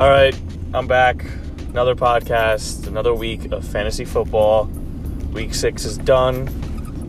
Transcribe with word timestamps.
All 0.00 0.08
right, 0.08 0.34
I'm 0.72 0.86
back. 0.86 1.26
Another 1.68 1.94
podcast, 1.94 2.86
another 2.86 3.12
week 3.12 3.52
of 3.52 3.62
fantasy 3.68 4.06
football. 4.06 4.64
Week 5.34 5.54
six 5.54 5.84
is 5.84 5.98
done, 5.98 6.46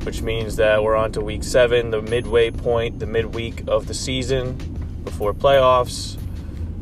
which 0.04 0.21
means 0.21 0.57
that 0.57 0.83
we're 0.83 0.97
on 0.97 1.13
to 1.13 1.21
week 1.21 1.46
seven, 1.46 1.91
the 1.91 2.01
midway 2.01 2.51
point, 2.51 2.99
the 2.99 3.05
midweek 3.05 3.63
of 3.70 3.88
the 3.88 3.93
season 3.93 4.57
before 5.05 5.34
playoffs. 5.34 6.17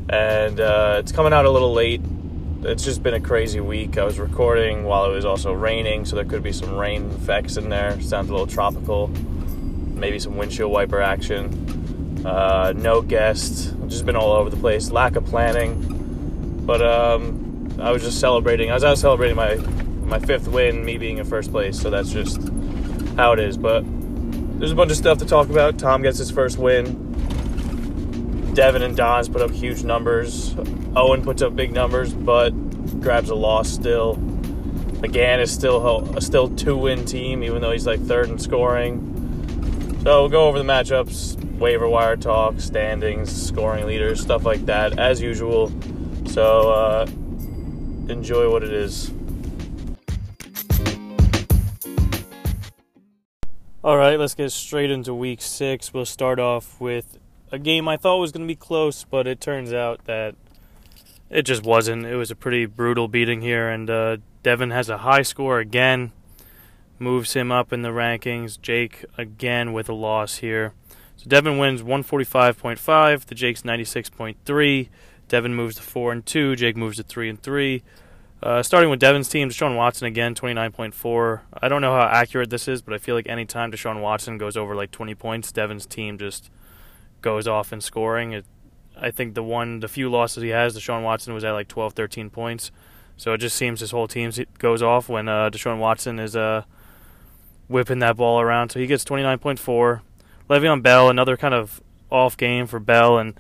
And 0.10 0.60
uh, 0.60 0.96
it's 0.98 1.12
coming 1.12 1.32
out 1.32 1.46
a 1.46 1.52
little 1.52 1.74
late. 1.74 2.02
It's 2.64 2.84
just 2.84 3.04
been 3.04 3.14
a 3.14 3.22
crazy 3.22 3.60
week. 3.60 4.00
I 4.00 4.04
was 4.04 4.18
recording 4.18 4.86
while 4.86 5.06
it 5.12 5.14
was 5.14 5.26
also 5.26 5.54
raining, 5.54 6.06
so 6.06 6.16
there 6.16 6.26
could 6.26 6.42
be 6.42 6.54
some 6.54 6.76
rain 6.76 7.08
effects 7.12 7.56
in 7.56 7.70
there. 7.70 8.02
Sounds 8.02 8.30
a 8.30 8.32
little 8.32 8.48
tropical. 8.48 9.10
Maybe 9.10 10.18
some 10.18 10.38
windshield 10.38 10.72
wiper 10.72 11.02
action. 11.02 12.26
Uh, 12.26 12.74
no 12.76 13.04
guest. 13.04 13.76
I've 13.80 13.90
just 13.90 14.08
been 14.08 14.16
all 14.16 14.32
over 14.32 14.50
the 14.50 14.58
place. 14.58 14.90
Lack 14.90 15.16
of 15.16 15.24
planning. 15.26 15.98
But 16.70 16.84
um, 16.84 17.74
I 17.80 17.90
was 17.90 18.04
just 18.04 18.20
celebrating. 18.20 18.70
I 18.70 18.76
was 18.76 18.84
out 18.84 19.00
celebrating 19.00 19.36
my 19.36 19.56
my 20.06 20.20
fifth 20.20 20.48
win, 20.48 20.86
me 20.86 21.00
being 21.00 21.18
in 21.18 21.26
first 21.26 21.50
place. 21.50 21.82
So 21.82 21.90
that's 21.90 22.12
just 22.12 22.40
how 23.18 23.32
it 23.32 23.40
is. 23.40 23.58
But 23.58 23.84
there's 24.60 24.72
a 24.72 24.76
bunch 24.76 24.92
of 24.92 24.98
stuff 24.98 25.18
to 25.18 25.26
talk 25.26 25.50
about. 25.50 25.80
Tom 25.80 26.04
gets 26.04 26.20
his 26.20 26.30
first 26.30 26.60
win. 26.60 28.54
Devin 28.54 28.84
and 28.84 28.96
Don's 28.96 29.28
put 29.28 29.42
up 29.42 29.50
huge 29.50 29.84
numbers. 29.84 30.56
Owen 30.96 31.24
puts 31.24 31.42
up 31.42 31.56
big 31.56 31.72
numbers, 31.72 32.14
but 32.14 32.52
grabs 33.02 33.32
a 33.32 33.36
loss 33.36 33.68
still. 33.68 34.18
McGann 35.02 35.40
is 35.40 35.52
still 35.52 36.16
a 36.16 36.22
still 36.22 36.50
two 36.50 36.78
win 36.78 37.04
team, 37.04 37.42
even 37.42 37.64
though 37.64 37.72
he's 37.72 37.88
like 37.88 38.00
third 38.00 38.30
in 38.30 38.38
scoring. 38.38 39.98
So 40.04 40.22
we'll 40.22 40.30
go 40.30 40.48
over 40.48 40.60
the 40.60 40.66
matchups, 40.66 41.44
waiver 41.58 41.90
wire 41.90 42.16
talk, 42.16 42.60
standings, 42.60 43.36
scoring 43.36 43.88
leaders, 43.88 44.22
stuff 44.22 44.46
like 44.46 44.68
that, 44.68 45.00
as 45.00 45.20
usual. 45.20 45.72
So 46.40 46.72
uh, 46.72 47.06
enjoy 48.08 48.50
what 48.50 48.64
it 48.64 48.72
is. 48.72 49.12
All 53.84 53.98
right, 53.98 54.18
let's 54.18 54.36
get 54.36 54.50
straight 54.54 54.90
into 54.90 55.14
week 55.14 55.42
six. 55.42 55.94
We'll 55.94 56.06
start 56.06 56.40
off 56.40 56.80
with 56.80 57.18
a 57.52 57.60
game 57.60 57.90
I 57.90 57.98
thought 57.98 58.20
was 58.20 58.32
going 58.32 58.48
to 58.48 58.48
be 58.48 58.56
close, 58.56 59.04
but 59.04 59.28
it 59.28 59.42
turns 59.42 59.74
out 59.74 60.06
that 60.06 60.36
it 61.30 61.42
just 61.42 61.64
wasn't. 61.64 62.06
It 62.06 62.16
was 62.16 62.32
a 62.32 62.38
pretty 62.38 62.66
brutal 62.66 63.10
beating 63.10 63.42
here, 63.42 63.68
and 63.68 63.90
uh, 63.90 64.18
Devin 64.42 64.72
has 64.72 64.88
a 64.88 65.00
high 65.00 65.24
score 65.24 65.60
again, 65.60 66.14
moves 67.00 67.34
him 67.34 67.52
up 67.52 67.74
in 67.74 67.82
the 67.82 67.90
rankings. 67.90 68.62
Jake 68.62 69.04
again 69.18 69.74
with 69.74 69.90
a 69.90 69.94
loss 69.94 70.38
here. 70.38 70.72
So 71.18 71.26
Devin 71.28 71.58
wins 71.58 71.82
145.5 71.84 73.26
The 73.26 73.36
Jake's 73.36 73.64
96.3. 73.64 74.88
Devin 75.30 75.56
moves 75.56 75.78
to 75.78 75.82
four 75.82 76.12
and 76.12 76.26
two. 76.26 76.56
Jake 76.56 76.76
moves 76.76 76.98
to 76.98 77.04
three 77.04 77.30
and 77.30 77.42
three. 77.42 77.84
Uh, 78.42 78.64
starting 78.64 78.90
with 78.90 79.00
Devin's 79.00 79.28
team, 79.28 79.50
Deshaun 79.50 79.76
Watson 79.76 80.08
again, 80.08 80.34
29.4. 80.34 81.42
I 81.62 81.68
don't 81.68 81.82
know 81.82 81.94
how 81.94 82.08
accurate 82.08 82.50
this 82.50 82.68
is, 82.68 82.82
but 82.82 82.94
I 82.94 82.98
feel 82.98 83.16
like 83.16 83.28
anytime 83.28 83.72
Deshaun 83.72 84.02
Watson 84.02 84.38
goes 84.38 84.56
over 84.56 84.76
like 84.76 84.92
20 84.92 85.14
points, 85.16 85.52
Devin's 85.52 85.86
team 85.86 86.18
just 86.18 86.50
goes 87.22 87.48
off 87.48 87.74
in 87.74 87.82
scoring. 87.82 88.32
It, 88.32 88.46
I 88.98 89.12
think 89.12 89.34
the 89.34 89.44
one, 89.44 89.82
the 89.82 89.90
few 89.90 90.10
losses 90.10 90.42
he 90.42 90.50
has, 90.50 90.78
Deshaun 90.78 91.04
Watson 91.04 91.34
was 91.34 91.44
at 91.44 91.52
like 91.52 91.68
12, 91.68 91.94
13 91.94 92.30
points. 92.30 92.72
So 93.18 93.34
it 93.34 93.40
just 93.40 93.58
seems 93.58 93.82
his 93.82 93.92
whole 93.92 94.08
team 94.08 94.32
goes 94.58 94.82
off 94.82 95.10
when 95.10 95.28
uh, 95.28 95.50
Deshaun 95.50 95.78
Watson 95.78 96.18
is 96.20 96.38
uh, 96.38 96.64
whipping 97.68 98.00
that 98.00 98.16
ball 98.16 98.40
around. 98.40 98.70
So 98.70 98.80
he 98.80 98.88
gets 98.88 99.04
29.4. 99.04 100.00
Le'Veon 100.50 100.82
Bell, 100.82 101.10
another 101.10 101.36
kind 101.36 101.54
of 101.54 101.82
off 102.10 102.38
game 102.38 102.66
for 102.68 102.80
Bell, 102.80 103.18
and 103.18 103.38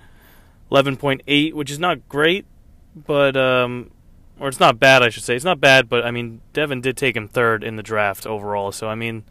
11.8, 0.71 1.53
which 1.53 1.71
is 1.71 1.79
not 1.79 2.07
great, 2.07 2.45
but 2.95 3.35
um, 3.35 3.91
or 4.39 4.47
it's 4.47 4.59
not 4.59 4.79
bad, 4.79 5.03
I 5.03 5.09
should 5.09 5.23
say. 5.23 5.35
It's 5.35 5.45
not 5.45 5.59
bad, 5.59 5.89
but 5.89 6.05
I 6.05 6.11
mean, 6.11 6.41
Devin 6.53 6.81
did 6.81 6.97
take 6.97 7.15
him 7.15 7.27
third 7.27 7.63
in 7.63 7.75
the 7.75 7.83
draft 7.83 8.25
overall. 8.25 8.71
So 8.71 8.87
I 8.87 8.95
mean, 8.95 9.23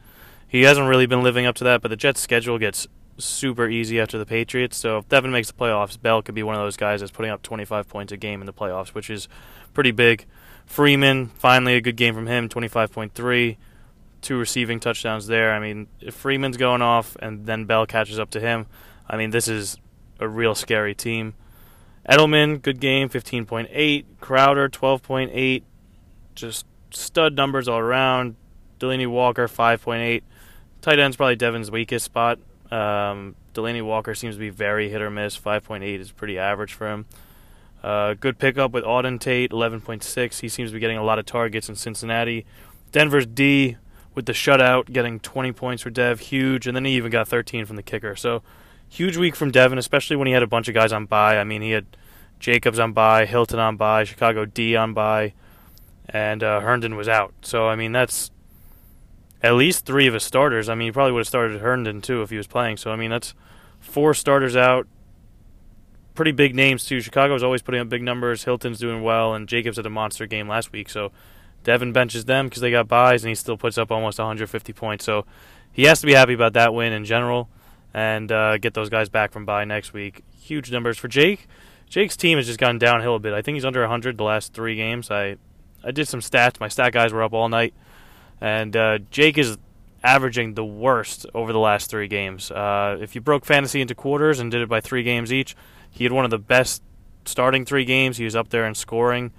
he 0.47 0.63
hasn't 0.63 0.89
really 0.89 1.07
been 1.07 1.23
living 1.23 1.47
up 1.47 1.55
to 1.57 1.65
that. 1.65 1.81
But 1.81 1.89
the 1.89 1.97
Jets' 1.97 2.21
schedule 2.21 2.59
gets 2.59 2.87
super 3.19 3.69
easy 3.69 4.01
after 4.01 4.19
the 4.19 4.27
Patriots. 4.27 4.77
So 4.77 4.99
if 4.99 5.09
Devin 5.09 5.31
makes 5.31 5.49
the 5.49 5.55
playoffs, 5.55 6.01
Bell 6.01 6.23
could 6.23 6.35
be 6.35 6.43
one 6.43 6.55
of 6.55 6.61
those 6.61 6.77
guys 6.77 7.01
that's 7.01 7.13
putting 7.13 7.31
up 7.31 7.43
25 7.43 7.89
points 7.89 8.13
a 8.13 8.17
game 8.17 8.41
in 8.41 8.47
the 8.47 8.53
playoffs, 8.53 8.89
which 8.89 9.11
is 9.11 9.29
pretty 9.75 9.91
big. 9.91 10.27
Freeman, 10.67 11.29
finally 11.29 11.75
a 11.75 11.81
good 11.81 11.97
game 11.97 12.15
from 12.15 12.27
him, 12.27 12.49
25.3. 12.49 13.57
Two 14.21 14.37
receiving 14.37 14.81
touchdowns 14.81 15.27
there. 15.27 15.53
I 15.53 15.61
mean, 15.61 15.87
if 16.01 16.15
Freeman's 16.15 16.57
going 16.57 16.83
off 16.83 17.17
and 17.21 17.47
then 17.47 17.67
Bell 17.67 17.87
catches 17.87 18.19
up 18.19 18.31
to 18.31 18.41
him, 18.41 18.67
I 19.09 19.17
mean, 19.17 19.31
this 19.31 19.49
is 19.49 19.79
a 20.19 20.29
real 20.29 20.55
scary 20.55 20.95
team. 20.95 21.35
Edelman, 22.09 22.63
good 22.63 22.81
game, 22.81 23.09
15.8. 23.09 24.05
Crowder, 24.21 24.69
12.8. 24.69 25.63
Just 26.35 26.67
stud 26.91 27.35
numbers 27.35 27.69
all 27.69 27.79
around. 27.79 28.37
Delanie 28.81 29.09
Walker, 29.09 29.47
5.8. 29.47 30.23
Tight 30.81 30.99
end's 30.99 31.17
probably 31.17 31.37
Devin's 31.37 31.71
weakest 31.71 32.05
spot. 32.05 32.39
Um, 32.71 33.35
Delanie 33.55 33.85
Walker 33.85 34.15
seems 34.15 34.37
to 34.37 34.39
be 34.39 34.51
very 34.51 34.89
hit 34.89 35.03
or 35.03 35.11
miss. 35.11 35.39
5.8 35.39 35.83
is 35.99 36.13
pretty 36.13 36.39
average 36.39 36.73
for 36.73 36.89
him. 36.89 37.07
Uh, 37.83 38.15
good 38.15 38.39
pickup 38.39 38.73
with 38.73 38.85
Auden 38.85 39.21
Tate, 39.21 39.51
11.6. 39.51 40.41
He 40.41 40.49
seems 40.49 40.71
to 40.71 40.75
be 40.75 40.81
getting 40.81 40.99
a 40.99 41.05
lot 41.05 41.19
of 41.19 41.27
targets 41.27 41.69
in 41.69 41.77
Cincinnati. 41.77 42.47
Denver's 42.93 43.27
D 43.27 43.77
with 44.15 44.27
the 44.27 44.33
shutout, 44.33 44.93
getting 44.93 45.21
20 45.21 45.53
points 45.53 45.83
for 45.83 45.91
Dev, 45.91 46.21
huge. 46.21 46.67
And 46.67 46.75
then 46.75 46.85
he 46.85 46.93
even 46.93 47.11
got 47.11 47.29
13 47.29 47.67
from 47.67 47.77
the 47.77 47.83
kicker. 47.83 48.17
So 48.17 48.43
huge 48.89 49.17
week 49.17 49.37
from 49.37 49.51
Devin, 49.51 49.79
especially 49.79 50.17
when 50.17 50.27
he 50.27 50.33
had 50.33 50.43
a 50.43 50.47
bunch 50.47 50.69
of 50.69 50.75
guys 50.75 50.93
on 50.93 51.07
bye. 51.07 51.39
I 51.39 51.45
mean, 51.45 51.63
he 51.63 51.71
had 51.71 51.87
Jacobs 52.39 52.79
on 52.79 52.93
bye, 52.93 53.27
Hilton 53.27 53.59
on 53.59 53.77
bye, 53.77 54.05
Chicago 54.05 54.45
D 54.45 54.77
on 54.77 54.95
bye, 54.95 55.35
and 56.09 56.43
uh, 56.43 56.61
Herndon 56.61 56.97
was 56.97 57.09
out. 57.09 57.35
So 57.43 57.69
I 57.69 57.77
mean, 57.77 57.93
that's 57.93 58.31
at 59.43 59.55
least 59.55 59.87
three 59.87 60.07
of 60.07 60.15
his 60.15 60.25
starters. 60.25 60.69
I 60.69 60.75
mean, 60.75 60.89
he 60.89 60.93
probably 60.93 61.13
would 61.13 61.21
have 61.21 61.29
started 61.29 61.61
Herndon 61.61 62.01
too 62.01 62.23
if 62.23 62.31
he 62.31 62.37
was 62.37 62.47
playing. 62.47 62.77
So 62.77 62.91
I 62.91 62.97
mean, 62.97 63.11
that's 63.11 63.35
four 63.81 64.15
starters 64.15 64.57
out. 64.57 64.87
Pretty 66.15 66.33
big 66.33 66.55
names 66.55 66.85
too. 66.85 67.01
Chicago's 67.01 67.43
always 67.43 67.63
putting 67.63 67.81
up 67.81 67.89
big 67.89 68.03
numbers. 68.03 68.45
Hilton's 68.45 68.79
doing 68.79 69.03
well, 69.03 69.35
and 69.35 69.49
Jacobs 69.49 69.77
had 69.77 69.87
a 69.87 69.91
monster 69.91 70.27
game 70.27 70.49
last 70.49 70.73
week. 70.73 70.89
So 70.89 71.13
Devin 71.65 71.93
benches 71.93 72.25
them 72.25 72.47
because 72.47 72.61
they 72.61 72.71
got 72.71 72.89
byes, 72.89 73.23
and 73.23 73.29
he 73.29 73.35
still 73.35 73.57
puts 73.57 73.79
up 73.79 73.91
almost 73.91 74.19
150 74.19 74.73
points. 74.73 75.05
So 75.05 75.27
he 75.73 75.85
has 75.85 76.01
to 76.01 76.07
be 76.07 76.15
happy 76.15 76.33
about 76.33 76.55
that 76.55 76.75
win 76.75 76.93
in 76.93 77.05
general, 77.05 77.49
and 77.95 78.31
uh, 78.31 78.59
get 78.59 78.75
those 78.75 78.89
guys 78.89 79.09
back 79.09 79.33
from 79.33 79.45
bye 79.45 79.65
next 79.65 79.93
week. 79.93 80.23
Huge 80.41 80.71
numbers 80.71 80.99
for 80.99 81.09
Jake. 81.09 81.47
Jake's 81.89 82.17
team 82.17 82.39
has 82.39 82.47
just 82.47 82.59
gone 82.59 82.79
downhill 82.79 83.15
a 83.15 83.19
bit. 83.19 83.33
I 83.33 83.43
think 83.43 83.57
he's 83.57 83.65
under 83.65 83.81
100 83.81 84.19
the 84.19 84.25
last 84.25 84.53
three 84.53 84.77
games. 84.77 85.11
I 85.11 85.37
I 85.83 85.91
did 85.91 86.09
some 86.09 86.21
stats. 86.21 86.61
My 86.61 86.69
stat 86.69 86.93
guys 86.93 87.13
were 87.13 87.23
up 87.23 87.33
all 87.33 87.49
night, 87.49 87.73
and 88.41 88.77
uh, 88.77 88.99
Jake 89.11 89.39
is 89.39 89.57
averaging 90.03 90.55
the 90.55 90.65
worst 90.65 91.27
over 91.35 91.53
the 91.53 91.59
last 91.59 91.91
three 91.91 92.09
games. 92.09 92.51
Uh, 92.51 92.99
if 93.01 93.15
you 93.15 93.21
broke 93.21 93.45
fantasy 93.45 93.81
into 93.81 93.95
quarters 93.95 94.39
and 94.39 94.51
did 94.51 94.61
it 94.61 94.69
by 94.69 94.81
three 94.81 95.03
games 95.03 95.33
each, 95.33 95.57
he 95.91 96.05
had 96.05 96.13
one 96.13 96.25
of 96.25 96.31
the 96.31 96.39
best 96.39 96.83
starting 97.25 97.65
three 97.65 97.85
games. 97.85 98.17
He 98.17 98.25
was 98.25 98.37
up 98.37 98.51
there 98.51 98.67
in 98.67 98.75
scoring. 98.75 99.33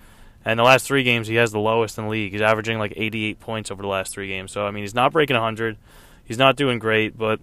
And 0.45 0.57
the 0.57 0.63
last 0.63 0.85
three 0.87 1.03
games, 1.03 1.27
he 1.27 1.35
has 1.35 1.51
the 1.51 1.59
lowest 1.59 1.97
in 1.97 2.05
the 2.05 2.09
league. 2.09 2.31
He's 2.31 2.41
averaging 2.41 2.79
like 2.79 2.93
88 2.95 3.39
points 3.39 3.71
over 3.71 3.81
the 3.81 3.89
last 3.89 4.13
three 4.13 4.27
games. 4.27 4.51
So, 4.51 4.65
I 4.65 4.71
mean, 4.71 4.83
he's 4.83 4.95
not 4.95 5.11
breaking 5.11 5.35
100. 5.35 5.77
He's 6.23 6.37
not 6.37 6.55
doing 6.55 6.79
great, 6.79 7.17
but 7.17 7.41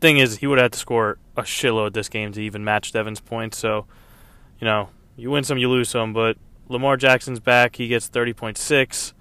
thing 0.00 0.18
is, 0.18 0.38
he 0.38 0.46
would 0.46 0.58
have 0.58 0.72
to 0.72 0.78
score 0.78 1.18
a 1.36 1.42
shitload 1.42 1.92
this 1.92 2.08
game 2.08 2.32
to 2.32 2.42
even 2.42 2.64
match 2.64 2.92
Devin's 2.92 3.20
points. 3.20 3.58
So, 3.58 3.86
you 4.58 4.64
know, 4.64 4.88
you 5.16 5.30
win 5.30 5.44
some, 5.44 5.58
you 5.58 5.68
lose 5.68 5.88
some. 5.88 6.12
But 6.12 6.36
Lamar 6.68 6.96
Jackson's 6.96 7.40
back. 7.40 7.76
He 7.76 7.88
gets 7.88 8.08
30.6. 8.08 9.12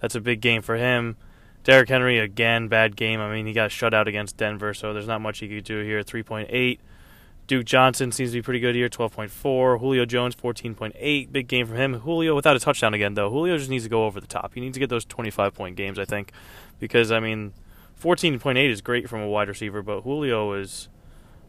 That's 0.00 0.14
a 0.14 0.20
big 0.20 0.40
game 0.40 0.62
for 0.62 0.76
him. 0.76 1.16
Derrick 1.62 1.88
Henry, 1.88 2.18
again, 2.18 2.68
bad 2.68 2.94
game. 2.94 3.20
I 3.20 3.32
mean, 3.32 3.46
he 3.46 3.54
got 3.54 3.72
shut 3.72 3.94
out 3.94 4.06
against 4.06 4.36
Denver, 4.36 4.74
so 4.74 4.92
there's 4.92 5.06
not 5.06 5.22
much 5.22 5.38
he 5.38 5.48
could 5.48 5.64
do 5.64 5.82
here. 5.82 6.02
3.8. 6.02 6.78
Duke 7.46 7.64
Johnson 7.64 8.10
seems 8.10 8.30
to 8.30 8.38
be 8.38 8.42
pretty 8.42 8.60
good 8.60 8.74
here, 8.74 8.88
12.4. 8.88 9.78
Julio 9.78 10.04
Jones, 10.04 10.34
14.8. 10.34 11.32
Big 11.32 11.48
game 11.48 11.66
for 11.66 11.74
him. 11.74 11.94
Julio 12.00 12.34
without 12.34 12.56
a 12.56 12.58
touchdown 12.58 12.94
again, 12.94 13.14
though. 13.14 13.30
Julio 13.30 13.56
just 13.56 13.70
needs 13.70 13.84
to 13.84 13.90
go 13.90 14.04
over 14.04 14.20
the 14.20 14.26
top. 14.26 14.54
He 14.54 14.60
needs 14.60 14.74
to 14.74 14.80
get 14.80 14.90
those 14.90 15.04
25 15.04 15.54
point 15.54 15.76
games, 15.76 15.98
I 15.98 16.04
think, 16.04 16.32
because, 16.78 17.10
I 17.12 17.20
mean, 17.20 17.52
14.8 18.00 18.70
is 18.70 18.80
great 18.80 19.08
from 19.08 19.20
a 19.20 19.28
wide 19.28 19.48
receiver, 19.48 19.82
but 19.82 20.02
Julio 20.02 20.52
is, 20.52 20.88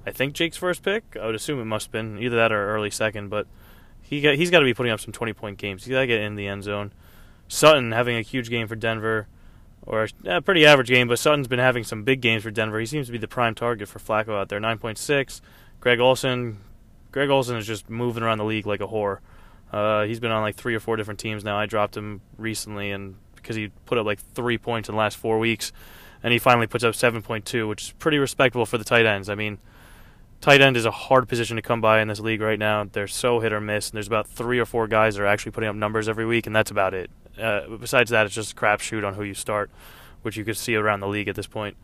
I 0.06 0.12
think, 0.12 0.34
Jake's 0.34 0.58
first 0.58 0.84
pick. 0.84 1.18
I 1.20 1.26
would 1.26 1.36
assume 1.36 1.60
it 1.60 1.66
must 1.66 1.88
have 1.88 1.92
been 1.92 2.20
either 2.20 2.36
that 2.36 2.52
or 2.52 2.74
early 2.74 2.90
second, 2.90 3.30
but 3.30 3.48
he 4.02 4.22
got, 4.22 4.36
he's 4.36 4.52
got 4.52 4.60
to 4.60 4.66
be 4.66 4.74
putting 4.74 4.92
up 4.92 5.00
some 5.00 5.12
20 5.12 5.34
point 5.34 5.58
games. 5.58 5.84
He's 5.84 5.92
got 5.92 6.02
to 6.02 6.08
get 6.08 6.22
in 6.22 6.36
the 6.36 6.48
end 6.48 6.64
zone. 6.64 6.94
Sutton 7.48 7.92
having 7.92 8.18
a 8.18 8.22
huge 8.22 8.50
game 8.50 8.68
for 8.68 8.76
Denver, 8.76 9.28
or 9.86 10.08
a 10.26 10.42
pretty 10.42 10.66
average 10.66 10.88
game, 10.88 11.08
but 11.08 11.20
Sutton's 11.20 11.48
been 11.48 11.60
having 11.60 11.84
some 11.84 12.04
big 12.04 12.22
games 12.22 12.44
for 12.44 12.52
Denver. 12.52 12.80
He 12.80 12.86
seems 12.86 13.06
to 13.08 13.12
be 13.12 13.18
the 13.18 13.28
prime 13.28 13.54
target 13.54 13.88
for 13.88 14.00
Flacco 14.00 14.40
out 14.40 14.50
there. 14.50 14.60
9.6. 14.60 15.42
Greg 15.80 16.00
Olsen, 16.00 16.58
Greg 17.12 17.30
Olsen 17.30 17.58
is 17.58 17.68
just 17.68 17.90
moving 17.90 18.24
around 18.24 18.40
the 18.40 18.46
league 18.46 18.66
like 18.66 18.82
a 18.82 18.88
whore. 18.88 19.20
Uh, 19.72 20.04
he's 20.04 20.20
been 20.20 20.32
on 20.32 20.42
like 20.42 20.56
three 20.56 20.74
or 20.74 20.80
four 20.80 20.96
different 20.96 21.20
teams 21.20 21.44
now. 21.44 21.58
I 21.58 21.66
dropped 21.66 21.96
him 21.96 22.22
recently, 22.38 22.92
and 22.92 23.16
because 23.36 23.56
he 23.56 23.70
put 23.86 23.98
up 23.98 24.06
like 24.06 24.20
three 24.20 24.58
points 24.58 24.90
in 24.90 24.96
the 24.96 25.00
last 25.00 25.18
four 25.18 25.38
weeks 25.38 25.72
and 26.24 26.34
he 26.34 26.40
finally 26.40 26.68
puts 26.68 26.84
up 26.84 26.94
7.2, 26.94 27.68
which 27.68 27.84
is 27.84 27.92
pretty 27.94 28.18
respectable 28.18 28.66
for 28.66 28.78
the 28.78 28.84
tight 28.84 29.06
ends. 29.06 29.30
I 29.30 29.36
mean, 29.36 29.58
tight 30.42 30.62
end 30.62 30.78
is 30.78 30.86
a 30.86 30.92
hard 30.92 31.28
position 31.28 31.56
to 31.56 31.62
come 31.62 31.82
by 31.82 32.02
in 32.02 32.08
this 32.08 32.20
league 32.20 32.42
right 32.42 32.60
now. 32.60 32.84
They're 32.84 33.08
so 33.08 33.40
hit 33.40 33.54
or 33.54 33.62
miss, 33.62 33.90
and 33.90 33.96
there's 33.96 34.08
about 34.08 34.28
three 34.28 34.60
or 34.60 34.66
four 34.66 34.88
guys 34.88 35.16
that 35.16 35.24
are 35.24 35.28
actually 35.28 35.52
putting 35.52 35.70
up 35.70 35.76
numbers 35.76 36.08
every 36.08 36.26
week, 36.26 36.48
and 36.48 36.56
that's 36.56 36.72
about 36.72 36.94
it. 36.94 37.10
Uh, 37.40 37.78
besides 37.80 38.12
that, 38.12 38.26
it's 38.26 38.36
just 38.36 38.54
a 38.54 38.56
crapshoot 38.56 39.06
on 39.06 39.16
who 39.16 39.24
you 39.24 39.34
start, 39.34 39.70
which 40.22 40.38
you 40.38 40.46
could 40.46 40.58
see 40.58 40.76
around 40.76 41.00
the 41.00 41.08
league 41.08 41.28
at 41.28 41.36
this 41.36 41.48
point. 41.48 41.76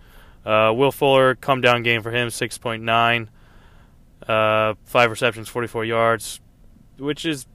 Uh, 0.45 0.73
Will 0.75 0.91
Fuller, 0.91 1.35
come 1.35 1.61
down 1.61 1.83
game 1.83 2.01
for 2.01 2.11
him, 2.11 2.29
6.9. 2.29 3.27
Uh, 4.27 4.75
five 4.85 5.09
receptions, 5.09 5.49
44 5.49 5.85
yards, 5.85 6.39
which 6.97 7.25
is 7.25 7.47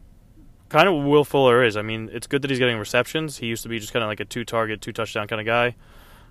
kind 0.69 0.89
of 0.89 0.95
what 0.95 1.07
Will 1.07 1.25
Fuller 1.25 1.65
is. 1.65 1.77
I 1.77 1.83
mean, 1.83 2.11
it's 2.13 2.27
good 2.27 2.43
that 2.43 2.51
he's 2.51 2.59
getting 2.59 2.79
receptions. 2.79 3.39
He 3.39 3.47
used 3.47 3.63
to 3.63 3.69
be 3.69 3.79
just 3.79 3.93
kind 3.93 4.03
of 4.03 4.09
like 4.09 4.21
a 4.21 4.25
two 4.25 4.45
target, 4.45 4.81
two 4.81 4.93
touchdown 4.93 5.29
kind 5.29 5.41
of 5.41 5.47
guy. 5.47 5.75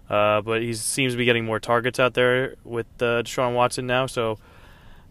Uh, 0.09 0.41
but 0.41 0.61
he 0.61 0.73
seems 0.73 1.13
to 1.13 1.17
be 1.17 1.25
getting 1.25 1.45
more 1.45 1.59
targets 1.59 1.99
out 1.99 2.13
there 2.13 2.55
with 2.63 2.85
uh, 2.99 3.23
Deshaun 3.23 3.55
Watson 3.55 3.87
now. 3.87 4.05
So 4.05 4.37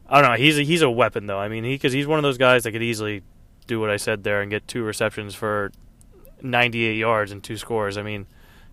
I 0.09 0.21
don't 0.21 0.31
know. 0.31 0.37
He's 0.37 0.59
a, 0.59 0.63
he's 0.63 0.83
a 0.83 0.91
weapon 0.91 1.27
though. 1.27 1.39
I 1.39 1.49
mean, 1.49 1.65
he 1.65 1.75
because 1.75 1.93
he's 1.93 2.07
one 2.07 2.19
of 2.19 2.23
those 2.23 2.39
guys 2.39 2.65
that 2.65 2.73
could 2.73 2.83
easily 2.83 3.23
do 3.67 3.81
what 3.81 3.91
I 3.91 3.97
said 3.97 4.25
there 4.25 4.41
and 4.43 4.51
get 4.51 4.69
two 4.69 4.83
receptions 4.83 5.35
for 5.35 5.73
98 6.43 6.97
yards 6.97 7.33
and 7.33 7.43
two 7.43 7.57
scores. 7.57 7.97
I 7.97 8.03
mean, 8.03 8.27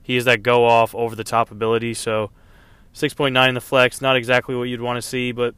he 0.04 0.16
has 0.16 0.26
that 0.26 0.44
go 0.44 0.66
off 0.66 0.94
over 0.94 1.16
the 1.16 1.24
top 1.24 1.52
ability. 1.52 1.94
So 1.94 2.32
6.9 2.94 3.48
in 3.48 3.56
the 3.56 3.62
flex, 3.62 4.02
not 4.02 4.16
exactly 4.16 4.56
what 4.56 4.64
you'd 4.64 4.82
want 4.82 4.98
to 4.98 5.02
see, 5.02 5.32
but 5.32 5.56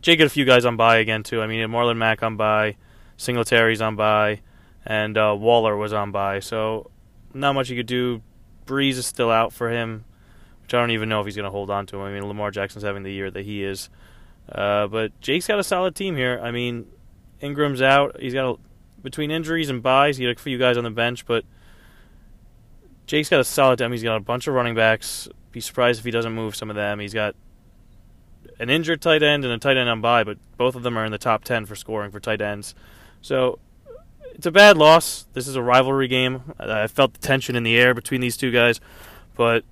Jake 0.00 0.18
got 0.18 0.26
a 0.26 0.30
few 0.30 0.44
guys 0.44 0.64
on 0.64 0.76
bye 0.76 0.98
again 0.98 1.22
too. 1.22 1.42
I 1.42 1.46
mean, 1.46 1.68
Marlon 1.68 1.96
Mack 1.96 2.22
on 2.22 2.36
bye, 2.36 2.76
Singletary's 3.16 3.80
on 3.80 3.96
bye, 3.96 4.40
and 4.84 5.16
uh, 5.18 5.34
Waller 5.38 5.76
was 5.76 5.92
on 5.92 6.12
bye. 6.12 6.40
So 6.40 6.90
not 7.34 7.54
much 7.54 7.70
you 7.70 7.76
could 7.76 7.86
do. 7.86 8.22
Brees 8.66 8.92
is 8.92 9.06
still 9.06 9.30
out 9.30 9.52
for 9.52 9.70
him, 9.70 10.04
which 10.62 10.74
I 10.74 10.80
don't 10.80 10.90
even 10.90 11.08
know 11.08 11.20
if 11.20 11.26
he's 11.26 11.36
going 11.36 11.44
to 11.44 11.50
hold 11.50 11.70
on 11.70 11.86
to 11.86 11.96
him. 11.96 12.02
I 12.02 12.12
mean, 12.12 12.26
Lamar 12.26 12.50
Jackson's 12.50 12.84
having 12.84 13.02
the 13.02 13.12
year 13.12 13.30
that 13.30 13.44
he 13.44 13.64
is. 13.64 13.88
Uh, 14.50 14.86
but 14.86 15.18
Jake's 15.20 15.46
got 15.46 15.58
a 15.58 15.64
solid 15.64 15.94
team 15.94 16.16
here. 16.16 16.40
I 16.42 16.50
mean, 16.50 16.86
Ingram's 17.40 17.82
out. 17.82 18.20
He's 18.20 18.34
got 18.34 18.48
a, 18.48 18.56
between 19.02 19.30
injuries 19.30 19.70
and 19.70 19.82
byes. 19.82 20.16
He 20.16 20.24
got 20.24 20.38
a 20.38 20.42
few 20.42 20.58
guys 20.58 20.76
on 20.76 20.84
the 20.84 20.90
bench, 20.90 21.26
but 21.26 21.44
Jake's 23.06 23.28
got 23.28 23.40
a 23.40 23.44
solid 23.44 23.78
team. 23.78 23.92
He's 23.92 24.02
got 24.02 24.16
a 24.16 24.20
bunch 24.20 24.46
of 24.46 24.54
running 24.54 24.74
backs. 24.74 25.28
Be 25.52 25.60
surprised 25.60 25.98
if 25.98 26.04
he 26.04 26.10
doesn't 26.10 26.32
move 26.32 26.54
some 26.54 26.70
of 26.70 26.76
them. 26.76 26.98
He's 26.98 27.14
got 27.14 27.34
an 28.58 28.70
injured 28.70 29.02
tight 29.02 29.22
end 29.22 29.44
and 29.44 29.52
a 29.52 29.58
tight 29.58 29.76
end 29.76 29.88
on 29.88 30.00
bye, 30.00 30.24
but 30.24 30.38
both 30.56 30.74
of 30.74 30.82
them 30.82 30.96
are 30.96 31.04
in 31.04 31.12
the 31.12 31.18
top 31.18 31.44
ten 31.44 31.66
for 31.66 31.76
scoring 31.76 32.10
for 32.10 32.20
tight 32.20 32.40
ends. 32.40 32.74
So 33.22 33.58
it's 34.36 34.44
a 34.44 34.50
bad 34.50 34.76
loss. 34.76 35.26
This 35.32 35.48
is 35.48 35.56
a 35.56 35.62
rivalry 35.62 36.08
game. 36.08 36.54
I 36.58 36.86
felt 36.88 37.14
the 37.14 37.18
tension 37.18 37.56
in 37.56 37.62
the 37.62 37.76
air 37.76 37.94
between 37.94 38.20
these 38.20 38.36
two 38.36 38.50
guys, 38.50 38.80
but 39.34 39.64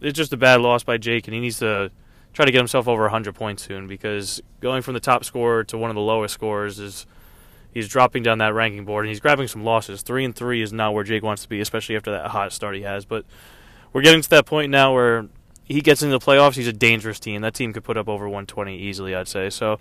it's 0.00 0.16
just 0.16 0.32
a 0.32 0.36
bad 0.36 0.60
loss 0.60 0.84
by 0.84 0.98
Jake, 0.98 1.26
and 1.26 1.34
he 1.34 1.40
needs 1.40 1.58
to 1.58 1.90
try 2.32 2.44
to 2.44 2.52
get 2.52 2.58
himself 2.58 2.86
over 2.86 3.02
100 3.02 3.34
points 3.34 3.64
soon 3.64 3.88
because 3.88 4.40
going 4.60 4.82
from 4.82 4.94
the 4.94 5.00
top 5.00 5.24
scorer 5.24 5.64
to 5.64 5.76
one 5.76 5.90
of 5.90 5.96
the 5.96 6.00
lowest 6.00 6.32
scorers 6.32 6.78
is 6.78 7.06
he's 7.72 7.88
dropping 7.88 8.22
down 8.22 8.38
that 8.38 8.54
ranking 8.54 8.84
board 8.84 9.04
and 9.04 9.08
he's 9.08 9.18
grabbing 9.18 9.48
some 9.48 9.64
losses. 9.64 10.02
Three 10.02 10.24
and 10.24 10.36
three 10.36 10.62
is 10.62 10.72
not 10.72 10.94
where 10.94 11.02
Jake 11.02 11.24
wants 11.24 11.42
to 11.42 11.48
be, 11.48 11.60
especially 11.60 11.96
after 11.96 12.12
that 12.12 12.28
hot 12.28 12.52
start 12.52 12.76
he 12.76 12.82
has. 12.82 13.04
But 13.04 13.24
we're 13.92 14.02
getting 14.02 14.22
to 14.22 14.30
that 14.30 14.46
point 14.46 14.70
now 14.70 14.94
where 14.94 15.26
he 15.64 15.80
gets 15.80 16.02
into 16.02 16.16
the 16.16 16.24
playoffs. 16.24 16.54
He's 16.54 16.68
a 16.68 16.72
dangerous 16.72 17.18
team. 17.18 17.40
That 17.40 17.54
team 17.54 17.72
could 17.72 17.82
put 17.82 17.96
up 17.96 18.08
over 18.08 18.26
120 18.26 18.78
easily, 18.78 19.16
I'd 19.16 19.26
say. 19.26 19.50
So 19.50 19.80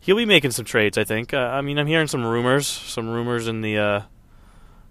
he'll 0.00 0.16
be 0.16 0.24
making 0.24 0.50
some 0.50 0.64
trades. 0.64 0.98
I 0.98 1.04
think. 1.04 1.32
Uh, 1.32 1.38
I 1.38 1.60
mean, 1.60 1.78
I'm 1.78 1.86
hearing 1.86 2.06
some 2.06 2.24
rumors, 2.24 2.66
some 2.66 3.08
rumors 3.08 3.46
in 3.46 3.60
the 3.60 3.78
uh, 3.78 4.02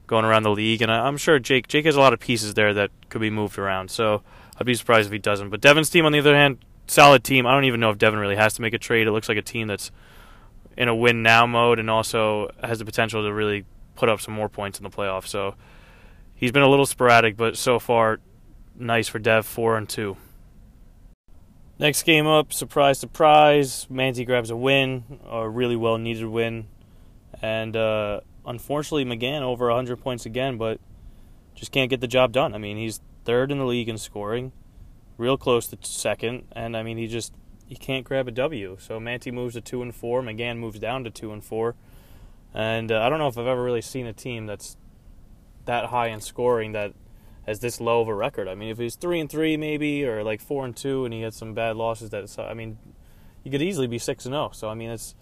going 0.07 0.25
around 0.25 0.43
the 0.43 0.51
league, 0.51 0.81
and 0.81 0.91
I, 0.91 1.07
am 1.07 1.17
sure 1.17 1.39
Jake 1.39 1.67
Jake 1.67 1.85
has 1.85 1.95
a 1.95 1.99
lot 1.99 2.13
of 2.13 2.19
pieces 2.19 2.53
there 2.53 2.73
that 2.73 2.91
could 3.09 3.21
be 3.21 3.29
moved 3.29 3.57
around. 3.57 3.91
So 3.91 4.23
I'd 4.57 4.65
be 4.65 4.75
surprised 4.75 5.07
if 5.07 5.11
he 5.11 5.19
doesn't. 5.19 5.49
But 5.49 5.61
Devin's 5.61 5.89
team, 5.89 6.05
on 6.05 6.11
the 6.11 6.19
other 6.19 6.35
hand, 6.35 6.59
solid 6.87 7.23
team. 7.23 7.45
I 7.45 7.53
don't 7.53 7.65
even 7.65 7.79
know 7.79 7.89
if 7.89 7.97
Devin 7.97 8.19
really 8.19 8.35
has 8.35 8.53
to 8.55 8.61
make 8.61 8.73
a 8.73 8.79
trade. 8.79 9.07
It 9.07 9.11
looks 9.11 9.29
like 9.29 9.37
a 9.37 9.43
team 9.43 9.67
that's 9.67 9.91
in 10.77 10.87
a 10.87 10.95
win 10.95 11.21
now 11.21 11.45
mode 11.45 11.79
and 11.79 11.89
also 11.89 12.49
has 12.63 12.79
the 12.79 12.85
potential 12.85 13.23
to 13.23 13.33
really 13.33 13.65
put 13.95 14.09
up 14.09 14.21
some 14.21 14.33
more 14.33 14.49
points 14.49 14.79
in 14.79 14.83
the 14.83 14.89
playoffs. 14.89 15.27
So 15.27 15.55
he's 16.33 16.51
been 16.51 16.63
a 16.63 16.69
little 16.69 16.85
sporadic, 16.85 17.35
but 17.37 17.57
so 17.57 17.79
far 17.79 18.19
nice 18.75 19.07
for 19.07 19.19
Dev 19.19 19.45
four 19.45 19.77
and 19.77 19.87
two. 19.87 20.17
Next 21.79 22.03
game 22.03 22.27
up, 22.27 22.51
surprise, 22.51 22.99
surprise. 22.99 23.87
Manti 23.89 24.25
grabs 24.25 24.49
a 24.49 24.55
win, 24.57 25.05
a 25.29 25.47
really 25.47 25.77
well 25.77 25.97
needed 25.97 26.25
win. 26.25 26.67
And 27.41 27.73
uh, 27.77 28.19
unfortunately, 28.45 29.05
McGann 29.05 29.43
over 29.43 29.67
100 29.67 29.95
points 29.95 30.25
again, 30.25 30.57
but 30.57 30.81
just 31.55 31.71
can't 31.71 31.89
get 31.89 32.01
the 32.01 32.07
job 32.07 32.33
done. 32.33 32.53
I 32.53 32.57
mean, 32.57 32.75
he's 32.75 32.99
third 33.23 33.49
in 33.49 33.59
the 33.59 33.65
league 33.65 33.87
in 33.87 33.97
scoring, 33.97 34.51
real 35.17 35.37
close 35.37 35.67
to 35.67 35.77
second, 35.81 36.49
and 36.51 36.75
I 36.75 36.83
mean, 36.83 36.97
he 36.97 37.07
just 37.07 37.33
he 37.65 37.75
can't 37.75 38.03
grab 38.03 38.27
a 38.27 38.31
W. 38.31 38.75
So 38.77 38.99
Manti 38.99 39.31
moves 39.31 39.53
to 39.53 39.61
two 39.61 39.81
and 39.81 39.95
four, 39.95 40.21
McGann 40.21 40.57
moves 40.57 40.79
down 40.79 41.05
to 41.05 41.09
two 41.09 41.31
and 41.31 41.41
four, 41.41 41.75
and 42.53 42.91
uh, 42.91 43.01
I 43.01 43.09
don't 43.09 43.19
know 43.19 43.27
if 43.27 43.37
I've 43.37 43.47
ever 43.47 43.63
really 43.63 43.81
seen 43.81 44.05
a 44.05 44.13
team 44.13 44.47
that's 44.47 44.75
that 45.63 45.85
high 45.85 46.07
in 46.07 46.19
scoring 46.19 46.73
that 46.73 46.93
has 47.49 47.59
this 47.59 47.81
low 47.81 48.01
of 48.01 48.07
a 48.07 48.13
record. 48.13 48.47
I 48.47 48.55
mean, 48.55 48.69
if 48.69 48.77
he's 48.77 48.95
three 48.95 49.19
and 49.19 49.29
three 49.29 49.57
maybe, 49.57 50.05
or 50.05 50.23
like 50.23 50.39
four 50.39 50.65
and 50.65 50.75
two, 50.75 51.03
and 51.03 51.13
he 51.13 51.21
had 51.21 51.33
some 51.33 51.53
bad 51.53 51.75
losses, 51.75 52.11
that 52.11 52.29
I 52.39 52.53
mean, 52.53 52.77
he 53.43 53.49
could 53.49 53.61
easily 53.61 53.87
be 53.87 53.97
six 53.97 54.25
and 54.25 54.33
zero. 54.33 54.49
Oh. 54.49 54.51
So 54.53 54.69
I 54.69 54.75
mean, 54.75 54.91
it's 54.91 55.15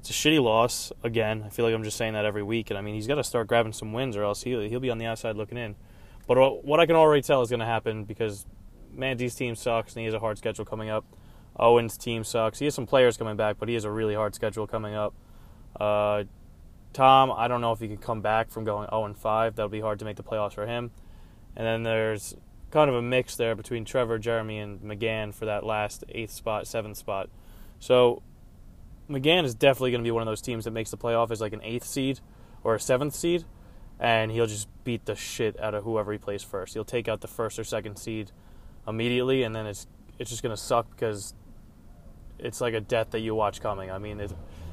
it's 0.00 0.10
a 0.10 0.12
shitty 0.12 0.42
loss 0.42 0.92
again. 1.04 1.44
I 1.46 1.50
feel 1.50 1.64
like 1.64 1.74
I'm 1.74 1.84
just 1.84 1.96
saying 1.96 2.14
that 2.14 2.24
every 2.24 2.42
week, 2.42 2.70
and 2.70 2.78
I 2.78 2.80
mean, 2.80 2.94
he's 2.94 3.06
got 3.06 3.16
to 3.16 3.24
start 3.24 3.46
grabbing 3.46 3.72
some 3.72 3.92
wins, 3.92 4.16
or 4.16 4.24
else 4.24 4.42
he'll 4.42 4.62
he'll 4.62 4.80
be 4.80 4.90
on 4.90 4.98
the 4.98 5.06
outside 5.06 5.36
looking 5.36 5.58
in. 5.58 5.76
But 6.26 6.64
what 6.64 6.80
I 6.80 6.86
can 6.86 6.96
already 6.96 7.22
tell 7.22 7.42
is 7.42 7.50
going 7.50 7.60
to 7.60 7.66
happen 7.66 8.04
because 8.04 8.46
Manti's 8.96 9.34
team 9.34 9.54
sucks, 9.54 9.92
and 9.94 10.00
he 10.00 10.06
has 10.06 10.14
a 10.14 10.20
hard 10.20 10.38
schedule 10.38 10.64
coming 10.64 10.88
up. 10.88 11.04
Owen's 11.58 11.98
team 11.98 12.24
sucks. 12.24 12.58
He 12.58 12.64
has 12.64 12.74
some 12.74 12.86
players 12.86 13.18
coming 13.18 13.36
back, 13.36 13.56
but 13.58 13.68
he 13.68 13.74
has 13.74 13.84
a 13.84 13.90
really 13.90 14.14
hard 14.14 14.34
schedule 14.34 14.66
coming 14.66 14.94
up. 14.94 15.12
Uh, 15.78 16.24
Tom, 16.92 17.30
I 17.30 17.48
don't 17.48 17.60
know 17.60 17.72
if 17.72 17.80
he 17.80 17.88
can 17.88 17.98
come 17.98 18.22
back 18.22 18.50
from 18.50 18.64
going 18.64 18.88
0 18.88 19.04
and 19.04 19.16
5. 19.16 19.56
That'll 19.56 19.68
be 19.68 19.80
hard 19.80 19.98
to 19.98 20.04
make 20.04 20.16
the 20.16 20.22
playoffs 20.22 20.54
for 20.54 20.66
him. 20.66 20.90
And 21.54 21.66
then 21.66 21.82
there's 21.82 22.34
kind 22.70 22.88
of 22.88 22.96
a 22.96 23.02
mix 23.02 23.36
there 23.36 23.54
between 23.54 23.84
Trevor, 23.84 24.18
Jeremy, 24.18 24.58
and 24.58 24.80
McGann 24.80 25.34
for 25.34 25.44
that 25.44 25.64
last 25.64 26.04
eighth 26.08 26.30
spot, 26.30 26.66
seventh 26.66 26.96
spot. 26.96 27.28
So 27.78 28.22
McGann 29.10 29.44
is 29.44 29.54
definitely 29.54 29.90
going 29.90 30.02
to 30.02 30.06
be 30.06 30.10
one 30.10 30.22
of 30.22 30.26
those 30.26 30.40
teams 30.40 30.64
that 30.64 30.70
makes 30.70 30.90
the 30.90 30.96
playoff 30.96 31.30
as 31.30 31.40
like 31.40 31.52
an 31.52 31.60
eighth 31.62 31.84
seed 31.84 32.20
or 32.64 32.74
a 32.74 32.80
seventh 32.80 33.14
seed, 33.14 33.44
and 34.00 34.30
he'll 34.30 34.46
just 34.46 34.68
beat 34.84 35.04
the 35.04 35.14
shit 35.14 35.60
out 35.60 35.74
of 35.74 35.84
whoever 35.84 36.12
he 36.12 36.18
plays 36.18 36.42
first. 36.42 36.72
He'll 36.72 36.84
take 36.84 37.08
out 37.08 37.20
the 37.20 37.28
first 37.28 37.58
or 37.58 37.64
second 37.64 37.98
seed 37.98 38.30
immediately, 38.88 39.42
and 39.42 39.54
then 39.54 39.66
it's 39.66 39.86
it's 40.18 40.30
just 40.30 40.42
going 40.42 40.56
to 40.56 40.62
suck 40.62 40.88
because 40.90 41.34
it's 42.38 42.60
like 42.60 42.72
a 42.72 42.80
death 42.80 43.10
that 43.10 43.20
you 43.20 43.34
watch 43.34 43.60
coming. 43.60 43.90
I 43.90 43.98
mean, 43.98 44.20
if 44.20 44.32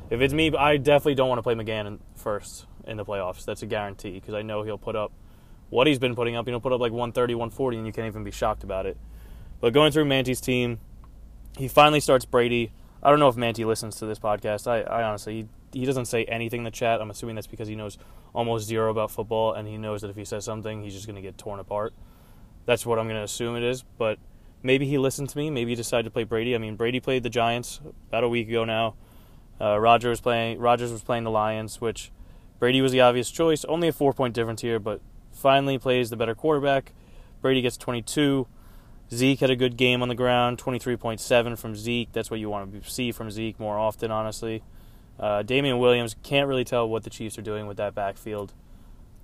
it's 0.10 0.34
me, 0.34 0.56
I 0.56 0.78
definitely 0.78 1.16
don't 1.16 1.28
want 1.28 1.40
to 1.40 1.44
play 1.44 1.56
McGann 1.56 1.88
in 1.88 2.00
first 2.16 2.66
in 2.86 2.96
the 2.96 3.04
playoffs. 3.04 3.44
That's 3.44 3.64
a 3.64 3.66
guarantee 3.66 4.14
because 4.14 4.34
I 4.34 4.44
know 4.44 4.64
he'll 4.64 4.78
put 4.78 4.96
up– 4.96 5.12
what 5.70 5.88
he's 5.88 6.00
been 6.00 6.16
putting 6.16 6.36
up. 6.36 6.48
You 6.48 6.52
know, 6.52 6.60
put 6.60 6.74
up 6.74 6.82
like 6.82 6.92
130, 6.92 7.36
140, 7.36 7.78
and 7.78 7.86
you 7.86 7.94
can't 7.94 8.08
even 8.08 8.24
be 8.24 8.32
shocked 8.32 8.64
about 8.64 8.86
it. 8.86 8.98
But 9.62 9.74
going 9.74 9.92
through 9.92 10.06
Manti's 10.06 10.42
team, 10.42 10.80
he 11.58 11.68
finally 11.68 12.00
starts 12.00 12.26
Brady. 12.26 12.72
I 13.02 13.10
don't 13.10 13.20
know 13.20 13.30
if 13.30 13.36
Manti 13.36 13.66
listens 13.66 13.96
to 13.98 14.06
this 14.06 14.20
podcast. 14.20 14.68
I, 14.68 14.82
I 14.82 15.04
honestly, 15.04 15.48
he, 15.74 15.80
he 15.80 15.86
doesn't 15.86 16.06
say 16.06 16.26
anything 16.26 16.60
in 16.60 16.64
the 16.64 16.72
chat. 16.72 17.02
I'm 17.02 17.10
assuming 17.10 17.36
that's 17.36 17.48
because 17.48 17.68
he 17.68 17.76
knows 17.76 17.98
almost 18.34 18.68
zero 18.68 18.92
about 18.92 19.12
football, 19.12 19.54
and 19.54 19.68
he 19.68 19.78
knows 19.78 20.02
that 20.02 20.10
if 20.10 20.16
he 20.16 20.26
says 20.26 20.46
something, 20.46 20.84
he's 20.84 20.94
just 20.94 21.06
going 21.06 21.16
to 21.16 21.22
get 21.22 21.38
torn 21.38 21.60
apart. 21.60 21.94
That's 22.66 22.86
what 22.86 23.00
I'm 23.00 23.06
going 23.06 23.18
to 23.18 23.24
assume 23.24 23.56
it 23.56 23.64
is. 23.64 23.84
But 23.98 24.20
maybe 24.64 24.86
he 24.86 24.98
listened 24.98 25.30
to 25.30 25.38
me. 25.38 25.50
Maybe 25.50 25.72
he 25.72 25.76
decided 25.76 26.04
to 26.04 26.12
play 26.12 26.24
Brady. 26.24 26.56
I 26.56 26.58
mean, 26.58 26.76
Brady 26.76 27.00
played 27.00 27.24
the 27.24 27.30
Giants 27.30 27.82
about 28.10 28.24
a 28.24 28.30
week 28.30 28.50
ago 28.50 28.66
now. 28.66 28.96
Uh, 29.60 29.80
Rodgers 29.80 30.10
was 30.10 30.22
playing. 30.22 30.60
Rodgers 30.60 30.92
was 30.92 31.04
playing 31.04 31.24
the 31.24 31.32
Lions, 31.32 31.82
which 31.82 32.12
Brady 32.60 32.82
was 32.82 32.92
the 32.92 33.02
obvious 33.02 33.32
choice. 33.32 33.66
Only 33.66 33.88
a 33.88 33.92
four 33.92 34.14
point 34.14 34.34
difference 34.34 34.62
here, 34.62 34.80
but 34.80 35.02
finally 35.40 35.78
plays 35.78 36.10
the 36.10 36.18
better 36.18 36.36
quarterback. 36.36 36.94
Brady 37.42 37.62
gets 37.62 37.78
22. 37.78 38.48
Zeke 39.12 39.40
had 39.40 39.50
a 39.50 39.56
good 39.56 39.76
game 39.76 40.02
on 40.04 40.10
the 40.10 40.16
ground, 40.16 40.60
23.7 40.60 41.58
from 41.58 41.76
Zeke. 41.76 42.12
That's 42.12 42.30
what 42.30 42.40
you 42.40 42.50
want 42.50 42.84
to 42.84 42.90
see 42.90 43.12
from 43.12 43.32
Zeke 43.32 43.60
more 43.60 43.80
often, 43.80 44.12
honestly. 44.12 44.62
Uh, 45.20 45.42
Damien 45.42 45.80
Williams 45.80 46.16
can't 46.22 46.48
really 46.48 46.64
tell 46.64 46.88
what 46.88 47.04
the 47.04 47.10
Chiefs 47.10 47.38
are 47.38 47.42
doing 47.42 47.66
with 47.66 47.78
that 47.78 47.96
backfield. 47.96 48.54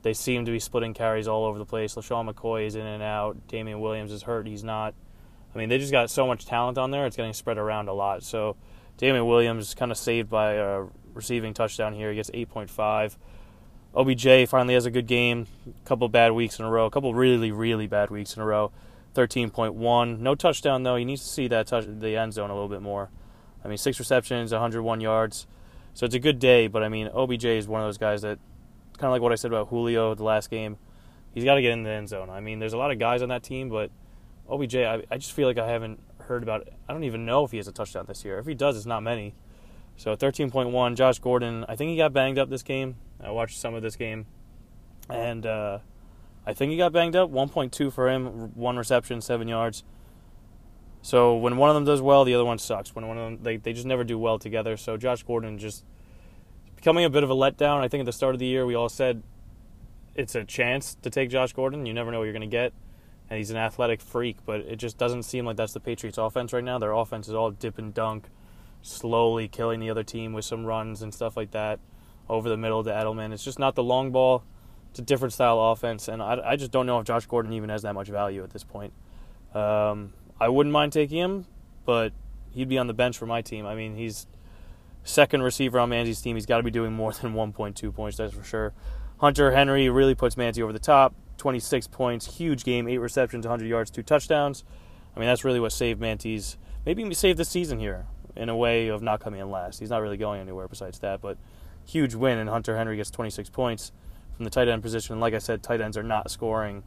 They 0.01 0.13
seem 0.13 0.45
to 0.45 0.51
be 0.51 0.59
splitting 0.59 0.93
carries 0.93 1.27
all 1.27 1.45
over 1.45 1.57
the 1.57 1.65
place. 1.65 1.95
LeSean 1.95 2.31
McCoy 2.31 2.65
is 2.65 2.75
in 2.75 2.85
and 2.85 3.01
out. 3.01 3.47
Damien 3.47 3.79
Williams 3.79 4.11
is 4.11 4.23
hurt. 4.23 4.47
He's 4.47 4.63
not. 4.63 4.93
I 5.53 5.57
mean, 5.57 5.69
they 5.69 5.77
just 5.77 5.91
got 5.91 6.09
so 6.09 6.27
much 6.27 6.45
talent 6.45 6.77
on 6.77 6.91
there. 6.91 7.05
It's 7.05 7.15
getting 7.15 7.33
spread 7.33 7.57
around 7.57 7.87
a 7.87 7.93
lot. 7.93 8.23
So 8.23 8.57
Damien 8.97 9.25
Williams 9.25 9.73
kind 9.73 9.91
of 9.91 9.97
saved 9.97 10.29
by 10.29 10.53
a 10.53 10.85
receiving 11.13 11.53
touchdown 11.53 11.93
here. 11.93 12.09
He 12.09 12.15
gets 12.15 12.29
8.5. 12.31 13.17
OBJ 13.95 14.49
finally 14.49 14.73
has 14.73 14.85
a 14.85 14.91
good 14.91 15.07
game. 15.07 15.47
A 15.67 15.87
couple 15.87 16.09
bad 16.09 16.33
weeks 16.33 16.59
in 16.59 16.65
a 16.65 16.69
row. 16.69 16.85
A 16.85 16.91
couple 16.91 17.13
really, 17.13 17.51
really 17.51 17.87
bad 17.87 18.09
weeks 18.09 18.35
in 18.35 18.41
a 18.41 18.45
row. 18.45 18.71
13.1. 19.13 20.19
No 20.19 20.35
touchdown 20.35 20.83
though. 20.83 20.97
He 20.97 21.05
needs 21.05 21.21
to 21.21 21.29
see 21.29 21.47
that 21.47 21.67
touch 21.67 21.85
the 21.87 22.17
end 22.17 22.33
zone 22.33 22.49
a 22.49 22.53
little 22.53 22.67
bit 22.67 22.81
more. 22.81 23.09
I 23.63 23.67
mean, 23.67 23.77
six 23.77 23.97
receptions, 23.97 24.51
101 24.51 24.99
yards. 24.99 25.47
So 25.93 26.05
it's 26.05 26.13
a 26.13 26.19
good 26.19 26.39
day. 26.39 26.67
But 26.67 26.83
I 26.83 26.89
mean, 26.89 27.07
OBJ 27.07 27.45
is 27.45 27.67
one 27.67 27.81
of 27.81 27.87
those 27.87 27.97
guys 27.97 28.21
that, 28.23 28.37
kind 28.97 29.05
of 29.05 29.11
like 29.11 29.21
what 29.21 29.31
I 29.31 29.35
said 29.35 29.51
about 29.51 29.69
Julio 29.69 30.13
the 30.13 30.23
last 30.23 30.49
game. 30.49 30.77
He's 31.33 31.45
got 31.45 31.55
to 31.55 31.61
get 31.61 31.71
in 31.71 31.83
the 31.83 31.89
end 31.89 32.09
zone. 32.09 32.29
I 32.29 32.41
mean, 32.41 32.59
there's 32.59 32.73
a 32.73 32.77
lot 32.77 32.91
of 32.91 32.99
guys 32.99 33.21
on 33.21 33.29
that 33.29 33.43
team, 33.43 33.69
but 33.69 33.91
OBJ, 34.49 34.75
I, 34.75 35.03
I 35.09 35.17
just 35.17 35.33
feel 35.33 35.47
like 35.47 35.57
I 35.57 35.67
haven't 35.67 35.99
heard 36.19 36.43
about. 36.43 36.67
I 36.87 36.93
don't 36.93 37.03
even 37.05 37.25
know 37.25 37.45
if 37.45 37.51
he 37.51 37.57
has 37.57 37.67
a 37.67 37.71
touchdown 37.71 38.05
this 38.07 38.25
year. 38.25 38.39
If 38.39 38.45
he 38.45 38.53
does, 38.53 38.77
it's 38.77 38.85
not 38.85 39.03
many. 39.03 39.35
So 39.97 40.15
13.1. 40.15 40.95
Josh 40.95 41.19
Gordon. 41.19 41.65
I 41.67 41.75
think 41.75 41.91
he 41.91 41.97
got 41.97 42.13
banged 42.13 42.37
up 42.37 42.49
this 42.49 42.63
game. 42.63 42.95
I 43.23 43.31
watched 43.31 43.57
some 43.57 43.73
of 43.73 43.81
this 43.81 43.95
game, 43.95 44.25
and 45.09 45.45
uh, 45.45 45.79
I 46.45 46.53
think 46.53 46.71
he 46.71 46.77
got 46.77 46.91
banged 46.91 47.15
up. 47.15 47.31
1.2 47.31 47.91
for 47.91 48.09
him. 48.09 48.53
One 48.55 48.77
reception, 48.77 49.21
seven 49.21 49.47
yards. 49.47 49.83
So 51.01 51.35
when 51.35 51.57
one 51.57 51.69
of 51.69 51.75
them 51.75 51.85
does 51.85 52.01
well, 52.01 52.25
the 52.25 52.33
other 52.33 52.45
one 52.45 52.57
sucks. 52.57 52.93
When 52.95 53.07
one 53.07 53.17
of 53.17 53.23
them, 53.23 53.43
they 53.43 53.57
they 53.57 53.73
just 53.73 53.85
never 53.85 54.03
do 54.03 54.17
well 54.17 54.39
together. 54.39 54.75
So 54.75 54.97
Josh 54.97 55.23
Gordon 55.23 55.57
just 55.59 55.85
becoming 56.75 57.05
a 57.05 57.09
bit 57.09 57.23
of 57.23 57.29
a 57.29 57.35
letdown. 57.35 57.79
I 57.79 57.87
think 57.87 58.01
at 58.01 58.05
the 58.05 58.13
start 58.13 58.35
of 58.35 58.39
the 58.39 58.45
year 58.47 58.65
we 58.65 58.75
all 58.75 58.89
said 58.89 59.21
it's 60.15 60.33
a 60.33 60.43
chance 60.43 60.95
to 61.03 61.09
take 61.09 61.29
Josh 61.29 61.53
Gordon. 61.53 61.85
You 61.85 61.93
never 61.93 62.11
know 62.11 62.19
what 62.19 62.23
you're 62.25 62.33
going 62.33 62.41
to 62.41 62.47
get 62.47 62.73
and 63.29 63.37
he's 63.37 63.51
an 63.51 63.57
athletic 63.57 64.01
freak, 64.01 64.37
but 64.45 64.61
it 64.61 64.77
just 64.77 64.97
doesn't 64.97 65.23
seem 65.23 65.45
like 65.45 65.57
that's 65.57 65.73
the 65.73 65.79
Patriots' 65.79 66.17
offense 66.17 66.53
right 66.53 66.63
now. 66.63 66.77
Their 66.77 66.91
offense 66.91 67.27
is 67.27 67.33
all 67.33 67.51
dip 67.51 67.77
and 67.77 67.93
dunk, 67.93 68.25
slowly 68.85 69.47
killing 69.47 69.79
the 69.79 69.89
other 69.89 70.03
team 70.03 70.33
with 70.33 70.45
some 70.45 70.65
runs 70.65 71.01
and 71.01 71.13
stuff 71.13 71.35
like 71.35 71.51
that 71.51 71.79
over 72.29 72.49
the 72.49 72.57
middle 72.57 72.83
to 72.83 72.89
Edelman. 72.89 73.33
It's 73.33 73.43
just 73.43 73.59
not 73.59 73.75
the 73.75 73.83
long 73.83 74.11
ball. 74.11 74.43
It's 74.91 74.99
a 74.99 75.01
different 75.01 75.33
style 75.33 75.59
offense, 75.59 76.07
and 76.07 76.21
I, 76.21 76.39
I 76.45 76.55
just 76.55 76.71
don't 76.71 76.85
know 76.85 76.99
if 76.99 77.05
Josh 77.05 77.25
Gordon 77.25 77.51
even 77.53 77.69
has 77.69 77.81
that 77.81 77.93
much 77.93 78.07
value 78.07 78.43
at 78.43 78.51
this 78.51 78.63
point. 78.63 78.93
Um, 79.53 80.13
I 80.39 80.47
wouldn't 80.49 80.71
mind 80.71 80.93
taking 80.93 81.17
him, 81.17 81.47
but 81.85 82.13
he'd 82.51 82.69
be 82.69 82.77
on 82.77 82.87
the 82.87 82.93
bench 82.93 83.17
for 83.17 83.25
my 83.25 83.41
team. 83.41 83.65
I 83.65 83.75
mean, 83.75 83.95
he's 83.95 84.27
second 85.03 85.41
receiver 85.41 85.79
on 85.79 85.89
Manti's 85.89 86.21
team. 86.21 86.35
He's 86.35 86.45
got 86.45 86.57
to 86.57 86.63
be 86.63 86.71
doing 86.71 86.93
more 86.93 87.11
than 87.21 87.33
1.2 87.33 87.93
points, 87.93 88.17
that's 88.17 88.33
for 88.33 88.43
sure. 88.43 88.73
Hunter 89.17 89.51
Henry 89.51 89.89
really 89.89 90.15
puts 90.15 90.35
Manzi 90.35 90.61
over 90.61 90.73
the 90.73 90.79
top. 90.79 91.13
26 91.37 91.87
points, 91.87 92.37
huge 92.37 92.63
game, 92.63 92.87
eight 92.87 92.99
receptions, 92.99 93.45
100 93.45 93.67
yards, 93.67 93.91
two 93.91 94.03
touchdowns. 94.03 94.63
I 95.15 95.19
mean, 95.19 95.27
that's 95.27 95.43
really 95.43 95.59
what 95.59 95.73
saved 95.73 95.99
Manti's. 95.99 96.57
Maybe 96.85 97.13
saved 97.13 97.37
the 97.37 97.45
season 97.45 97.79
here 97.79 98.05
in 98.35 98.49
a 98.49 98.55
way 98.55 98.87
of 98.87 99.01
not 99.01 99.19
coming 99.19 99.39
in 99.39 99.49
last. 99.49 99.79
He's 99.79 99.89
not 99.89 100.01
really 100.01 100.17
going 100.17 100.41
anywhere 100.41 100.67
besides 100.67 100.99
that, 100.99 101.21
but 101.21 101.37
huge 101.85 102.15
win, 102.15 102.37
and 102.37 102.49
Hunter 102.49 102.77
Henry 102.77 102.97
gets 102.97 103.11
26 103.11 103.49
points 103.49 103.91
from 104.35 104.43
the 104.43 104.51
tight 104.51 104.67
end 104.67 104.81
position. 104.81 105.13
And 105.13 105.21
like 105.21 105.33
I 105.33 105.39
said, 105.39 105.63
tight 105.63 105.81
ends 105.81 105.97
are 105.97 106.03
not 106.03 106.29
scoring 106.29 106.83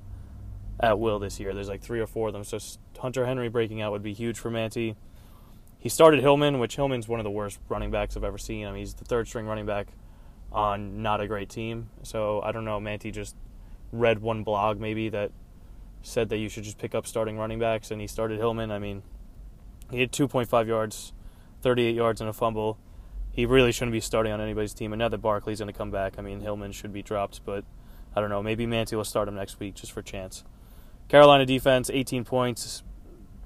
at 0.81 0.99
will 0.99 1.19
this 1.19 1.41
year. 1.41 1.55
There's 1.55 1.69
like 1.69 1.81
three 1.81 2.01
or 2.01 2.07
four 2.07 2.29
of 2.29 2.35
them. 2.35 2.45
So 2.45 2.59
Hunter 2.99 3.27
Henry 3.27 3.49
breaking 3.49 3.81
out 3.81 3.93
would 3.93 4.03
be 4.03 4.13
huge 4.13 4.39
for 4.39 4.51
Manti. 4.51 4.97
He 5.79 5.89
started 5.89 6.21
Hillman, 6.21 6.59
which 6.59 6.77
Hillman's 6.77 7.09
one 7.09 7.21
of 7.21 7.25
the 7.25 7.31
worst 7.31 7.59
running 7.69 7.91
backs 7.91 8.17
I've 8.17 8.25
ever 8.25 8.39
seen. 8.39 8.67
I 8.67 8.71
mean, 8.71 8.81
he's 8.81 8.95
the 8.95 9.05
third 9.05 9.29
string 9.29 9.47
running 9.47 9.67
back 9.67 9.89
on 10.51 11.03
not 11.03 11.21
a 11.21 11.29
great 11.29 11.49
team. 11.49 11.91
So 12.03 12.41
I 12.43 12.53
don't 12.53 12.65
know. 12.65 12.81
Manti 12.81 13.11
just 13.11 13.37
read 13.93 14.21
one 14.21 14.43
blog 14.43 14.79
maybe 14.81 15.09
that 15.09 15.31
said 16.03 16.29
that 16.29 16.39
you 16.39 16.49
should 16.49 16.65
just 16.65 16.79
pick 16.79 16.95
up 16.95 17.07
starting 17.07 17.39
running 17.39 17.59
backs, 17.59 17.91
and 17.91 18.01
he 18.01 18.07
started 18.07 18.39
Hillman. 18.39 18.71
I 18.71 18.79
mean, 18.79 19.03
he 19.91 20.01
had 20.01 20.13
2.5 20.13 20.67
yards, 20.67 21.13
38 21.63 21.95
yards, 21.95 22.21
and 22.21 22.29
a 22.29 22.33
fumble. 22.33 22.79
He 23.31 23.47
really 23.47 23.73
shouldn't 23.73 23.93
be 23.93 24.01
starting 24.01 24.33
on 24.33 24.41
anybody's 24.41 24.75
team. 24.75 24.93
And 24.93 24.99
now 24.99 25.09
that 25.09 25.19
Barkley's 25.19 25.59
going 25.59 25.73
to 25.73 25.77
come 25.77 25.91
back, 25.91 26.15
I 26.19 26.23
mean, 26.23 26.41
Hillman 26.41 26.73
should 26.73 26.93
be 26.93 27.03
dropped, 27.03 27.45
but 27.45 27.65
I 28.15 28.21
don't 28.21 28.31
know. 28.31 28.43
Maybe 28.43 28.67
Manti 28.67 28.97
will 28.97 29.05
start 29.05 29.29
him 29.29 29.37
next 29.37 29.61
week 29.61 29.75
just 29.75 29.93
for 29.93 30.03
chance. 30.03 30.45
Carolina 31.09 31.47
defense, 31.47 31.91
18 31.91 32.25
points. 32.25 32.83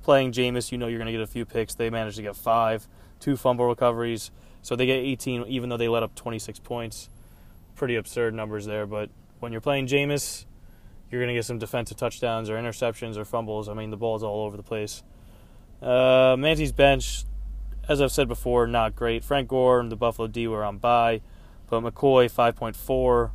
Playing 0.02 0.32
Jameis, 0.32 0.72
you 0.72 0.78
know 0.78 0.88
you're 0.88 0.98
going 0.98 1.06
to 1.06 1.12
get 1.12 1.20
a 1.20 1.26
few 1.26 1.44
picks. 1.44 1.74
They 1.74 1.90
managed 1.90 2.16
to 2.16 2.22
get 2.22 2.36
five, 2.36 2.88
two 3.20 3.36
fumble 3.36 3.66
recoveries. 3.66 4.30
So 4.62 4.76
they 4.76 4.86
get 4.86 4.96
18, 4.96 5.46
even 5.46 5.68
though 5.68 5.76
they 5.76 5.88
let 5.88 6.02
up 6.02 6.14
26 6.14 6.58
points. 6.60 7.08
Pretty 7.74 7.96
absurd 7.96 8.34
numbers 8.34 8.66
there, 8.66 8.86
but 8.86 9.10
when 9.40 9.52
you're 9.52 9.60
playing 9.60 9.86
Jameis, 9.86 10.44
you're 11.10 11.20
going 11.20 11.28
to 11.28 11.34
get 11.34 11.44
some 11.44 11.58
defensive 11.58 11.96
touchdowns 11.96 12.48
or 12.48 12.54
interceptions 12.54 13.16
or 13.16 13.24
fumbles. 13.24 13.68
I 13.68 13.74
mean, 13.74 13.90
the 13.90 13.96
ball's 13.96 14.22
all 14.22 14.44
over 14.46 14.56
the 14.56 14.62
place. 14.62 15.02
Uh, 15.80 16.36
Manti's 16.38 16.72
bench, 16.72 17.24
as 17.88 18.00
I've 18.00 18.12
said 18.12 18.28
before, 18.28 18.66
not 18.66 18.94
great. 18.94 19.24
Frank 19.24 19.48
Gore 19.48 19.80
and 19.80 19.90
the 19.90 19.96
Buffalo 19.96 20.28
D 20.28 20.46
were 20.46 20.64
on 20.64 20.78
bye, 20.78 21.20
but 21.68 21.82
McCoy 21.82 22.30
5.4, 22.30 23.30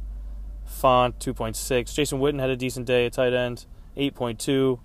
Fant 0.67 1.15
2.6. 1.19 1.93
Jason 1.93 2.19
Witten 2.19 2.39
had 2.39 2.49
a 2.49 2.55
decent 2.55 2.85
day 2.85 3.05
at 3.05 3.13
tight 3.13 3.33
end, 3.33 3.65
8.2. 3.95 4.79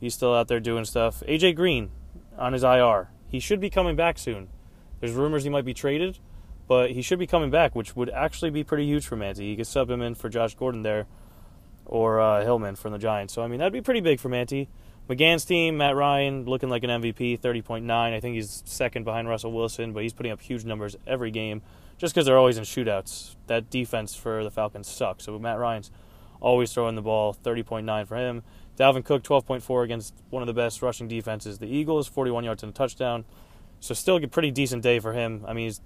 He's 0.00 0.14
still 0.14 0.34
out 0.34 0.48
there 0.48 0.60
doing 0.60 0.84
stuff. 0.84 1.22
AJ 1.28 1.56
Green 1.56 1.90
on 2.38 2.52
his 2.52 2.62
IR. 2.62 3.10
He 3.28 3.40
should 3.40 3.60
be 3.60 3.70
coming 3.70 3.96
back 3.96 4.18
soon. 4.18 4.48
There's 5.00 5.12
rumors 5.12 5.44
he 5.44 5.50
might 5.50 5.64
be 5.64 5.74
traded 5.74 6.18
but 6.66 6.92
he 6.92 7.02
should 7.02 7.18
be 7.18 7.26
coming 7.26 7.50
back, 7.50 7.74
which 7.74 7.94
would 7.94 8.10
actually 8.10 8.50
be 8.50 8.64
pretty 8.64 8.86
huge 8.86 9.06
for 9.06 9.16
Manti. 9.16 9.50
He 9.50 9.56
could 9.56 9.66
sub 9.66 9.90
him 9.90 10.00
in 10.00 10.14
for 10.14 10.28
Josh 10.28 10.54
Gordon 10.54 10.82
there, 10.82 11.06
or 11.84 12.20
uh, 12.20 12.42
Hillman 12.42 12.76
from 12.76 12.92
the 12.92 12.98
Giants. 12.98 13.34
So 13.34 13.42
I 13.42 13.48
mean 13.48 13.58
that'd 13.58 13.72
be 13.72 13.82
pretty 13.82 14.00
big 14.00 14.20
for 14.20 14.28
Manti. 14.28 14.68
McGann's 15.08 15.44
team, 15.44 15.76
Matt 15.76 15.96
Ryan, 15.96 16.44
looking 16.46 16.70
like 16.70 16.82
an 16.82 16.90
MVP, 16.90 17.38
30.9. 17.38 17.90
I 17.90 18.20
think 18.20 18.34
he's 18.34 18.62
second 18.64 19.04
behind 19.04 19.28
Russell 19.28 19.52
Wilson, 19.52 19.92
but 19.92 20.02
he's 20.02 20.14
putting 20.14 20.32
up 20.32 20.40
huge 20.40 20.64
numbers 20.64 20.96
every 21.06 21.30
game 21.30 21.60
just 21.98 22.14
because 22.14 22.26
they're 22.26 22.38
always 22.38 22.56
in 22.56 22.64
shootouts. 22.64 23.36
That 23.46 23.68
defense 23.68 24.14
for 24.14 24.42
the 24.42 24.50
Falcons 24.50 24.88
sucks. 24.88 25.24
So 25.24 25.38
Matt 25.38 25.58
Ryan's 25.58 25.90
always 26.40 26.72
throwing 26.72 26.94
the 26.94 27.02
ball, 27.02 27.34
30.9 27.34 28.06
for 28.06 28.16
him. 28.16 28.42
Dalvin 28.78 29.04
Cook, 29.04 29.22
12.4 29.22 29.84
against 29.84 30.14
one 30.30 30.42
of 30.42 30.46
the 30.46 30.54
best 30.54 30.82
rushing 30.82 31.06
defenses, 31.06 31.58
the 31.58 31.66
Eagles, 31.66 32.08
41 32.08 32.44
yards 32.44 32.62
and 32.62 32.70
a 32.70 32.74
touchdown. 32.74 33.24
So 33.80 33.94
still 33.94 34.16
a 34.16 34.26
pretty 34.26 34.50
decent 34.50 34.82
day 34.82 34.98
for 34.98 35.12
him. 35.12 35.44
I 35.46 35.52
mean, 35.52 35.66
he's 35.66 35.80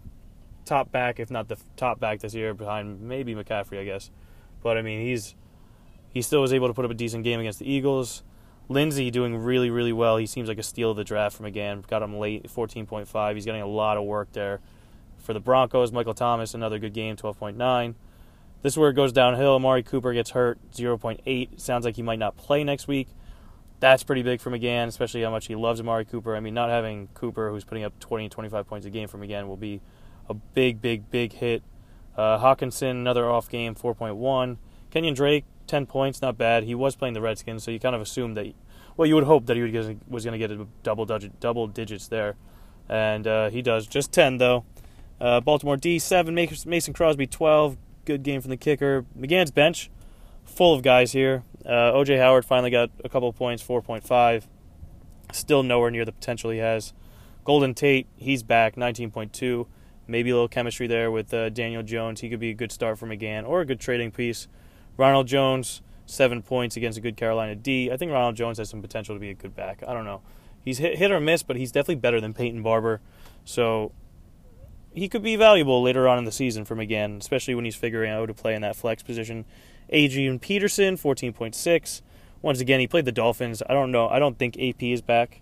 top 0.64 0.92
back, 0.92 1.18
if 1.18 1.30
not 1.30 1.48
the 1.48 1.56
top 1.76 1.98
back 1.98 2.20
this 2.20 2.34
year, 2.34 2.54
behind 2.54 3.00
maybe 3.00 3.34
McCaffrey, 3.34 3.80
I 3.80 3.84
guess. 3.84 4.10
But 4.62 4.78
I 4.78 4.82
mean, 4.82 5.00
he's 5.00 5.34
he 6.10 6.22
still 6.22 6.40
was 6.40 6.52
able 6.52 6.68
to 6.68 6.75
put 6.75 6.84
up 6.84 6.90
a 6.90 6.94
decent 6.94 7.25
game 7.25 7.40
against 7.40 7.58
the 7.58 7.70
Eagles. 7.70 8.22
Lindsay 8.68 9.10
doing 9.10 9.37
really, 9.37 9.70
really 9.70 9.92
well. 9.92 10.18
He 10.18 10.26
seems 10.26 10.48
like 10.48 10.58
a 10.58 10.62
steal 10.62 10.90
of 10.90 10.96
the 10.96 11.04
draft 11.04 11.37
from 11.37 11.46
again. 11.46 11.84
Got 11.88 12.02
him 12.02 12.18
late, 12.18 12.44
14.5. 12.44 13.34
He's 13.34 13.44
getting 13.44 13.62
a 13.62 13.66
lot 13.66 13.96
of 13.96 14.04
work 14.04 14.32
there. 14.32 14.60
For 15.18 15.32
the 15.32 15.40
Broncos, 15.40 15.90
Michael 15.90 16.14
Thomas, 16.14 16.54
another 16.54 16.78
good 16.78 16.92
game, 16.92 17.16
12.9. 17.16 17.94
This 18.62 18.75
is 18.75 18.78
where 18.78 18.90
it 18.90 18.94
goes 18.94 19.12
downhill. 19.12 19.54
Amari 19.54 19.82
Cooper 19.82 20.12
gets 20.12 20.30
hurt, 20.30 20.58
0.8. 20.72 21.60
Sounds 21.60 21.84
like 21.84 21.96
he 21.96 22.02
might 22.02 22.18
not 22.18 22.37
play 22.37 22.64
next 22.64 22.88
week. 22.88 23.08
That's 23.80 24.02
pretty 24.02 24.22
big 24.22 24.40
for 24.40 24.50
McGann, 24.50 24.88
especially 24.88 25.22
how 25.22 25.30
much 25.30 25.46
he 25.46 25.54
loves 25.54 25.80
Amari 25.80 26.04
Cooper. 26.04 26.34
I 26.34 26.40
mean, 26.40 26.54
not 26.54 26.68
having 26.68 27.08
Cooper, 27.14 27.50
who's 27.50 27.64
putting 27.64 27.84
up 27.84 27.98
20, 28.00 28.28
25 28.28 28.66
points 28.66 28.87
a 28.87 28.90
game 28.90 29.06
for 29.06 29.18
McGann, 29.18 29.46
will 29.46 29.56
be 29.56 29.80
a 30.28 30.34
big, 30.34 30.82
big, 30.82 31.10
big 31.10 31.32
hit. 31.34 31.62
Uh, 32.16 32.38
Hockenson, 32.38 32.90
another 32.90 33.30
off 33.30 33.48
game, 33.48 33.76
4.1. 33.76 34.56
Kenyan 34.90 35.14
Drake, 35.14 35.44
10 35.68 35.87
points, 35.87 36.20
not 36.20 36.37
bad. 36.37 36.64
He 36.64 36.75
was 36.75 36.96
playing 36.96 37.14
the 37.14 37.20
Redskins, 37.20 37.62
so 37.62 37.70
you 37.70 37.78
kind 37.78 37.94
of 37.94 38.00
assumed 38.00 38.37
that, 38.37 38.52
well, 38.96 39.06
you 39.06 39.14
would 39.14 39.25
hope 39.25 39.46
that 39.46 39.56
he 39.56 39.62
was 39.62 40.25
going 40.25 40.32
to 40.32 40.38
get 40.38 40.50
a 40.50 40.66
double 40.82 41.04
digit, 41.04 41.38
double 41.40 41.66
digits 41.66 42.08
there, 42.08 42.37
and 42.88 43.26
uh, 43.26 43.50
he 43.50 43.62
does. 43.62 43.87
Just 43.87 44.12
10 44.12 44.38
though. 44.38 44.64
Uh, 45.20 45.40
Baltimore 45.40 45.76
D 45.76 45.98
seven, 45.98 46.34
Mason 46.34 46.92
Crosby 46.92 47.26
12. 47.26 47.76
Good 48.04 48.22
game 48.22 48.40
from 48.40 48.50
the 48.50 48.56
kicker. 48.56 49.04
McGann's 49.18 49.50
bench, 49.50 49.90
full 50.44 50.75
of 50.75 50.82
guys 50.82 51.12
here. 51.12 51.42
Uh, 51.64 51.92
OJ 51.92 52.18
Howard 52.18 52.44
finally 52.44 52.70
got 52.70 52.90
a 53.04 53.08
couple 53.08 53.32
points, 53.32 53.62
4.5. 53.62 54.44
Still 55.32 55.62
nowhere 55.62 55.90
near 55.90 56.04
the 56.04 56.12
potential 56.12 56.50
he 56.50 56.58
has. 56.58 56.94
Golden 57.44 57.75
Tate, 57.75 58.06
he's 58.16 58.42
back, 58.42 58.76
19.2 58.76 59.66
maybe 60.08 60.30
a 60.30 60.34
little 60.34 60.48
chemistry 60.48 60.87
there 60.87 61.10
with 61.10 61.32
uh, 61.32 61.50
Daniel 61.50 61.82
Jones. 61.82 62.20
He 62.20 62.30
could 62.30 62.40
be 62.40 62.50
a 62.50 62.54
good 62.54 62.72
start 62.72 62.98
for 62.98 63.06
McGann 63.06 63.46
or 63.46 63.60
a 63.60 63.66
good 63.66 63.78
trading 63.78 64.10
piece. 64.10 64.48
Ronald 64.99 65.28
Jones, 65.28 65.81
seven 66.05 66.43
points 66.43 66.76
against 66.76 66.99
a 66.99 67.00
good 67.00 67.17
Carolina 67.17 67.55
D. 67.55 67.90
I 67.90 67.97
think 67.97 68.12
Ronald 68.12 68.37
Jones 68.37 68.59
has 68.59 68.69
some 68.69 68.83
potential 68.83 69.14
to 69.14 69.21
be 69.21 69.31
a 69.31 69.35
good 69.35 69.57
back. 69.57 69.83
I 69.87 69.95
don't 69.95 70.05
know. 70.05 70.21
He's 70.62 70.78
hit, 70.78 70.99
hit 70.99 71.11
or 71.11 71.21
miss, 71.21 71.43
but 71.43 71.57
he's 71.57 71.73
definitely 71.73 71.95
better 71.97 72.21
than 72.21 72.35
Peyton 72.35 72.62
Barber. 72.62 73.00
So 73.45 73.93
he 74.93 75.09
could 75.09 75.23
be 75.23 75.37
valuable 75.37 75.81
later 75.81 76.07
on 76.09 76.19
in 76.19 76.25
the 76.25 76.33
season 76.33 76.64
for 76.64 76.76
McGann, 76.76 77.21
especially 77.21 77.55
when 77.55 77.64
he's 77.64 77.76
figuring 77.76 78.11
out 78.11 78.19
how 78.19 78.26
to 78.26 78.35
play 78.35 78.55
in 78.55 78.62
that 78.62 78.76
flex 78.76 79.02
position. 79.02 79.45
Adrian 79.88 80.38
Peterson, 80.38 80.97
14.6. 80.97 82.02
Once 82.43 82.61
again, 82.61 82.81
he 82.81 82.87
played 82.87 83.05
the 83.05 83.12
Dolphins. 83.12 83.62
I 83.69 83.73
don't 83.73 83.93
know. 83.93 84.09
I 84.09 84.19
don't 84.19 84.37
think 84.37 84.59
AP 84.59 84.83
is 84.83 85.00
back. 85.00 85.40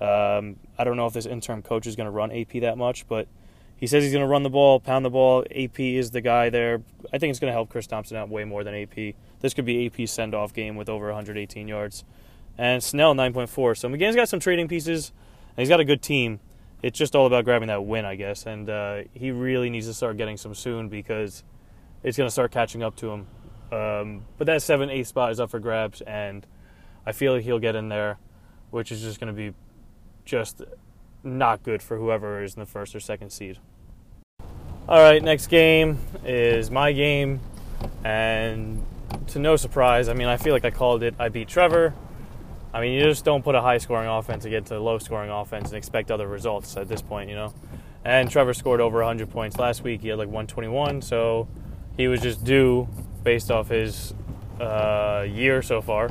Um, 0.00 0.56
I 0.78 0.84
don't 0.84 0.96
know 0.96 1.06
if 1.06 1.12
this 1.12 1.26
interim 1.26 1.62
coach 1.62 1.86
is 1.86 1.94
going 1.94 2.06
to 2.06 2.10
run 2.10 2.32
AP 2.32 2.60
that 2.62 2.78
much, 2.78 3.06
but– 3.06 3.28
he 3.76 3.86
says 3.86 4.02
he's 4.04 4.12
going 4.12 4.24
to 4.24 4.28
run 4.28 4.42
the 4.42 4.50
ball, 4.50 4.80
pound 4.80 5.04
the 5.04 5.10
ball. 5.10 5.44
AP 5.54 5.80
is 5.80 6.10
the 6.10 6.20
guy 6.20 6.48
there. 6.48 6.82
I 7.12 7.18
think 7.18 7.30
it's 7.30 7.40
going 7.40 7.50
to 7.50 7.54
help 7.54 7.70
Chris 7.70 7.86
Thompson 7.86 8.16
out 8.16 8.28
way 8.28 8.44
more 8.44 8.64
than 8.64 8.74
AP. 8.74 9.14
This 9.40 9.52
could 9.52 9.64
be 9.64 9.86
AP's 9.86 10.10
send 10.10 10.34
off 10.34 10.54
game 10.54 10.76
with 10.76 10.88
over 10.88 11.06
118 11.06 11.68
yards. 11.68 12.04
And 12.56 12.82
Snell 12.82 13.14
9.4. 13.14 13.76
So 13.76 13.88
McGann's 13.88 14.16
got 14.16 14.28
some 14.28 14.40
trading 14.40 14.68
pieces, 14.68 15.12
and 15.56 15.62
he's 15.62 15.68
got 15.68 15.80
a 15.80 15.84
good 15.84 16.02
team. 16.02 16.40
It's 16.82 16.98
just 16.98 17.16
all 17.16 17.26
about 17.26 17.44
grabbing 17.44 17.68
that 17.68 17.84
win, 17.84 18.04
I 18.04 18.14
guess. 18.14 18.46
And 18.46 18.70
uh, 18.70 19.02
he 19.12 19.30
really 19.32 19.70
needs 19.70 19.86
to 19.86 19.94
start 19.94 20.16
getting 20.16 20.36
some 20.36 20.54
soon 20.54 20.88
because 20.88 21.42
it's 22.02 22.16
going 22.16 22.28
to 22.28 22.32
start 22.32 22.52
catching 22.52 22.82
up 22.82 22.94
to 22.96 23.10
him. 23.10 23.26
Um, 23.72 24.24
but 24.38 24.46
that 24.46 24.62
7 24.62 24.88
8 24.88 25.06
spot 25.06 25.32
is 25.32 25.40
up 25.40 25.50
for 25.50 25.58
grabs, 25.58 26.00
and 26.02 26.46
I 27.04 27.12
feel 27.12 27.32
like 27.32 27.42
he'll 27.42 27.58
get 27.58 27.74
in 27.74 27.88
there, 27.88 28.18
which 28.70 28.92
is 28.92 29.00
just 29.00 29.18
going 29.18 29.34
to 29.34 29.36
be 29.36 29.54
just 30.24 30.62
not 31.24 31.62
good 31.62 31.82
for 31.82 31.96
whoever 31.96 32.42
is 32.42 32.54
in 32.54 32.60
the 32.60 32.66
first 32.66 32.94
or 32.94 33.00
second 33.00 33.30
seed. 33.30 33.58
All 34.86 35.00
right, 35.00 35.22
next 35.22 35.46
game 35.46 35.98
is 36.24 36.70
my 36.70 36.92
game, 36.92 37.40
and 38.04 38.84
to 39.28 39.38
no 39.38 39.56
surprise, 39.56 40.08
I 40.08 40.12
mean, 40.12 40.28
I 40.28 40.36
feel 40.36 40.52
like 40.52 40.64
I 40.64 40.70
called 40.70 41.02
it. 41.02 41.14
I 41.18 41.30
beat 41.30 41.48
Trevor. 41.48 41.94
I 42.72 42.80
mean, 42.80 42.92
you 42.92 43.04
just 43.04 43.24
don't 43.24 43.42
put 43.42 43.54
a 43.54 43.62
high 43.62 43.78
scoring 43.78 44.08
offense 44.08 44.44
against 44.44 44.72
a 44.72 44.80
low 44.80 44.98
scoring 44.98 45.30
offense 45.30 45.68
and 45.68 45.76
expect 45.78 46.10
other 46.10 46.26
results 46.26 46.76
at 46.76 46.88
this 46.88 47.00
point, 47.00 47.30
you 47.30 47.36
know. 47.36 47.54
And 48.04 48.30
Trevor 48.30 48.52
scored 48.52 48.80
over 48.80 48.98
100 48.98 49.30
points 49.30 49.56
last 49.58 49.82
week. 49.82 50.02
He 50.02 50.08
had 50.08 50.18
like 50.18 50.28
121, 50.28 51.00
so 51.00 51.48
he 51.96 52.08
was 52.08 52.20
just 52.20 52.44
due 52.44 52.88
based 53.22 53.50
off 53.50 53.68
his 53.68 54.12
uh, 54.60 55.24
year 55.26 55.62
so 55.62 55.80
far. 55.80 56.10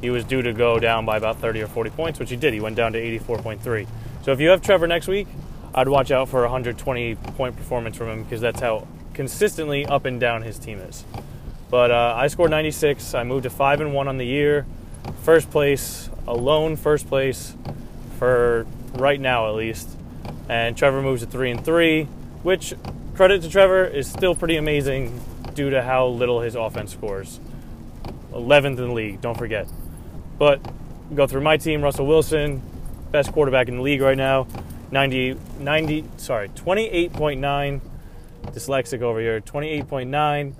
He 0.00 0.10
was 0.10 0.24
due 0.24 0.42
to 0.42 0.52
go 0.52 0.78
down 0.78 1.06
by 1.06 1.16
about 1.16 1.38
30 1.38 1.62
or 1.62 1.66
40 1.68 1.90
points, 1.90 2.18
which 2.18 2.30
he 2.30 2.36
did. 2.36 2.52
He 2.52 2.60
went 2.60 2.76
down 2.76 2.92
to 2.92 3.00
84.3. 3.00 3.86
So 4.22 4.32
if 4.32 4.40
you 4.40 4.50
have 4.50 4.60
Trevor 4.60 4.86
next 4.86 5.08
week, 5.08 5.26
I'd 5.74 5.88
watch 5.88 6.10
out 6.10 6.28
for 6.28 6.40
a 6.40 6.48
120 6.50 7.14
point 7.14 7.56
performance 7.56 7.96
from 7.96 8.08
him 8.08 8.22
because 8.22 8.40
that's 8.40 8.60
how 8.60 8.86
consistently 9.14 9.86
up 9.86 10.04
and 10.04 10.20
down 10.20 10.42
his 10.42 10.58
team 10.58 10.78
is. 10.78 11.04
But 11.70 11.90
uh, 11.90 12.14
I 12.16 12.26
scored 12.26 12.50
96. 12.50 13.14
I 13.14 13.24
moved 13.24 13.44
to 13.44 13.50
five 13.50 13.80
and 13.80 13.94
one 13.94 14.08
on 14.08 14.18
the 14.18 14.26
year, 14.26 14.66
first 15.22 15.50
place, 15.50 16.10
alone 16.26 16.76
first 16.76 17.08
place 17.08 17.54
for 18.18 18.66
right 18.94 19.20
now 19.20 19.48
at 19.48 19.54
least. 19.54 19.88
And 20.48 20.76
Trevor 20.76 21.00
moves 21.00 21.22
to 21.22 21.28
three 21.28 21.50
and 21.50 21.64
three, 21.64 22.04
which 22.42 22.74
credit 23.14 23.42
to 23.42 23.48
Trevor 23.48 23.84
is 23.84 24.10
still 24.10 24.34
pretty 24.34 24.56
amazing 24.56 25.18
due 25.54 25.70
to 25.70 25.82
how 25.82 26.08
little 26.08 26.40
his 26.40 26.56
offense 26.56 26.92
scores. 26.92 27.40
11th 28.32 28.66
in 28.66 28.76
the 28.76 28.92
league, 28.92 29.20
don't 29.20 29.38
forget. 29.38 29.66
But 30.38 30.60
go 31.14 31.26
through 31.26 31.42
my 31.42 31.56
team, 31.56 31.82
Russell 31.82 32.06
Wilson, 32.06 32.62
best 33.10 33.32
quarterback 33.32 33.68
in 33.68 33.76
the 33.76 33.82
league 33.82 34.00
right 34.00 34.16
now, 34.16 34.46
90, 34.90 35.36
90 35.58 36.04
sorry, 36.16 36.48
28.9, 36.50 37.80
dyslexic 38.46 39.02
over 39.02 39.20
here, 39.20 39.40
28.9. 39.40 40.54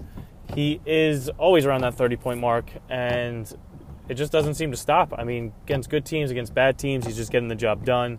He 0.54 0.80
is 0.84 1.28
always 1.30 1.64
around 1.64 1.82
that 1.82 1.94
30 1.94 2.16
point 2.16 2.40
mark, 2.40 2.70
and 2.88 3.52
it 4.08 4.14
just 4.14 4.32
doesn't 4.32 4.54
seem 4.54 4.72
to 4.72 4.76
stop. 4.76 5.14
I 5.16 5.24
mean, 5.24 5.52
against 5.64 5.88
good 5.88 6.04
teams, 6.04 6.30
against 6.30 6.52
bad 6.52 6.78
teams, 6.78 7.06
he's 7.06 7.16
just 7.16 7.30
getting 7.30 7.48
the 7.48 7.54
job 7.54 7.84
done. 7.84 8.18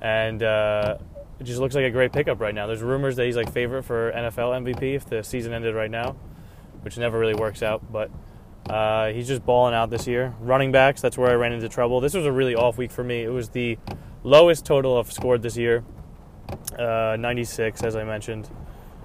And 0.00 0.42
uh, 0.42 0.98
it 1.38 1.44
just 1.44 1.60
looks 1.60 1.74
like 1.74 1.84
a 1.84 1.90
great 1.90 2.12
pickup 2.12 2.40
right 2.40 2.54
now. 2.54 2.66
There's 2.66 2.82
rumors 2.82 3.16
that 3.16 3.26
he's 3.26 3.36
like 3.36 3.52
favorite 3.52 3.84
for 3.84 4.10
NFL 4.12 4.66
MVP 4.66 4.96
if 4.96 5.06
the 5.06 5.22
season 5.22 5.52
ended 5.52 5.74
right 5.74 5.90
now, 5.90 6.16
which 6.82 6.98
never 6.98 7.18
really 7.18 7.34
works 7.34 7.62
out. 7.62 7.92
But 7.92 8.10
uh, 8.70 9.12
he's 9.12 9.26
just 9.26 9.44
balling 9.44 9.74
out 9.74 9.90
this 9.90 10.06
year. 10.06 10.32
Running 10.40 10.70
backs, 10.70 11.00
that's 11.00 11.18
where 11.18 11.28
I 11.28 11.34
ran 11.34 11.52
into 11.52 11.68
trouble. 11.68 12.00
This 12.00 12.14
was 12.14 12.24
a 12.24 12.30
really 12.30 12.54
off 12.54 12.78
week 12.78 12.92
for 12.92 13.02
me. 13.02 13.24
It 13.24 13.32
was 13.32 13.48
the 13.48 13.78
lowest 14.22 14.64
total 14.64 14.96
I've 14.96 15.10
scored 15.10 15.42
this 15.42 15.56
year, 15.56 15.82
uh, 16.78 17.16
96, 17.18 17.82
as 17.82 17.96
I 17.96 18.04
mentioned. 18.04 18.48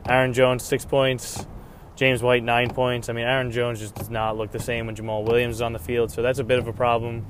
Aaron 0.08 0.34
Jones, 0.34 0.64
six 0.64 0.86
points. 0.86 1.48
James 1.96 2.22
White, 2.22 2.44
nine 2.44 2.70
points. 2.70 3.10
I 3.10 3.14
mean, 3.14 3.26
Aaron 3.26 3.52
Jones 3.52 3.80
just 3.80 3.96
does 3.96 4.10
not 4.10 4.38
look 4.38 4.52
the 4.52 4.60
same 4.60 4.86
when 4.86 4.96
Jamaal 4.96 5.24
Williams 5.24 5.56
is 5.56 5.62
on 5.64 5.74
the 5.74 5.80
field, 5.80 6.12
so 6.12 6.22
that's 6.22 6.38
a 6.38 6.44
bit 6.44 6.60
of 6.60 6.68
a 6.68 6.74
problem. 6.74 7.26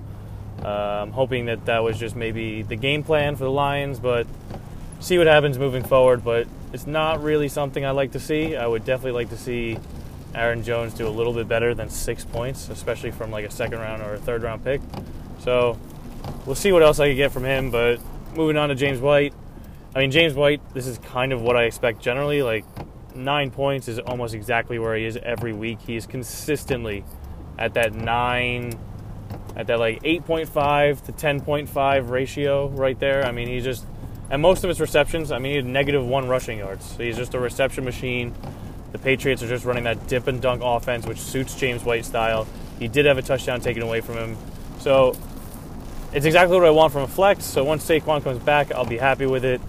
Uh, 0.61 1.03
I'm 1.03 1.11
hoping 1.11 1.45
that 1.45 1.65
that 1.67 1.83
was 1.83 1.97
just 1.97 2.17
maybe 2.17 2.63
the 2.63 2.75
game 2.75 3.03
plan 3.03 3.37
for 3.37 3.45
the 3.45 3.51
Lions, 3.51 3.97
but 3.97 4.27
see 4.99 5.17
what 5.17 5.27
happens 5.27 5.57
moving 5.57 5.83
forward. 5.83 6.25
But 6.25 6.47
it's 6.73 6.85
not 6.85 7.23
really 7.23 7.47
something 7.47 7.85
I 7.85 7.91
like 7.91 8.11
to 8.11 8.19
see. 8.19 8.57
I 8.57 8.67
would 8.67 8.83
definitely 8.83 9.11
like 9.13 9.29
to 9.29 9.37
see 9.37 9.77
Aaron 10.35 10.63
Jones 10.63 10.93
do 10.93 11.07
a 11.07 11.09
little 11.09 11.33
bit 11.33 11.47
better 11.47 11.73
than 11.73 11.89
six 11.89 12.25
points, 12.25 12.69
especially 12.69 13.11
from 13.11 13.31
like 13.31 13.45
a 13.45 13.51
second 13.51 13.79
round 13.79 14.01
or 14.01 14.13
a 14.13 14.19
third 14.19 14.43
round 14.43 14.63
pick. 14.63 14.81
So 15.39 15.79
we'll 16.45 16.55
see 16.55 16.71
what 16.71 16.83
else 16.83 16.99
I 16.99 17.07
can 17.07 17.17
get 17.17 17.31
from 17.31 17.43
him. 17.43 17.71
But 17.71 17.99
moving 18.35 18.57
on 18.57 18.69
to 18.69 18.75
James 18.75 18.99
White. 18.99 19.33
I 19.95 19.99
mean, 19.99 20.11
James 20.11 20.33
White, 20.33 20.61
this 20.73 20.87
is 20.87 20.97
kind 20.97 21.31
of 21.31 21.41
what 21.41 21.55
I 21.55 21.63
expect 21.63 22.01
generally. 22.01 22.43
Like, 22.43 22.65
nine 23.15 23.49
points 23.49 23.87
is 23.87 23.99
almost 23.99 24.33
exactly 24.33 24.77
where 24.77 24.95
he 24.95 25.05
is 25.05 25.17
every 25.17 25.53
week. 25.53 25.79
He's 25.85 26.05
consistently 26.05 27.05
at 27.57 27.73
that 27.75 27.93
nine, 27.93 28.77
at 29.55 29.67
that 29.67 29.79
like 29.79 30.03
8.5 30.03 31.05
to 31.05 31.11
10.5 31.13 32.09
ratio 32.09 32.67
right 32.69 32.99
there. 32.99 33.25
I 33.25 33.31
mean, 33.31 33.47
he's 33.47 33.63
just, 33.63 33.85
and 34.29 34.41
most 34.41 34.63
of 34.63 34.67
his 34.67 34.81
receptions, 34.81 35.31
I 35.31 35.39
mean, 35.39 35.51
he 35.51 35.55
had 35.57 35.65
negative 35.65 36.05
one 36.05 36.27
rushing 36.27 36.59
yards. 36.59 36.85
So 36.85 37.03
he's 37.03 37.15
just 37.17 37.33
a 37.33 37.39
reception 37.39 37.85
machine. 37.85 38.35
The 38.95 39.03
Patriots 39.03 39.43
are 39.43 39.47
just 39.49 39.65
running 39.65 39.83
that 39.83 40.07
dip 40.07 40.27
and 40.27 40.41
dunk 40.41 40.61
offense, 40.63 41.05
which 41.05 41.19
suits 41.19 41.53
James 41.53 41.83
White 41.83 42.05
style. 42.05 42.47
He 42.79 42.87
did 42.87 43.05
have 43.05 43.17
a 43.17 43.21
touchdown 43.21 43.59
taken 43.59 43.83
away 43.83 43.99
from 43.99 44.15
him. 44.15 44.37
So 44.79 45.17
it's 46.13 46.25
exactly 46.25 46.55
what 46.55 46.65
I 46.65 46.69
want 46.69 46.93
from 46.93 47.01
a 47.01 47.07
flex. 47.07 47.43
So 47.43 47.65
once 47.65 47.85
Saquon 47.85 48.23
comes 48.23 48.39
back, 48.39 48.71
I'll 48.71 48.85
be 48.85 48.97
happy 48.97 49.25
with 49.25 49.43
it. 49.43 49.59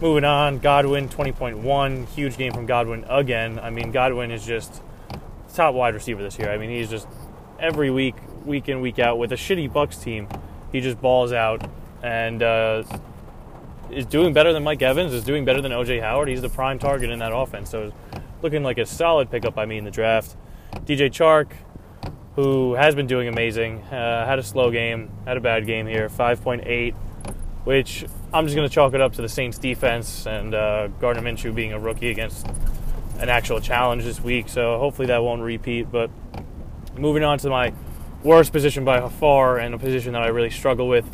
Moving 0.00 0.24
on, 0.24 0.58
Godwin 0.58 1.10
20.1, 1.10 2.08
huge 2.08 2.38
game 2.38 2.54
from 2.54 2.64
Godwin 2.64 3.04
again. 3.10 3.58
I 3.58 3.68
mean, 3.68 3.92
Godwin 3.92 4.30
is 4.30 4.46
just 4.46 4.80
top 5.52 5.74
wide 5.74 5.92
receiver 5.92 6.22
this 6.22 6.38
year. 6.38 6.50
I 6.50 6.56
mean, 6.56 6.70
he's 6.70 6.88
just 6.88 7.06
every 7.60 7.90
week, 7.90 8.14
week 8.46 8.70
in, 8.70 8.80
week 8.80 8.98
out 8.98 9.18
with 9.18 9.32
a 9.32 9.36
shitty 9.36 9.70
Bucs 9.70 10.02
team. 10.02 10.28
He 10.72 10.80
just 10.80 10.98
balls 10.98 11.30
out 11.30 11.62
and 12.02 12.42
uh, 12.42 12.84
is 13.90 14.06
doing 14.06 14.32
better 14.32 14.54
than 14.54 14.64
Mike 14.64 14.80
Evans. 14.80 15.12
Is 15.12 15.24
doing 15.24 15.44
better 15.44 15.60
than 15.60 15.72
OJ 15.72 16.00
Howard. 16.00 16.28
He's 16.28 16.40
the 16.40 16.48
prime 16.48 16.78
target 16.78 17.10
in 17.10 17.18
that 17.18 17.34
offense. 17.34 17.68
So, 17.68 17.92
looking 18.42 18.62
like 18.62 18.78
a 18.78 18.86
solid 18.86 19.30
pickup 19.30 19.54
by 19.54 19.66
me 19.66 19.78
in 19.78 19.84
the 19.84 19.90
draft. 19.90 20.36
DJ 20.84 21.10
Chark, 21.10 21.52
who 22.34 22.74
has 22.74 22.94
been 22.94 23.06
doing 23.06 23.28
amazing, 23.28 23.80
uh, 23.84 24.26
had 24.26 24.38
a 24.38 24.42
slow 24.42 24.70
game, 24.70 25.10
had 25.26 25.36
a 25.36 25.40
bad 25.40 25.66
game 25.66 25.86
here, 25.86 26.08
5.8 26.08 26.94
which 27.64 28.04
I'm 28.32 28.46
just 28.46 28.56
going 28.56 28.68
to 28.68 28.74
chalk 28.74 28.94
it 28.94 29.00
up 29.00 29.12
to 29.14 29.22
the 29.22 29.28
Saints 29.28 29.58
defense 29.58 30.26
and 30.26 30.54
uh, 30.54 30.88
Gardner 31.00 31.22
Minshew 31.22 31.54
being 31.54 31.72
a 31.72 31.78
rookie 31.78 32.10
against 32.10 32.46
an 33.18 33.28
actual 33.28 33.60
challenge 33.60 34.04
this 34.04 34.20
week. 34.20 34.48
So 34.48 34.78
hopefully 34.78 35.06
that 35.06 35.22
won't 35.22 35.42
repeat. 35.42 35.90
But 35.90 36.10
moving 36.96 37.22
on 37.22 37.38
to 37.38 37.50
my 37.50 37.72
worst 38.22 38.52
position 38.52 38.84
by 38.84 39.08
far 39.08 39.58
and 39.58 39.74
a 39.74 39.78
position 39.78 40.12
that 40.14 40.22
I 40.22 40.28
really 40.28 40.50
struggle 40.50 40.88
with, 40.88 41.04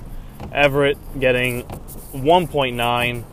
Everett 0.53 0.97
getting 1.19 1.65
1.9. 2.13 3.25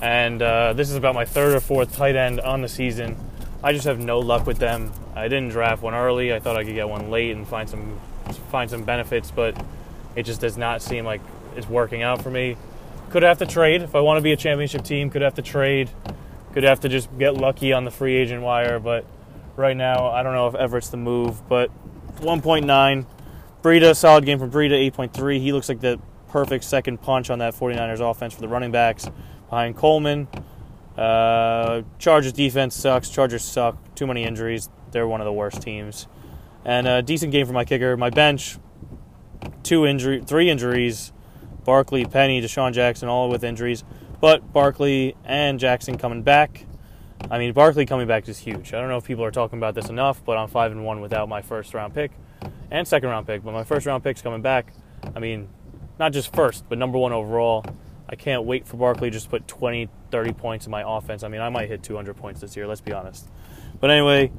And 0.00 0.42
uh, 0.42 0.72
this 0.72 0.90
is 0.90 0.96
about 0.96 1.14
my 1.14 1.24
third 1.24 1.54
or 1.54 1.60
fourth 1.60 1.94
tight 1.94 2.16
end 2.16 2.40
on 2.40 2.62
the 2.62 2.68
season. 2.68 3.16
I 3.64 3.72
just 3.72 3.86
have 3.86 3.98
no 3.98 4.18
luck 4.18 4.46
with 4.46 4.58
them. 4.58 4.92
I 5.16 5.22
didn't 5.28 5.48
draft 5.48 5.82
one 5.82 5.94
early. 5.94 6.34
I 6.34 6.38
thought 6.38 6.54
I 6.54 6.64
could 6.64 6.74
get 6.74 6.86
one 6.86 7.10
late 7.10 7.34
and 7.34 7.48
find 7.48 7.66
some 7.68 7.98
find 8.50 8.68
some 8.68 8.84
benefits, 8.84 9.30
but 9.30 9.56
it 10.14 10.24
just 10.24 10.42
does 10.42 10.58
not 10.58 10.82
seem 10.82 11.06
like 11.06 11.22
it's 11.56 11.66
working 11.66 12.02
out 12.02 12.20
for 12.20 12.30
me. 12.30 12.58
Could 13.08 13.22
have 13.22 13.38
to 13.38 13.46
trade 13.46 13.80
if 13.80 13.94
I 13.94 14.00
want 14.00 14.18
to 14.18 14.22
be 14.22 14.32
a 14.32 14.36
championship 14.36 14.84
team. 14.84 15.08
Could 15.08 15.22
have 15.22 15.34
to 15.36 15.42
trade. 15.42 15.88
Could 16.52 16.64
have 16.64 16.80
to 16.80 16.90
just 16.90 17.08
get 17.18 17.34
lucky 17.34 17.72
on 17.72 17.86
the 17.86 17.90
free 17.90 18.16
agent 18.16 18.42
wire. 18.42 18.78
But 18.78 19.06
right 19.56 19.76
now, 19.76 20.08
I 20.08 20.22
don't 20.22 20.34
know 20.34 20.46
if 20.48 20.54
Everett's 20.54 20.90
the 20.90 20.98
move. 20.98 21.48
But 21.48 21.70
1.9. 22.20 23.06
Breida, 23.62 23.96
solid 23.96 24.26
game 24.26 24.38
from 24.38 24.50
Breida, 24.50 24.90
8.3. 24.92 25.40
He 25.40 25.52
looks 25.52 25.70
like 25.70 25.80
the 25.80 25.98
perfect 26.28 26.64
second 26.64 27.00
punch 27.00 27.30
on 27.30 27.38
that 27.38 27.54
49ers 27.54 28.00
offense 28.00 28.34
for 28.34 28.42
the 28.42 28.48
running 28.48 28.72
backs 28.72 29.08
behind 29.48 29.74
Coleman. 29.74 30.28
Uh, 30.96 31.82
Chargers 31.98 32.32
defense 32.32 32.76
sucks. 32.76 33.08
Chargers 33.08 33.42
suck. 33.42 33.76
Too 33.94 34.06
many 34.06 34.24
injuries. 34.24 34.68
They're 34.92 35.08
one 35.08 35.20
of 35.20 35.24
the 35.24 35.32
worst 35.32 35.62
teams. 35.62 36.06
And 36.64 36.86
a 36.86 37.02
decent 37.02 37.32
game 37.32 37.46
for 37.46 37.52
my 37.52 37.64
kicker. 37.64 37.96
My 37.96 38.10
bench, 38.10 38.58
two 39.62 39.84
injury, 39.84 40.22
three 40.24 40.50
injuries. 40.50 41.12
Barkley, 41.64 42.04
Penny, 42.04 42.40
DeSean 42.40 42.72
Jackson, 42.72 43.08
all 43.08 43.28
with 43.28 43.42
injuries. 43.42 43.84
But 44.20 44.52
Barkley 44.52 45.16
and 45.24 45.58
Jackson 45.58 45.98
coming 45.98 46.22
back. 46.22 46.66
I 47.30 47.38
mean, 47.38 47.52
Barkley 47.52 47.86
coming 47.86 48.06
back 48.06 48.28
is 48.28 48.38
huge. 48.38 48.74
I 48.74 48.80
don't 48.80 48.88
know 48.88 48.98
if 48.98 49.04
people 49.04 49.24
are 49.24 49.30
talking 49.30 49.58
about 49.58 49.74
this 49.74 49.88
enough, 49.88 50.24
but 50.24 50.36
I'm 50.36 50.48
five 50.48 50.72
and 50.72 50.84
one 50.84 51.00
without 51.00 51.28
my 51.28 51.42
first 51.42 51.72
round 51.74 51.94
pick 51.94 52.12
and 52.70 52.86
second 52.86 53.08
round 53.08 53.26
pick. 53.26 53.42
But 53.42 53.52
my 53.52 53.64
first 53.64 53.86
round 53.86 54.04
pick's 54.04 54.22
coming 54.22 54.42
back. 54.42 54.72
I 55.14 55.20
mean, 55.20 55.48
not 55.98 56.12
just 56.12 56.34
first, 56.34 56.64
but 56.68 56.78
number 56.78 56.98
one 56.98 57.12
overall. 57.12 57.64
I 58.14 58.16
can't 58.16 58.44
wait 58.44 58.64
for 58.64 58.76
Barkley 58.76 59.10
just 59.10 59.28
put 59.28 59.48
20, 59.48 59.88
30 60.12 60.32
points 60.34 60.66
in 60.66 60.70
my 60.70 60.84
offense. 60.86 61.24
I 61.24 61.28
mean, 61.28 61.40
I 61.40 61.48
might 61.48 61.68
hit 61.68 61.82
200 61.82 62.14
points 62.14 62.40
this 62.40 62.56
year, 62.56 62.64
let's 62.64 62.80
be 62.80 62.92
honest. 62.92 63.28
But 63.80 63.90
anyway, 63.90 64.30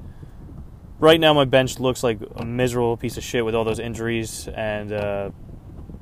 right 0.97 1.19
now 1.19 1.33
my 1.33 1.43
bench 1.43 1.77
looks 1.77 2.01
like 2.01 2.19
a 2.37 2.45
miserable 2.45 2.95
piece 2.95 3.17
of 3.17 3.23
shit 3.25 3.43
with 3.43 3.53
all 3.53 3.65
those 3.65 3.79
injuries 3.79 4.47
and 4.47 4.93
uh, 4.93 5.31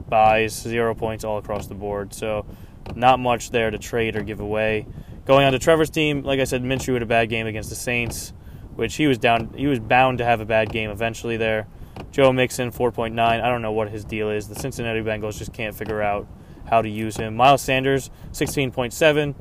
byes, 0.08 0.54
zero 0.54 0.94
points 0.94 1.24
all 1.24 1.40
across 1.40 1.66
the 1.66 1.74
board. 1.74 2.14
So 2.14 2.46
not 2.94 3.20
much 3.20 3.50
there 3.50 3.72
to 3.72 3.80
trade 3.80 4.16
or 4.16 4.22
give 4.22 4.40
away. 4.40 4.86
Going 5.26 5.44
on 5.44 5.54
to 5.54 5.58
Trevor's 5.58 5.90
team, 5.90 6.22
like 6.22 6.40
I 6.40 6.44
said, 6.44 6.62
Minshew 6.62 6.94
had 6.94 7.02
a 7.02 7.08
bad 7.08 7.28
game 7.30 7.48
against 7.48 7.72
the 7.72 7.76
Saints, 7.76 8.34
which 8.76 8.94
he 8.98 9.08
was 9.08 9.18
down. 9.18 9.52
He 9.58 9.66
was 9.66 9.80
bound 9.80 10.20
to 10.20 10.26
have 10.26 10.42
a 10.42 10.46
bad 10.46 10.72
game 10.72 10.92
eventually. 10.92 11.38
There, 11.38 11.66
Joe 12.12 12.32
Mixon 12.32 12.70
4.9. 12.70 13.20
I 13.20 13.50
don't 13.50 13.64
know 13.64 13.72
what 13.72 13.90
his 13.90 14.06
deal 14.06 14.30
is. 14.30 14.48
The 14.48 14.54
Cincinnati 14.54 15.02
Bengals 15.02 15.40
just 15.40 15.54
can't 15.54 15.74
figure 15.74 16.04
out 16.04 16.28
how 16.74 16.82
to 16.82 16.90
use 16.90 17.18
him. 17.18 17.36
Miles 17.36 17.62
Sanders 17.62 18.10
16.7. 18.32 19.36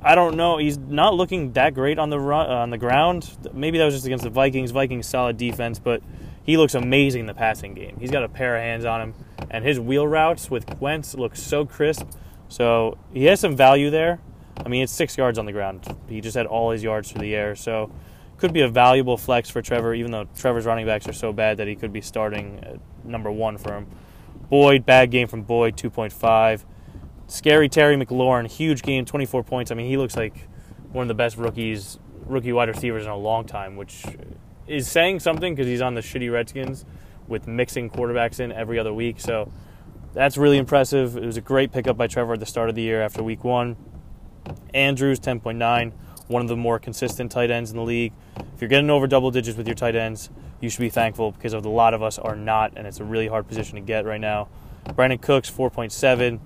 I 0.00 0.14
don't 0.14 0.36
know. 0.36 0.58
He's 0.58 0.78
not 0.78 1.14
looking 1.14 1.52
that 1.52 1.74
great 1.74 1.98
on 1.98 2.08
the 2.10 2.20
run, 2.20 2.48
uh, 2.48 2.54
on 2.54 2.70
the 2.70 2.78
ground. 2.78 3.36
Maybe 3.52 3.78
that 3.78 3.84
was 3.84 3.94
just 3.94 4.06
against 4.06 4.22
the 4.22 4.30
Vikings. 4.30 4.70
Vikings 4.70 5.08
solid 5.08 5.36
defense, 5.36 5.80
but 5.80 6.02
he 6.44 6.56
looks 6.56 6.74
amazing 6.74 7.20
in 7.22 7.26
the 7.26 7.34
passing 7.34 7.74
game. 7.74 7.96
He's 7.98 8.12
got 8.12 8.22
a 8.22 8.28
pair 8.28 8.56
of 8.56 8.62
hands 8.62 8.84
on 8.84 9.00
him, 9.00 9.14
and 9.50 9.64
his 9.64 9.80
wheel 9.80 10.06
routes 10.06 10.50
with 10.50 10.80
Wentz 10.80 11.14
look 11.14 11.34
so 11.34 11.66
crisp. 11.66 12.06
So 12.48 12.96
he 13.12 13.24
has 13.24 13.40
some 13.40 13.56
value 13.56 13.90
there. 13.90 14.20
I 14.64 14.68
mean, 14.68 14.84
it's 14.84 14.92
six 14.92 15.18
yards 15.18 15.36
on 15.36 15.46
the 15.46 15.52
ground. 15.52 15.84
He 16.08 16.20
just 16.20 16.36
had 16.36 16.46
all 16.46 16.70
his 16.70 16.82
yards 16.82 17.10
through 17.10 17.22
the 17.22 17.34
air, 17.34 17.56
so 17.56 17.90
could 18.36 18.52
be 18.52 18.60
a 18.60 18.68
valuable 18.68 19.16
flex 19.16 19.50
for 19.50 19.60
Trevor. 19.62 19.94
Even 19.94 20.12
though 20.12 20.28
Trevor's 20.36 20.64
running 20.64 20.86
backs 20.86 21.08
are 21.08 21.12
so 21.12 21.32
bad 21.32 21.56
that 21.56 21.66
he 21.66 21.74
could 21.74 21.92
be 21.92 22.00
starting 22.00 22.80
number 23.04 23.32
one 23.32 23.58
for 23.58 23.76
him. 23.76 23.88
Boyd, 24.50 24.86
bad 24.86 25.10
game 25.10 25.28
from 25.28 25.42
Boyd, 25.42 25.76
2.5. 25.76 26.64
Scary 27.26 27.68
Terry 27.68 27.96
McLaurin, 27.96 28.46
huge 28.46 28.82
game, 28.82 29.04
24 29.04 29.44
points. 29.44 29.70
I 29.70 29.74
mean, 29.74 29.86
he 29.86 29.96
looks 29.98 30.16
like 30.16 30.48
one 30.92 31.02
of 31.02 31.08
the 31.08 31.14
best 31.14 31.36
rookies, 31.36 31.98
rookie 32.24 32.52
wide 32.52 32.68
receivers 32.68 33.04
in 33.04 33.10
a 33.10 33.16
long 33.16 33.44
time, 33.44 33.76
which 33.76 34.04
is 34.66 34.90
saying 34.90 35.20
something 35.20 35.54
because 35.54 35.66
he's 35.66 35.82
on 35.82 35.94
the 35.94 36.00
shitty 36.00 36.32
Redskins 36.32 36.86
with 37.26 37.46
mixing 37.46 37.90
quarterbacks 37.90 38.40
in 38.40 38.50
every 38.52 38.78
other 38.78 38.94
week. 38.94 39.20
So 39.20 39.52
that's 40.14 40.38
really 40.38 40.56
impressive. 40.56 41.16
It 41.16 41.24
was 41.24 41.36
a 41.36 41.42
great 41.42 41.70
pickup 41.70 41.98
by 41.98 42.06
Trevor 42.06 42.34
at 42.34 42.40
the 42.40 42.46
start 42.46 42.70
of 42.70 42.74
the 42.74 42.82
year 42.82 43.02
after 43.02 43.22
week 43.22 43.44
one. 43.44 43.76
Andrews, 44.72 45.20
10.9, 45.20 45.92
one 46.28 46.42
of 46.42 46.48
the 46.48 46.56
more 46.56 46.78
consistent 46.78 47.30
tight 47.30 47.50
ends 47.50 47.70
in 47.70 47.76
the 47.76 47.82
league. 47.82 48.14
If 48.54 48.62
you're 48.62 48.68
getting 48.68 48.88
over 48.88 49.06
double 49.06 49.30
digits 49.30 49.58
with 49.58 49.66
your 49.66 49.74
tight 49.74 49.94
ends, 49.94 50.30
you 50.60 50.70
should 50.70 50.80
be 50.80 50.90
thankful 50.90 51.32
because 51.32 51.52
a 51.52 51.60
lot 51.60 51.94
of 51.94 52.02
us 52.02 52.18
are 52.18 52.36
not, 52.36 52.72
and 52.76 52.86
it's 52.86 53.00
a 53.00 53.04
really 53.04 53.28
hard 53.28 53.46
position 53.46 53.76
to 53.76 53.80
get 53.80 54.04
right 54.04 54.20
now. 54.20 54.48
Brandin 54.86 55.20
Cooks, 55.20 55.50
4.7. 55.50 56.40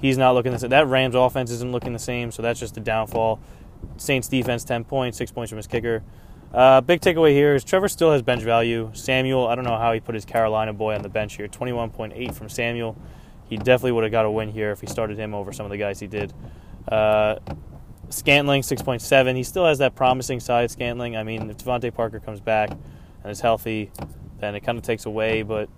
He's 0.00 0.18
not 0.18 0.32
looking 0.32 0.52
the 0.52 0.58
same. 0.58 0.70
That 0.70 0.86
Rams 0.86 1.14
offense 1.14 1.50
isn't 1.50 1.72
looking 1.72 1.92
the 1.92 1.98
same, 1.98 2.30
so 2.30 2.42
that's 2.42 2.60
just 2.60 2.76
a 2.76 2.80
downfall. 2.80 3.40
Saints 3.96 4.28
defense, 4.28 4.64
10 4.64 4.84
points, 4.84 5.18
6 5.18 5.30
points 5.32 5.50
from 5.50 5.56
his 5.56 5.66
kicker. 5.66 6.02
Uh, 6.52 6.80
big 6.80 7.00
takeaway 7.00 7.32
here 7.32 7.54
is 7.54 7.64
Trevor 7.64 7.88
still 7.88 8.12
has 8.12 8.22
bench 8.22 8.42
value. 8.42 8.90
Samuel, 8.92 9.46
I 9.46 9.54
don't 9.54 9.64
know 9.64 9.76
how 9.76 9.92
he 9.92 10.00
put 10.00 10.14
his 10.14 10.24
Carolina 10.24 10.72
boy 10.72 10.94
on 10.94 11.02
the 11.02 11.08
bench 11.08 11.36
here. 11.36 11.48
21.8 11.48 12.34
from 12.34 12.48
Samuel. 12.48 12.96
He 13.48 13.56
definitely 13.56 13.92
would 13.92 14.04
have 14.04 14.12
got 14.12 14.24
a 14.24 14.30
win 14.30 14.50
here 14.50 14.70
if 14.70 14.80
he 14.80 14.86
started 14.86 15.18
him 15.18 15.34
over 15.34 15.52
some 15.52 15.66
of 15.66 15.70
the 15.70 15.78
guys 15.78 16.00
he 16.00 16.06
did. 16.06 16.32
Uh, 16.86 17.36
Scantling, 18.08 18.62
6.7. 18.62 19.36
He 19.36 19.42
still 19.42 19.66
has 19.66 19.78
that 19.78 19.94
promising 19.94 20.38
side, 20.38 20.70
Scantling. 20.70 21.16
I 21.16 21.22
mean, 21.22 21.50
if 21.50 21.58
DeVante 21.58 21.92
Parker 21.92 22.20
comes 22.20 22.40
back 22.40 22.70
and 23.24 23.32
is 23.32 23.40
healthy, 23.40 23.90
then 24.38 24.54
it 24.54 24.60
kind 24.60 24.78
of 24.78 24.84
takes 24.84 25.06
away. 25.06 25.42
But 25.42 25.68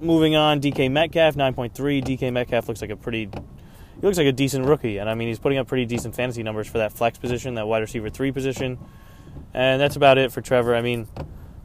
moving 0.00 0.36
on, 0.36 0.60
DK 0.60 0.90
Metcalf, 0.90 1.34
9.3. 1.34 2.02
DK 2.02 2.32
Metcalf 2.32 2.68
looks 2.68 2.80
like 2.80 2.90
a 2.90 2.96
pretty. 2.96 3.28
He 3.28 4.02
looks 4.02 4.18
like 4.18 4.26
a 4.26 4.32
decent 4.32 4.66
rookie, 4.66 4.98
and 4.98 5.08
I 5.08 5.14
mean 5.14 5.28
he's 5.28 5.38
putting 5.38 5.58
up 5.58 5.68
pretty 5.68 5.86
decent 5.86 6.14
fantasy 6.14 6.42
numbers 6.42 6.68
for 6.68 6.78
that 6.78 6.92
flex 6.92 7.18
position, 7.18 7.54
that 7.54 7.66
wide 7.66 7.80
receiver 7.80 8.10
three 8.10 8.30
position, 8.30 8.78
and 9.54 9.80
that's 9.80 9.96
about 9.96 10.18
it 10.18 10.32
for 10.32 10.42
Trevor. 10.42 10.74
I 10.74 10.82
mean, 10.82 11.08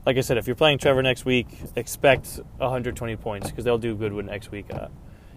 like 0.06 0.17
I 0.17 0.21
said, 0.21 0.38
if 0.38 0.47
you're 0.47 0.56
playing 0.56 0.77
Trevor 0.77 1.04
next 1.04 1.25
week, 1.25 1.47
expect 1.75 2.39
120 2.58 3.15
points 3.17 3.49
because 3.49 3.65
they'll 3.65 3.77
do 3.77 3.95
good 3.95 4.13
with 4.13 4.25
next 4.25 4.49
week. 4.49 4.73
Uh, 4.73 4.88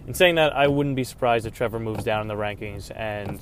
in 0.07 0.15
saying 0.15 0.37
that, 0.37 0.55
I 0.55 0.69
wouldn't 0.69 0.95
be 0.95 1.05
surprised 1.05 1.47
if 1.47 1.55
Trevor 1.55 1.81
moves 1.81 2.05
down 2.05 2.23
in 2.23 2.29
the 2.29 2.35
rankings 2.35 2.93
and 2.95 3.41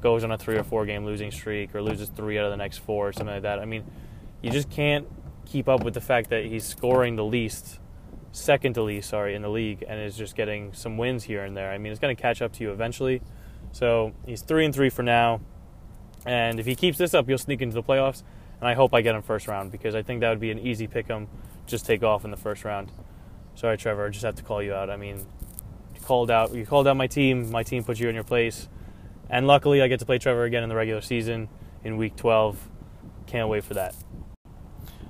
goes 0.00 0.22
on 0.22 0.30
a 0.30 0.38
three 0.38 0.56
or 0.56 0.62
four 0.62 0.86
game 0.86 1.04
losing 1.04 1.30
streak 1.30 1.74
or 1.74 1.82
loses 1.82 2.10
three 2.10 2.38
out 2.38 2.44
of 2.44 2.50
the 2.50 2.56
next 2.56 2.78
four 2.78 3.08
or 3.08 3.12
something 3.12 3.34
like 3.34 3.42
that. 3.42 3.58
I 3.58 3.64
mean, 3.64 3.84
you 4.44 4.50
just 4.50 4.68
can't 4.68 5.08
keep 5.46 5.70
up 5.70 5.84
with 5.84 5.94
the 5.94 6.02
fact 6.02 6.28
that 6.28 6.44
he's 6.44 6.64
scoring 6.64 7.16
the 7.16 7.24
least, 7.24 7.80
second 8.32 8.74
to 8.74 8.82
least, 8.82 9.08
sorry, 9.08 9.34
in 9.34 9.40
the 9.40 9.48
league, 9.48 9.82
and 9.88 9.98
is 9.98 10.18
just 10.18 10.36
getting 10.36 10.74
some 10.74 10.98
wins 10.98 11.24
here 11.24 11.42
and 11.44 11.56
there. 11.56 11.72
I 11.72 11.78
mean, 11.78 11.92
it's 11.92 12.00
going 12.00 12.14
to 12.14 12.20
catch 12.20 12.42
up 12.42 12.52
to 12.54 12.62
you 12.62 12.70
eventually. 12.70 13.22
So 13.72 14.12
he's 14.26 14.42
three 14.42 14.66
and 14.66 14.74
three 14.74 14.90
for 14.90 15.02
now, 15.02 15.40
and 16.26 16.60
if 16.60 16.66
he 16.66 16.74
keeps 16.74 16.98
this 16.98 17.14
up, 17.14 17.26
he'll 17.26 17.38
sneak 17.38 17.62
into 17.62 17.74
the 17.74 17.82
playoffs. 17.82 18.22
And 18.60 18.68
I 18.68 18.74
hope 18.74 18.94
I 18.94 19.00
get 19.00 19.14
him 19.14 19.22
first 19.22 19.48
round 19.48 19.72
because 19.72 19.94
I 19.94 20.02
think 20.02 20.20
that 20.20 20.28
would 20.28 20.40
be 20.40 20.50
an 20.50 20.58
easy 20.58 20.86
pick 20.86 21.08
him, 21.08 21.26
just 21.66 21.86
take 21.86 22.02
off 22.02 22.24
in 22.26 22.30
the 22.30 22.36
first 22.36 22.66
round. 22.66 22.92
Sorry, 23.54 23.78
Trevor, 23.78 24.06
I 24.06 24.10
just 24.10 24.24
have 24.24 24.34
to 24.36 24.42
call 24.42 24.62
you 24.62 24.74
out. 24.74 24.90
I 24.90 24.96
mean, 24.96 25.24
you 25.94 26.00
called 26.02 26.30
out 26.30 26.52
you 26.54 26.66
called 26.66 26.86
out 26.86 26.98
my 26.98 27.06
team. 27.06 27.50
My 27.50 27.62
team 27.62 27.82
put 27.82 27.98
you 27.98 28.10
in 28.10 28.14
your 28.14 28.24
place, 28.24 28.68
and 29.30 29.46
luckily 29.46 29.80
I 29.80 29.88
get 29.88 30.00
to 30.00 30.06
play 30.06 30.18
Trevor 30.18 30.44
again 30.44 30.62
in 30.62 30.68
the 30.68 30.74
regular 30.74 31.00
season 31.00 31.48
in 31.82 31.96
Week 31.96 32.14
12. 32.14 32.68
Can't 33.26 33.48
wait 33.48 33.64
for 33.64 33.74
that. 33.74 33.94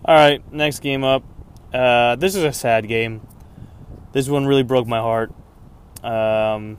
All 0.07 0.15
right, 0.15 0.53
next 0.53 0.81
game 0.81 1.03
up. 1.03 1.25
Uh, 1.73 2.17
this 2.17 2.35
is 2.35 2.45
a 2.45 2.53
sad 2.53 2.87
game. 2.89 3.27
This 4.13 4.29
one 4.29 4.45
really 4.45 4.63
broke 4.63 4.87
my 4.87 4.99
heart. 4.99 5.33
Um, 6.03 6.77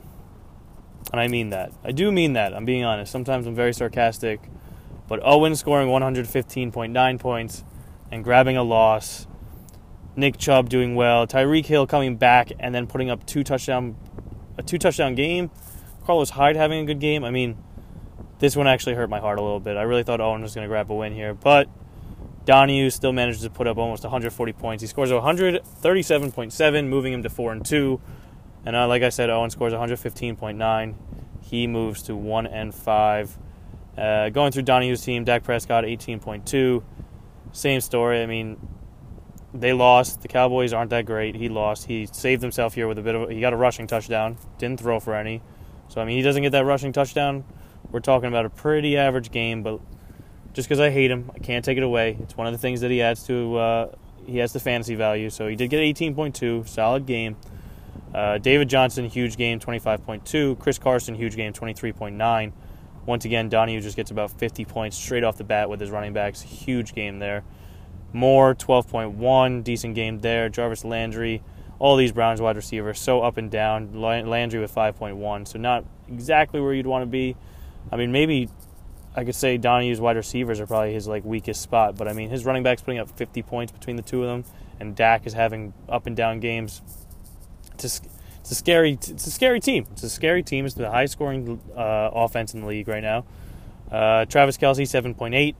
and 1.12 1.20
I 1.20 1.26
mean 1.26 1.50
that. 1.50 1.72
I 1.82 1.90
do 1.90 2.12
mean 2.12 2.34
that. 2.34 2.54
I'm 2.54 2.64
being 2.64 2.84
honest. 2.84 3.10
Sometimes 3.10 3.48
I'm 3.48 3.54
very 3.56 3.74
sarcastic. 3.74 4.40
But 5.08 5.18
Owen 5.24 5.56
scoring 5.56 5.88
115.9 5.88 7.18
points 7.18 7.64
and 8.12 8.22
grabbing 8.22 8.56
a 8.56 8.62
loss. 8.62 9.26
Nick 10.14 10.38
Chubb 10.38 10.68
doing 10.68 10.94
well. 10.94 11.26
Tyreek 11.26 11.66
Hill 11.66 11.88
coming 11.88 12.16
back 12.16 12.52
and 12.60 12.72
then 12.72 12.86
putting 12.86 13.10
up 13.10 13.26
two 13.26 13.42
touchdown 13.42 13.96
a 14.56 14.62
two 14.62 14.78
touchdown 14.78 15.16
game. 15.16 15.50
Carlos 16.04 16.30
Hyde 16.30 16.54
having 16.54 16.78
a 16.78 16.86
good 16.86 17.00
game. 17.00 17.24
I 17.24 17.32
mean, 17.32 17.58
this 18.38 18.54
one 18.54 18.68
actually 18.68 18.94
hurt 18.94 19.10
my 19.10 19.18
heart 19.18 19.40
a 19.40 19.42
little 19.42 19.58
bit. 19.58 19.76
I 19.76 19.82
really 19.82 20.04
thought 20.04 20.20
Owen 20.20 20.42
was 20.42 20.54
going 20.54 20.64
to 20.64 20.68
grab 20.68 20.92
a 20.92 20.94
win 20.94 21.12
here, 21.12 21.34
but 21.34 21.68
Donahue 22.46 22.90
still 22.90 23.12
manages 23.12 23.42
to 23.42 23.50
put 23.50 23.66
up 23.66 23.76
almost 23.76 24.04
140 24.04 24.52
points. 24.52 24.80
He 24.80 24.86
scores 24.86 25.10
137.7, 25.10 26.88
moving 26.88 27.12
him 27.12 27.24
to 27.24 27.28
four 27.28 27.52
and 27.52 27.66
two. 27.66 28.00
And 28.64 28.74
uh, 28.74 28.86
like 28.86 29.02
I 29.02 29.10
said, 29.10 29.30
Owen 29.30 29.50
scores 29.50 29.72
115.9. 29.72 30.94
He 31.42 31.66
moves 31.66 32.02
to 32.04 32.14
one 32.16 32.46
and 32.46 32.72
five. 32.72 33.36
Uh, 33.98 34.28
going 34.28 34.52
through 34.52 34.62
Donahue's 34.62 35.02
team, 35.02 35.24
Dak 35.24 35.42
Prescott 35.42 35.84
18.2. 35.84 36.82
Same 37.50 37.80
story. 37.80 38.22
I 38.22 38.26
mean, 38.26 38.56
they 39.52 39.72
lost. 39.72 40.22
The 40.22 40.28
Cowboys 40.28 40.72
aren't 40.72 40.90
that 40.90 41.04
great. 41.04 41.34
He 41.34 41.48
lost. 41.48 41.86
He 41.86 42.06
saved 42.06 42.42
himself 42.42 42.74
here 42.74 42.86
with 42.86 42.98
a 42.98 43.02
bit 43.02 43.14
of. 43.16 43.28
A, 43.28 43.34
he 43.34 43.40
got 43.40 43.54
a 43.54 43.56
rushing 43.56 43.88
touchdown. 43.88 44.36
Didn't 44.58 44.80
throw 44.80 45.00
for 45.00 45.14
any. 45.14 45.42
So 45.88 46.00
I 46.00 46.04
mean, 46.04 46.16
he 46.16 46.22
doesn't 46.22 46.42
get 46.42 46.52
that 46.52 46.64
rushing 46.64 46.92
touchdown. 46.92 47.44
We're 47.90 48.00
talking 48.00 48.28
about 48.28 48.44
a 48.44 48.50
pretty 48.50 48.96
average 48.96 49.30
game, 49.30 49.62
but 49.62 49.80
just 50.56 50.70
because 50.70 50.80
I 50.80 50.88
hate 50.88 51.10
him, 51.10 51.30
I 51.34 51.38
can't 51.38 51.62
take 51.62 51.76
it 51.76 51.82
away. 51.82 52.16
It's 52.18 52.34
one 52.34 52.46
of 52.46 52.54
the 52.54 52.58
things 52.58 52.80
that 52.80 52.90
he 52.90 53.02
adds 53.02 53.26
to. 53.26 53.56
Uh, 53.56 53.88
he 54.24 54.38
has 54.38 54.54
the 54.54 54.58
fantasy 54.58 54.94
value, 54.94 55.28
so 55.28 55.48
he 55.48 55.54
did 55.54 55.68
get 55.68 55.80
18.2, 55.80 56.66
solid 56.66 57.04
game. 57.04 57.36
Uh, 58.14 58.38
David 58.38 58.70
Johnson, 58.70 59.04
huge 59.04 59.36
game, 59.36 59.60
25.2. 59.60 60.58
Chris 60.58 60.78
Carson, 60.78 61.14
huge 61.14 61.36
game, 61.36 61.52
23.9. 61.52 62.52
Once 63.04 63.26
again, 63.26 63.50
Donahue 63.50 63.82
just 63.82 63.96
gets 63.96 64.10
about 64.10 64.30
50 64.30 64.64
points 64.64 64.96
straight 64.96 65.24
off 65.24 65.36
the 65.36 65.44
bat 65.44 65.68
with 65.68 65.78
his 65.78 65.90
running 65.90 66.14
backs. 66.14 66.40
Huge 66.40 66.94
game 66.94 67.18
there. 67.18 67.44
Moore, 68.14 68.54
12.1, 68.54 69.62
decent 69.62 69.94
game 69.94 70.20
there. 70.20 70.48
Jarvis 70.48 70.86
Landry, 70.86 71.42
all 71.78 71.96
these 71.96 72.12
Browns 72.12 72.40
wide 72.40 72.56
receivers, 72.56 72.98
so 72.98 73.20
up 73.20 73.36
and 73.36 73.50
down. 73.50 74.00
Landry 74.00 74.58
with 74.58 74.74
5.1, 74.74 75.46
so 75.48 75.58
not 75.58 75.84
exactly 76.08 76.62
where 76.62 76.72
you'd 76.72 76.86
want 76.86 77.02
to 77.02 77.06
be. 77.06 77.36
I 77.92 77.96
mean, 77.96 78.10
maybe 78.10 78.48
I 79.16 79.24
could 79.24 79.34
say 79.34 79.56
Donahue's 79.56 80.00
wide 80.00 80.16
receivers 80.16 80.60
are 80.60 80.66
probably 80.66 80.92
his 80.92 81.08
like 81.08 81.24
weakest 81.24 81.62
spot, 81.62 81.96
but 81.96 82.06
I 82.06 82.12
mean 82.12 82.28
his 82.28 82.44
running 82.44 82.62
backs 82.62 82.82
putting 82.82 83.00
up 83.00 83.10
50 83.10 83.42
points 83.42 83.72
between 83.72 83.96
the 83.96 84.02
two 84.02 84.22
of 84.22 84.28
them, 84.28 84.52
and 84.78 84.94
Dak 84.94 85.26
is 85.26 85.32
having 85.32 85.72
up 85.88 86.06
and 86.06 86.14
down 86.14 86.38
games. 86.38 86.82
It's 87.74 88.00
a, 88.00 88.04
it's 88.40 88.50
a 88.50 88.54
scary 88.54 88.92
it's 88.92 89.26
a 89.26 89.30
scary 89.30 89.58
team. 89.58 89.86
It's 89.92 90.02
a 90.02 90.10
scary 90.10 90.42
team. 90.42 90.66
It's 90.66 90.74
the 90.74 90.90
highest 90.90 91.14
scoring 91.14 91.60
uh, 91.74 92.10
offense 92.12 92.52
in 92.52 92.60
the 92.60 92.66
league 92.66 92.88
right 92.88 93.02
now. 93.02 93.24
Uh, 93.90 94.26
Travis 94.26 94.58
Kelce 94.58 94.82
7.8. 94.82 95.54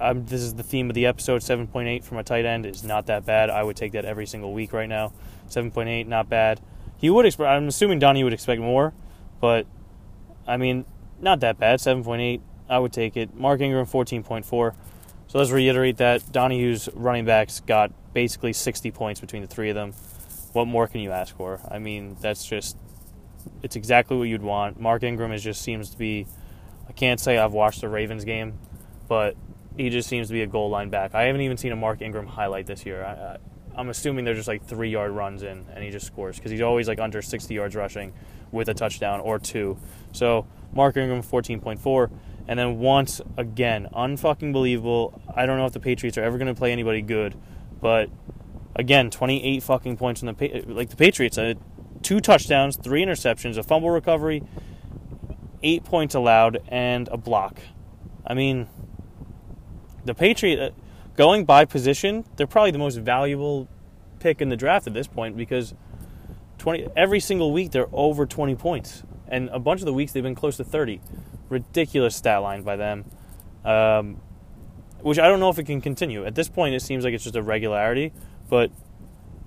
Um, 0.00 0.24
this 0.26 0.40
is 0.40 0.54
the 0.54 0.62
theme 0.62 0.88
of 0.88 0.94
the 0.94 1.06
episode. 1.06 1.42
7.8 1.42 2.04
from 2.04 2.18
a 2.18 2.24
tight 2.24 2.44
end 2.44 2.66
is 2.66 2.84
not 2.84 3.06
that 3.06 3.26
bad. 3.26 3.50
I 3.50 3.62
would 3.62 3.76
take 3.76 3.92
that 3.92 4.04
every 4.04 4.26
single 4.26 4.52
week 4.52 4.72
right 4.72 4.88
now. 4.88 5.12
7.8, 5.48 6.06
not 6.06 6.28
bad. 6.28 6.60
He 6.96 7.10
would 7.10 7.26
expect. 7.26 7.48
I'm 7.48 7.68
assuming 7.68 7.98
Donnie 7.98 8.22
would 8.22 8.32
expect 8.32 8.60
more, 8.60 8.92
but 9.40 9.66
I 10.46 10.56
mean, 10.56 10.84
not 11.20 11.40
that 11.40 11.58
bad. 11.58 11.80
7.8 11.80 12.40
I 12.70 12.78
would 12.78 12.92
take 12.92 13.16
it. 13.16 13.34
Mark 13.34 13.60
Ingram, 13.60 13.84
14.4. 13.84 14.74
So 15.26 15.38
let's 15.38 15.50
reiterate 15.50 15.98
that. 15.98 16.32
Donahue's 16.32 16.88
running 16.94 17.24
backs 17.24 17.60
got 17.60 17.92
basically 18.14 18.52
60 18.52 18.90
points 18.92 19.20
between 19.20 19.42
the 19.42 19.48
three 19.48 19.68
of 19.68 19.74
them. 19.74 19.92
What 20.52 20.66
more 20.66 20.86
can 20.86 21.00
you 21.00 21.10
ask 21.10 21.36
for? 21.36 21.60
I 21.70 21.78
mean, 21.78 22.16
that's 22.20 22.46
just, 22.46 22.76
it's 23.62 23.76
exactly 23.76 24.16
what 24.16 24.24
you'd 24.24 24.42
want. 24.42 24.80
Mark 24.80 25.02
Ingram 25.02 25.32
is 25.32 25.42
just 25.42 25.62
seems 25.62 25.90
to 25.90 25.98
be, 25.98 26.26
I 26.88 26.92
can't 26.92 27.20
say 27.20 27.38
I've 27.38 27.52
watched 27.52 27.80
the 27.80 27.88
Ravens 27.88 28.24
game, 28.24 28.58
but 29.08 29.36
he 29.76 29.90
just 29.90 30.08
seems 30.08 30.28
to 30.28 30.32
be 30.32 30.42
a 30.42 30.46
goal 30.46 30.70
line 30.70 30.90
back. 30.90 31.14
I 31.14 31.22
haven't 31.22 31.42
even 31.42 31.56
seen 31.56 31.72
a 31.72 31.76
Mark 31.76 32.02
Ingram 32.02 32.26
highlight 32.26 32.66
this 32.66 32.86
year. 32.86 33.04
I, 33.04 33.80
am 33.80 33.88
assuming 33.88 34.24
they're 34.24 34.34
just 34.34 34.48
like 34.48 34.64
three 34.64 34.90
yard 34.90 35.12
runs 35.12 35.42
in, 35.42 35.66
and 35.74 35.82
he 35.82 35.90
just 35.90 36.06
scores 36.06 36.36
because 36.36 36.50
he's 36.50 36.60
always 36.60 36.88
like 36.88 36.98
under 36.98 37.22
60 37.22 37.54
yards 37.54 37.74
rushing 37.76 38.12
with 38.52 38.68
a 38.68 38.74
touchdown 38.74 39.20
or 39.20 39.38
two. 39.38 39.78
So 40.12 40.46
Mark 40.72 40.96
Ingram 40.96 41.22
14.4. 41.22 42.10
And 42.50 42.58
then 42.58 42.80
once 42.80 43.20
again, 43.36 43.86
unfucking 43.94 44.52
believable. 44.52 45.22
I 45.32 45.46
don't 45.46 45.56
know 45.56 45.66
if 45.66 45.72
the 45.72 45.78
Patriots 45.78 46.18
are 46.18 46.24
ever 46.24 46.36
going 46.36 46.52
to 46.52 46.58
play 46.58 46.72
anybody 46.72 47.00
good, 47.00 47.36
but 47.80 48.10
again, 48.74 49.08
28 49.08 49.62
fucking 49.62 49.96
points 49.96 50.20
from 50.20 50.34
the 50.34 50.64
like 50.66 50.90
the 50.90 50.96
Patriots. 50.96 51.38
Uh, 51.38 51.54
two 52.02 52.18
touchdowns, 52.18 52.74
three 52.74 53.04
interceptions, 53.04 53.56
a 53.56 53.62
fumble 53.62 53.90
recovery, 53.90 54.42
eight 55.62 55.84
points 55.84 56.16
allowed, 56.16 56.60
and 56.66 57.06
a 57.12 57.16
block. 57.16 57.60
I 58.26 58.34
mean, 58.34 58.66
the 60.04 60.14
Patriot 60.16 60.60
uh, 60.60 60.70
going 61.16 61.44
by 61.44 61.66
position, 61.66 62.24
they're 62.34 62.48
probably 62.48 62.72
the 62.72 62.78
most 62.78 62.96
valuable 62.96 63.68
pick 64.18 64.40
in 64.40 64.48
the 64.48 64.56
draft 64.56 64.88
at 64.88 64.92
this 64.92 65.06
point 65.06 65.36
because 65.36 65.72
20 66.58 66.88
every 66.96 67.20
single 67.20 67.52
week 67.52 67.70
they're 67.70 67.86
over 67.92 68.26
20 68.26 68.56
points, 68.56 69.04
and 69.28 69.48
a 69.50 69.60
bunch 69.60 69.82
of 69.82 69.86
the 69.86 69.94
weeks 69.94 70.10
they've 70.10 70.24
been 70.24 70.34
close 70.34 70.56
to 70.56 70.64
30 70.64 71.00
ridiculous 71.50 72.16
stat 72.16 72.40
line 72.40 72.62
by 72.62 72.76
them, 72.76 73.04
um, 73.64 74.22
which 75.00 75.18
I 75.18 75.28
don't 75.28 75.40
know 75.40 75.50
if 75.50 75.58
it 75.58 75.64
can 75.64 75.82
continue. 75.82 76.24
At 76.24 76.34
this 76.34 76.48
point, 76.48 76.74
it 76.74 76.80
seems 76.80 77.04
like 77.04 77.12
it's 77.12 77.24
just 77.24 77.36
a 77.36 77.42
regularity, 77.42 78.12
but 78.48 78.70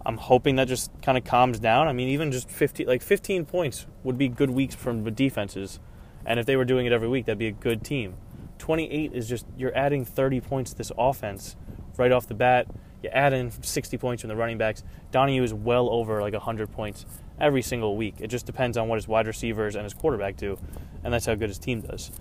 I'm 0.05 0.17
hoping 0.17 0.57
that 0.57 0.67
just 0.67 0.91
kind 1.01 1.17
of 1.17 1.23
calms 1.23 1.59
down. 1.59 1.87
I 1.87 1.93
mean, 1.93 2.09
even 2.09 2.31
just 2.31 2.49
15, 2.51 2.85
like 2.85 3.01
15 3.01 3.45
points 3.45 3.87
would 4.03 4.17
be 4.17 4.27
good 4.27 4.51
weeks 4.51 4.75
from 4.75 5.03
the 5.03 5.11
defenses. 5.11 5.79
And 6.25 6.39
if 6.39 6.45
they 6.45 6.55
were 6.55 6.65
doing 6.65 6.85
it 6.85 6.91
every 6.91 7.07
week, 7.07 7.25
that'd 7.25 7.39
be 7.39 7.47
a 7.47 7.51
good 7.51 7.83
team. 7.83 8.15
28 8.59 9.13
is 9.13 9.27
just, 9.27 9.45
you're 9.57 9.75
adding 9.75 10.05
30 10.05 10.41
points 10.41 10.71
to 10.71 10.77
this 10.77 10.91
offense 10.97 11.55
right 11.97 12.11
off 12.11 12.27
the 12.27 12.33
bat. 12.33 12.67
You 13.01 13.09
add 13.09 13.33
in 13.33 13.51
60 13.51 13.97
points 13.97 14.21
from 14.21 14.29
the 14.29 14.35
running 14.35 14.57
backs. 14.57 14.83
Donahue 15.11 15.43
is 15.43 15.53
well 15.53 15.89
over 15.89 16.21
like 16.21 16.33
100 16.33 16.71
points 16.71 17.05
every 17.39 17.61
single 17.61 17.95
week. 17.97 18.15
It 18.19 18.27
just 18.27 18.45
depends 18.45 18.77
on 18.77 18.87
what 18.87 18.95
his 18.95 19.07
wide 19.07 19.27
receivers 19.27 19.75
and 19.75 19.83
his 19.83 19.93
quarterback 19.93 20.37
do. 20.37 20.57
And 21.03 21.13
that's 21.13 21.25
how 21.25 21.35
good 21.35 21.49
his 21.49 21.59
team 21.59 21.81
does. 21.81 22.11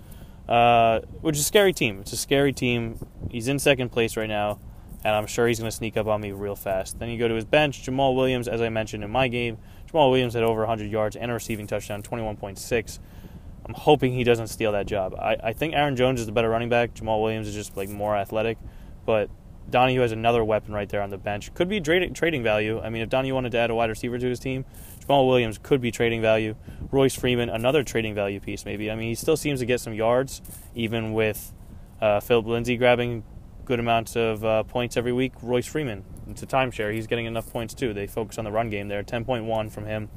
Uh, 0.47 0.99
which 1.21 1.35
is 1.35 1.41
a 1.41 1.45
scary 1.45 1.73
team. 1.73 1.99
It's 2.01 2.13
a 2.13 2.17
scary 2.17 2.53
team. 2.53 2.99
He's 3.29 3.47
in 3.47 3.59
second 3.59 3.89
place 3.89 4.17
right 4.17 4.29
now 4.29 4.59
and 5.03 5.15
I'm 5.15 5.27
sure 5.27 5.47
he's 5.47 5.59
going 5.59 5.69
to 5.69 5.75
sneak 5.75 5.97
up 5.97 6.07
on 6.07 6.21
me 6.21 6.31
real 6.31 6.55
fast. 6.55 6.99
Then 6.99 7.09
you 7.09 7.19
go 7.19 7.27
to 7.27 7.35
his 7.35 7.45
bench, 7.45 7.85
Jamaal 7.85 8.15
Williams, 8.15 8.47
as 8.47 8.61
I 8.61 8.69
mentioned 8.69 9.03
in 9.03 9.11
my 9.11 9.27
game. 9.27 9.57
Jamaal 9.91 10.09
Williams 10.09 10.33
had 10.33 10.43
over 10.43 10.61
100 10.61 10.89
yards 10.89 11.15
and 11.15 11.29
a 11.29 11.33
receiving 11.33 11.67
touchdown, 11.67 12.01
21.6. 12.01 12.99
I'm 13.65 13.73
hoping 13.73 14.13
he 14.13 14.23
doesn't 14.23 14.47
steal 14.47 14.71
that 14.71 14.85
job. 14.85 15.15
I, 15.15 15.37
I 15.43 15.53
think 15.53 15.73
Aaron 15.73 15.95
Jones 15.95 16.19
is 16.19 16.25
the 16.25 16.31
better 16.31 16.49
running 16.49 16.69
back. 16.69 16.93
Jamaal 16.93 17.21
Williams 17.21 17.47
is 17.47 17.53
just 17.53 17.75
like 17.75 17.89
more 17.89 18.15
athletic, 18.15 18.57
but 19.05 19.29
Donahue 19.69 20.01
has 20.01 20.11
another 20.11 20.43
weapon 20.43 20.73
right 20.73 20.87
there 20.87 21.01
on 21.01 21.09
the 21.09 21.17
bench. 21.17 21.53
Could 21.53 21.69
be 21.69 21.79
trading 21.79 22.13
trading 22.13 22.43
value. 22.43 22.79
I 22.81 22.89
mean, 22.89 23.01
if 23.01 23.09
Donahue 23.09 23.33
wanted 23.33 23.51
to 23.53 23.57
add 23.57 23.69
a 23.69 23.75
wide 23.75 23.89
receiver 23.89 24.17
to 24.17 24.25
his 24.25 24.39
team, 24.39 24.65
Jamaal 25.03 25.27
Williams 25.27 25.57
could 25.57 25.81
be 25.81 25.91
trading 25.91 26.21
value. 26.21 26.55
Royce 26.91 27.15
Freeman, 27.15 27.49
another 27.49 27.83
trading 27.83 28.13
value 28.13 28.39
piece, 28.39 28.65
maybe. 28.65 28.89
I 28.91 28.95
mean, 28.95 29.09
he 29.09 29.15
still 29.15 29.37
seems 29.37 29.59
to 29.59 29.65
get 29.65 29.79
some 29.79 29.93
yards, 29.93 30.41
even 30.75 31.13
with 31.13 31.53
uh, 32.01 32.19
Phillip 32.19 32.45
Lindsay 32.45 32.77
grabbing 32.77 33.23
good 33.65 33.79
amounts 33.79 34.15
of 34.15 34.43
uh, 34.43 34.63
points 34.63 34.97
every 34.97 35.13
week. 35.13 35.33
Royce 35.41 35.65
Freeman, 35.65 36.03
it's 36.29 36.43
a 36.43 36.47
timeshare. 36.47 36.93
He's 36.93 37.07
getting 37.07 37.25
enough 37.25 37.51
points 37.51 37.73
too. 37.73 37.93
They 37.93 38.07
focus 38.07 38.37
on 38.37 38.45
the 38.45 38.51
run 38.51 38.69
game 38.69 38.87
there. 38.87 39.03
10.1 39.03 39.71
from 39.71 39.85
him. 39.85 40.09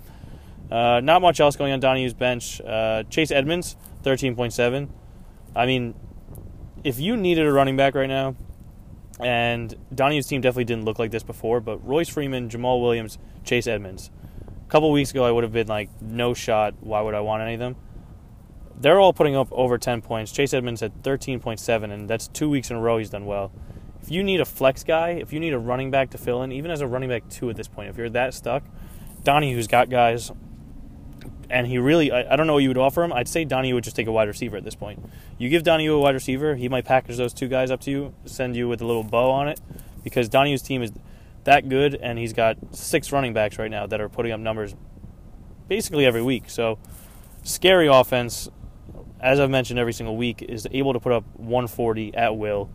Uh, 0.70 1.01
not 1.01 1.22
much 1.22 1.40
else 1.40 1.57
going 1.57 1.72
on 1.72 1.81
Donahue's 1.81 2.14
bench. 2.14 2.61
Uh, 2.61 3.05
Chase 3.05 3.31
Edmonds, 3.31 3.77
13.7. 4.03 4.88
I 5.55 5.66
mean, 5.66 5.94
if 6.83 6.99
you 6.99 7.16
needed 7.16 7.46
a 7.46 7.53
running 7.53 7.77
back 7.77 7.94
right 7.94 8.09
now, 8.09 8.35
and 9.20 9.75
Donahue's 9.94 10.27
team 10.27 10.40
definitely 10.40 10.64
didn't 10.64 10.85
look 10.85 10.99
like 10.99 11.11
this 11.11 11.22
before, 11.22 11.61
but 11.61 11.87
Royce 11.87 12.09
Freeman, 12.09 12.49
Jamaal 12.49 12.83
Williams, 12.83 13.18
Chase 13.44 13.66
Edmonds. 13.66 14.11
A 14.67 14.71
couple 14.71 14.91
weeks 14.91 15.13
ago, 15.13 15.25
I 15.25 15.31
would 15.31 15.45
have 15.45 15.53
been 15.53 15.69
like, 15.69 15.91
no 16.03 16.35
shot. 16.35 16.75
Why 16.81 17.01
would 17.01 17.15
I 17.15 17.21
want 17.21 17.43
any 17.43 17.55
of 17.55 17.61
them? 17.61 17.77
they're 18.79 19.01
all 19.01 19.13
putting 19.13 19.35
up 19.35 19.49
over 19.51 19.79
10 19.79 20.03
points. 20.03 20.33
Chase 20.33 20.53
Edmonds 20.53 20.83
at 20.83 21.03
13.7, 21.03 21.91
and 21.91 22.09
that's 22.09 22.29
two 22.29 22.49
weeks 22.49 22.71
in 22.71 22.77
a 22.77 22.81
row 22.81 22.99
he's 22.99 23.11
done 23.11 23.27
well. 23.27 23.53
If 24.03 24.11
you 24.11 24.23
need 24.23 24.41
a 24.41 24.45
flex 24.45 24.85
guy, 24.85 25.11
if 25.11 25.33
you 25.33 25.41
need 25.41 25.53
a 25.53 25.59
running 25.59 25.91
back 25.91 26.11
to 26.11 26.19
fill 26.19 26.43
in, 26.43 26.53
even 26.53 26.71
as 26.71 26.81
a 26.81 26.87
running 26.87 27.09
back 27.09 27.29
two 27.29 27.51
at 27.51 27.57
this 27.57 27.69
point, 27.69 27.89
if 27.89 27.97
you're 27.97 28.11
that 28.11 28.35
stuck, 28.35 28.63
Donnie, 29.25 29.53
who's 29.53 29.67
got 29.67 29.89
guys, 29.89 30.31
and 31.49 31.67
he 31.67 31.79
really, 31.79 32.13
I, 32.13 32.35
I 32.35 32.37
don't 32.37 32.47
know 32.47 32.55
what 32.55 32.63
you 32.63 32.69
would 32.69 32.79
offer 32.79 33.03
him. 33.03 33.13
I'd 33.13 33.29
say 33.29 33.45
Donahue 33.45 33.75
would 33.75 33.85
just 33.85 33.97
take 33.97 34.07
a 34.07 34.13
wide 34.13 34.29
receiver 34.29 34.57
at 34.57 34.65
this 34.65 34.75
point. 34.75 35.05
You 35.39 35.49
give 35.49 35.63
Donahue 35.63 35.95
a 35.95 36.01
wide 36.01 36.15
receiver, 36.15 36.55
he 36.55 36.69
might 36.69 36.85
package 36.85 37.17
those 37.17 37.33
two 37.33 37.49
guys 37.49 37.71
up 37.71 37.81
to 37.83 37.91
you, 37.91 38.15
send 38.27 38.55
you 38.55 38.69
with 38.69 38.81
a 38.81 38.87
little 38.87 39.05
bow 39.05 39.31
on 39.31 39.49
it, 39.49 39.61
because 40.05 40.29
Donahue's 40.29 40.63
team 40.63 40.83
is 40.83 40.93
that 41.47 41.69
good, 41.69 41.97
and 41.97 42.19
he's 42.19 42.33
got 42.33 42.57
six 42.71 43.11
running 43.11 43.33
backs 43.33 43.59
right 43.59 43.71
now 43.71 43.87
that 43.87 44.01
are 44.01 44.09
putting 44.09 44.31
up 44.31 44.39
numbers 44.39 44.77
basically 45.67 46.07
every 46.07 46.23
week. 46.23 46.49
So, 46.49 46.79
scary 47.43 47.89
offense 47.89 48.49
as 49.21 49.41
I've 49.41 49.51
mentioned 49.51 49.79
every 49.79 49.93
single 49.93 50.17
week, 50.17 50.43
is 50.43 50.67
able 50.71 50.93
to 50.93 51.01
put 51.01 51.13
up 51.13 51.25
140 51.37 52.15
at 52.15 52.37
will. 52.37 52.71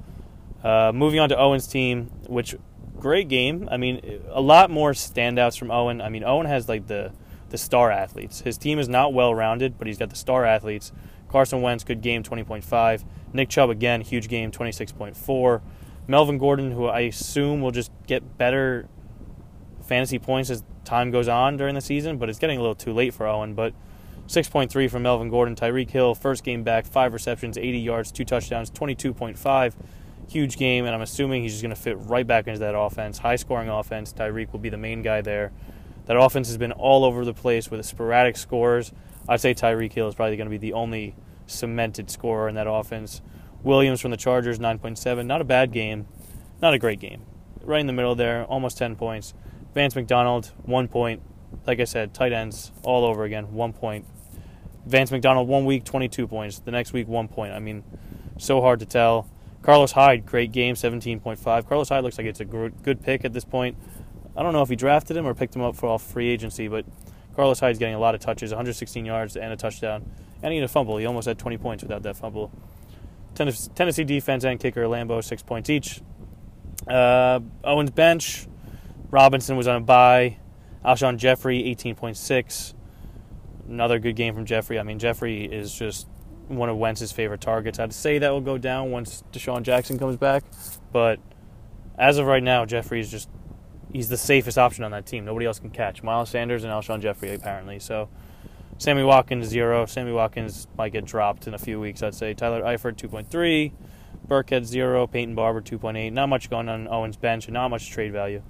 Uh, 0.63 0.91
moving 0.93 1.19
on 1.19 1.29
to 1.29 1.37
Owen's 1.37 1.67
team, 1.67 2.11
which 2.27 2.55
great 2.99 3.27
game. 3.27 3.67
I 3.71 3.77
mean, 3.77 4.21
a 4.29 4.41
lot 4.41 4.69
more 4.69 4.91
standouts 4.91 5.57
from 5.57 5.71
Owen. 5.71 6.01
I 6.01 6.09
mean, 6.09 6.23
Owen 6.23 6.45
has 6.47 6.67
like 6.67 6.87
the 6.87 7.11
the 7.49 7.57
star 7.57 7.91
athletes. 7.91 8.41
His 8.41 8.57
team 8.57 8.79
is 8.79 8.87
not 8.87 9.13
well 9.13 9.35
rounded, 9.35 9.77
but 9.77 9.85
he's 9.85 9.97
got 9.97 10.09
the 10.09 10.15
star 10.15 10.45
athletes. 10.45 10.93
Carson 11.27 11.61
Wentz, 11.61 11.83
good 11.83 12.01
game, 12.01 12.23
20.5. 12.23 13.03
Nick 13.33 13.49
Chubb 13.49 13.69
again, 13.69 14.01
huge 14.01 14.29
game, 14.29 14.51
26.4. 14.51 15.61
Melvin 16.11 16.37
Gordon, 16.37 16.71
who 16.71 16.85
I 16.85 17.01
assume 17.01 17.61
will 17.61 17.71
just 17.71 17.89
get 18.05 18.37
better 18.37 18.87
fantasy 19.83 20.19
points 20.19 20.49
as 20.49 20.63
time 20.83 21.09
goes 21.09 21.29
on 21.29 21.55
during 21.57 21.73
the 21.73 21.81
season, 21.81 22.17
but 22.17 22.29
it's 22.29 22.37
getting 22.37 22.57
a 22.59 22.61
little 22.61 22.75
too 22.75 22.93
late 22.93 23.13
for 23.13 23.25
Owen. 23.25 23.55
But 23.55 23.73
6.3 24.27 24.89
from 24.89 25.03
Melvin 25.03 25.29
Gordon. 25.29 25.55
Tyreek 25.55 25.89
Hill, 25.89 26.13
first 26.13 26.43
game 26.43 26.63
back, 26.63 26.85
five 26.85 27.13
receptions, 27.13 27.57
80 27.57 27.79
yards, 27.79 28.11
two 28.11 28.25
touchdowns, 28.25 28.69
22.5. 28.71 29.73
Huge 30.29 30.57
game, 30.57 30.85
and 30.85 30.93
I'm 30.93 31.01
assuming 31.01 31.43
he's 31.43 31.53
just 31.53 31.63
going 31.63 31.75
to 31.75 31.81
fit 31.81 31.97
right 31.97 32.27
back 32.27 32.47
into 32.47 32.59
that 32.59 32.77
offense. 32.77 33.17
High 33.17 33.37
scoring 33.37 33.69
offense. 33.69 34.13
Tyreek 34.13 34.51
will 34.51 34.59
be 34.59 34.69
the 34.69 34.77
main 34.77 35.01
guy 35.01 35.21
there. 35.21 35.51
That 36.05 36.17
offense 36.17 36.47
has 36.49 36.57
been 36.57 36.71
all 36.73 37.05
over 37.05 37.25
the 37.25 37.33
place 37.33 37.71
with 37.71 37.85
sporadic 37.85 38.37
scores. 38.37 38.91
I'd 39.29 39.39
say 39.39 39.53
Tyreek 39.53 39.93
Hill 39.93 40.07
is 40.07 40.15
probably 40.15 40.35
going 40.35 40.47
to 40.47 40.51
be 40.51 40.57
the 40.57 40.73
only 40.73 41.15
cemented 41.47 42.09
scorer 42.09 42.49
in 42.49 42.55
that 42.55 42.67
offense. 42.69 43.21
Williams 43.63 44.01
from 44.01 44.11
the 44.11 44.17
Chargers, 44.17 44.59
9.7. 44.59 45.25
Not 45.25 45.41
a 45.41 45.43
bad 45.43 45.71
game. 45.71 46.07
Not 46.61 46.73
a 46.73 46.79
great 46.79 46.99
game. 46.99 47.23
Right 47.63 47.79
in 47.79 47.87
the 47.87 47.93
middle 47.93 48.15
there, 48.15 48.45
almost 48.45 48.77
10 48.77 48.95
points. 48.95 49.33
Vance 49.73 49.95
McDonald, 49.95 50.51
one 50.63 50.87
point. 50.87 51.21
Like 51.67 51.79
I 51.79 51.83
said, 51.83 52.13
tight 52.13 52.33
ends 52.33 52.71
all 52.83 53.05
over 53.05 53.23
again, 53.23 53.53
one 53.53 53.73
point. 53.73 54.05
Vance 54.85 55.11
McDonald 55.11 55.47
one 55.47 55.65
week 55.65 55.83
22 55.83 56.27
points, 56.27 56.59
the 56.59 56.71
next 56.71 56.91
week 56.91 57.07
one 57.07 57.27
point. 57.27 57.53
I 57.53 57.59
mean, 57.59 57.83
so 58.37 58.61
hard 58.61 58.79
to 58.79 58.85
tell. 58.85 59.29
Carlos 59.61 59.91
Hyde, 59.91 60.25
great 60.25 60.51
game, 60.51 60.73
17.5. 60.73 61.67
Carlos 61.67 61.89
Hyde 61.89 62.03
looks 62.03 62.17
like 62.17 62.25
it's 62.25 62.39
a 62.39 62.45
good 62.45 63.03
pick 63.03 63.23
at 63.23 63.33
this 63.33 63.45
point. 63.45 63.77
I 64.35 64.41
don't 64.41 64.53
know 64.53 64.63
if 64.63 64.69
he 64.69 64.75
drafted 64.75 65.15
him 65.15 65.27
or 65.27 65.35
picked 65.35 65.55
him 65.55 65.61
up 65.61 65.75
for 65.75 65.87
all 65.87 65.99
free 65.99 66.29
agency, 66.29 66.67
but 66.67 66.85
Carlos 67.35 67.59
Hyde's 67.59 67.77
getting 67.77 67.93
a 67.93 67.99
lot 67.99 68.15
of 68.15 68.21
touches, 68.21 68.49
116 68.51 69.05
yards 69.05 69.35
and 69.35 69.53
a 69.53 69.55
touchdown, 69.55 70.09
and 70.41 70.51
he 70.51 70.57
had 70.57 70.65
a 70.65 70.67
fumble. 70.67 70.97
He 70.97 71.05
almost 71.05 71.27
had 71.27 71.37
20 71.37 71.57
points 71.57 71.83
without 71.83 72.01
that 72.03 72.17
fumble. 72.17 72.51
Tennessee 73.35 74.03
defense 74.03 74.43
and 74.43 74.59
kicker 74.59 74.83
Lambo 74.85 75.23
six 75.23 75.41
points 75.41 75.69
each. 75.69 76.01
Uh, 76.87 77.39
Owens 77.63 77.91
bench, 77.91 78.47
Robinson 79.09 79.55
was 79.55 79.67
on 79.67 79.77
a 79.77 79.81
bye. 79.81 80.37
Alshon 80.83 81.17
Jeffery 81.17 81.63
18.6 81.75 82.73
another 83.71 83.99
good 83.99 84.15
game 84.15 84.35
from 84.35 84.45
Jeffery. 84.45 84.79
I 84.79 84.83
mean, 84.83 84.99
Jeffery 84.99 85.45
is 85.45 85.73
just 85.73 86.07
one 86.47 86.69
of 86.69 86.77
Wentz's 86.77 87.11
favorite 87.11 87.41
targets. 87.41 87.79
I'd 87.79 87.93
say 87.93 88.19
that 88.19 88.29
will 88.29 88.41
go 88.41 88.57
down 88.57 88.91
once 88.91 89.23
DeSean 89.31 89.63
Jackson 89.63 89.97
comes 89.97 90.17
back, 90.17 90.43
but 90.91 91.19
as 91.97 92.17
of 92.17 92.27
right 92.27 92.43
now, 92.43 92.65
Jeffery 92.65 92.99
is 92.99 93.09
just 93.09 93.29
he's 93.91 94.09
the 94.09 94.17
safest 94.17 94.57
option 94.57 94.83
on 94.83 94.91
that 94.91 95.05
team. 95.05 95.25
Nobody 95.25 95.45
else 95.45 95.59
can 95.59 95.69
catch 95.69 96.03
Miles 96.03 96.29
Sanders 96.29 96.63
and 96.63 96.71
Alshon 96.71 97.01
Jeffery 97.01 97.33
apparently. 97.33 97.79
So 97.79 98.09
Sammy 98.77 99.03
Watkins 99.03 99.47
zero. 99.47 99.85
Sammy 99.85 100.11
Watkins 100.11 100.67
might 100.77 100.91
get 100.91 101.05
dropped 101.05 101.47
in 101.47 101.53
a 101.53 101.59
few 101.59 101.79
weeks. 101.79 102.01
I'd 102.01 102.15
say 102.15 102.33
Tyler 102.33 102.61
Eifert 102.61 102.97
two 102.97 103.07
point 103.07 103.29
three. 103.29 103.73
Burkhead 104.27 104.65
zero. 104.65 105.07
Peyton 105.07 105.35
Barber 105.35 105.61
two 105.61 105.77
point 105.77 105.97
eight. 105.97 106.11
Not 106.11 106.29
much 106.29 106.49
going 106.49 106.69
on 106.69 106.87
on 106.87 106.93
Owens 106.93 107.17
bench 107.17 107.45
and 107.45 107.53
not 107.53 107.69
much 107.69 107.89
trade 107.89 108.11
value. 108.11 108.41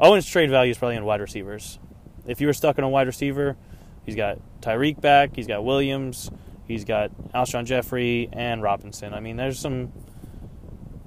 Owens 0.00 0.26
trade 0.26 0.50
value 0.50 0.70
is 0.70 0.78
probably 0.78 0.96
on 0.96 1.04
wide 1.04 1.20
receivers. 1.20 1.78
If 2.26 2.40
you 2.40 2.46
were 2.46 2.52
stuck 2.52 2.78
in 2.78 2.84
a 2.84 2.88
wide 2.88 3.06
receiver, 3.06 3.56
He's 4.04 4.16
got 4.16 4.38
Tyreek 4.60 5.00
back. 5.00 5.34
He's 5.34 5.46
got 5.46 5.64
Williams. 5.64 6.30
He's 6.66 6.84
got 6.84 7.10
Alshon 7.32 7.64
Jeffery 7.64 8.28
and 8.32 8.62
Robinson. 8.62 9.14
I 9.14 9.20
mean, 9.20 9.36
there's 9.36 9.58
some 9.58 9.92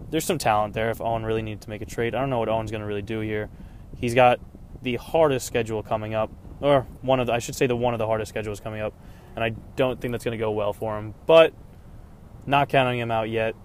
there's 0.09 0.25
some 0.25 0.37
talent 0.37 0.73
there. 0.73 0.89
If 0.89 1.01
Owen 1.01 1.25
really 1.25 1.41
needed 1.41 1.61
to 1.61 1.69
make 1.69 1.81
a 1.81 1.85
trade, 1.85 2.15
I 2.15 2.19
don't 2.19 2.29
know 2.29 2.39
what 2.39 2.49
Owen's 2.49 2.71
going 2.71 2.81
to 2.81 2.87
really 2.87 3.01
do 3.01 3.19
here. 3.19 3.49
He's 3.97 4.13
got 4.13 4.39
the 4.81 4.95
hardest 4.95 5.45
schedule 5.45 5.83
coming 5.83 6.13
up, 6.13 6.31
or 6.61 6.87
one 7.01 7.19
of 7.19 7.27
the 7.27 7.33
I 7.33 7.39
should 7.39 7.55
say 7.55 7.67
the 7.67 7.75
one 7.75 7.93
of 7.93 7.99
the 7.99 8.07
hardest 8.07 8.29
schedules 8.29 8.59
coming 8.59 8.81
up, 8.81 8.93
and 9.35 9.43
I 9.43 9.49
don't 9.75 9.99
think 9.99 10.11
that's 10.11 10.23
going 10.23 10.37
to 10.37 10.43
go 10.43 10.51
well 10.51 10.73
for 10.73 10.97
him. 10.97 11.13
But 11.25 11.53
not 12.45 12.69
counting 12.69 12.99
him 12.99 13.11
out 13.11 13.29
yet. 13.29 13.55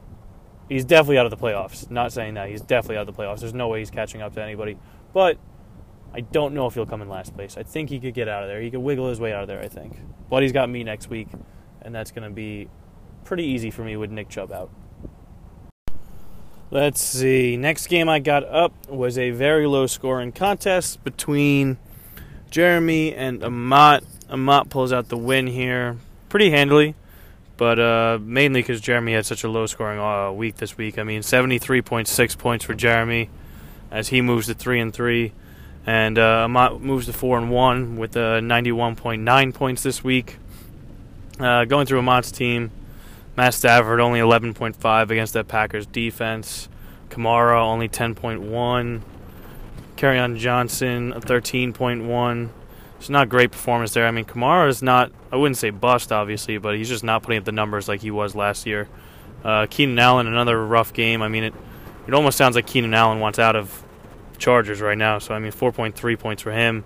He's 0.68 0.84
definitely 0.84 1.18
out 1.18 1.26
of 1.26 1.30
the 1.30 1.36
playoffs. 1.36 1.90
Not 1.90 2.12
saying 2.12 2.34
that 2.34 2.48
he's 2.48 2.60
definitely 2.60 2.96
out 2.96 3.08
of 3.08 3.14
the 3.14 3.22
playoffs. 3.22 3.40
There's 3.40 3.54
no 3.54 3.68
way 3.68 3.80
he's 3.80 3.90
catching 3.90 4.22
up 4.22 4.34
to 4.34 4.42
anybody. 4.42 4.78
But 5.12 5.38
I 6.14 6.20
don't 6.20 6.54
know 6.54 6.66
if 6.66 6.74
he'll 6.74 6.86
come 6.86 7.02
in 7.02 7.08
last 7.08 7.34
place. 7.34 7.56
I 7.56 7.62
think 7.62 7.90
he 7.90 8.00
could 8.00 8.14
get 8.14 8.28
out 8.28 8.42
of 8.42 8.48
there. 8.48 8.60
He 8.60 8.70
could 8.70 8.80
wiggle 8.80 9.08
his 9.08 9.20
way 9.20 9.32
out 9.32 9.42
of 9.42 9.48
there, 9.48 9.60
I 9.60 9.68
think. 9.68 9.98
But 10.28 10.42
he's 10.42 10.52
got 10.52 10.68
me 10.68 10.84
next 10.84 11.08
week, 11.08 11.28
and 11.80 11.94
that's 11.94 12.10
going 12.10 12.28
to 12.28 12.34
be 12.34 12.68
pretty 13.24 13.44
easy 13.44 13.70
for 13.70 13.82
me 13.82 13.96
with 13.96 14.10
Nick 14.10 14.28
Chubb 14.28 14.52
out. 14.52 14.70
Let's 16.70 17.02
see. 17.02 17.56
Next 17.56 17.86
game 17.88 18.08
I 18.08 18.18
got 18.18 18.44
up 18.44 18.88
was 18.88 19.18
a 19.18 19.30
very 19.30 19.66
low 19.66 19.86
scoring 19.86 20.32
contest 20.32 21.04
between 21.04 21.78
Jeremy 22.52 23.14
and 23.14 23.42
Amat. 23.42 24.04
Amat 24.30 24.68
pulls 24.68 24.92
out 24.92 25.08
the 25.08 25.16
win 25.16 25.46
here 25.48 25.96
pretty 26.28 26.50
handily, 26.50 26.94
but 27.56 27.80
uh, 27.80 28.18
mainly 28.20 28.60
because 28.60 28.80
Jeremy 28.80 29.14
had 29.14 29.26
such 29.26 29.42
a 29.42 29.48
low 29.48 29.66
scoring 29.66 29.98
uh, 29.98 30.30
week 30.30 30.56
this 30.56 30.76
week. 30.76 30.98
I 30.98 31.02
mean, 31.02 31.22
73.6 31.22 32.38
points 32.38 32.64
for 32.64 32.74
Jeremy 32.74 33.30
as 33.90 34.08
he 34.08 34.20
moves 34.20 34.46
to 34.46 34.54
3 34.54 34.80
and 34.80 34.94
3 34.94 35.32
and 35.86 36.18
uh, 36.18 36.44
Amat 36.44 36.80
moves 36.80 37.06
to 37.06 37.12
four 37.12 37.38
and 37.38 37.50
one 37.50 37.96
with 37.96 38.16
uh, 38.16 38.40
91.9 38.40 39.54
points 39.54 39.82
this 39.82 40.04
week. 40.04 40.36
Uh, 41.40 41.64
going 41.64 41.86
through 41.86 41.98
Amat's 41.98 42.30
team, 42.30 42.70
Matt 43.36 43.54
Stafford 43.54 43.98
only 43.98 44.20
11.5 44.20 45.10
against 45.10 45.32
that 45.32 45.48
Packers 45.48 45.86
defense. 45.86 46.68
Kamara 47.08 47.60
only 47.60 47.88
10.1. 47.88 49.02
Kerryon 50.02 50.36
Johnson, 50.36 51.12
a 51.12 51.20
13.1. 51.20 52.48
It's 52.98 53.08
not 53.08 53.28
great 53.28 53.52
performance 53.52 53.94
there. 53.94 54.04
I 54.04 54.10
mean, 54.10 54.24
Kamara 54.24 54.68
is 54.68 54.82
not, 54.82 55.12
I 55.30 55.36
wouldn't 55.36 55.58
say 55.58 55.70
bust, 55.70 56.10
obviously, 56.10 56.58
but 56.58 56.74
he's 56.74 56.88
just 56.88 57.04
not 57.04 57.22
putting 57.22 57.38
up 57.38 57.44
the 57.44 57.52
numbers 57.52 57.86
like 57.86 58.00
he 58.00 58.10
was 58.10 58.34
last 58.34 58.66
year. 58.66 58.88
Uh, 59.44 59.68
Keenan 59.70 59.96
Allen, 60.00 60.26
another 60.26 60.66
rough 60.66 60.92
game. 60.92 61.22
I 61.22 61.28
mean, 61.28 61.44
it, 61.44 61.54
it 62.08 62.14
almost 62.14 62.36
sounds 62.36 62.56
like 62.56 62.66
Keenan 62.66 62.94
Allen 62.94 63.20
wants 63.20 63.38
out 63.38 63.54
of 63.54 63.84
Chargers 64.38 64.80
right 64.80 64.98
now. 64.98 65.20
So, 65.20 65.34
I 65.34 65.38
mean, 65.38 65.52
4.3 65.52 66.18
points 66.18 66.42
for 66.42 66.50
him. 66.50 66.82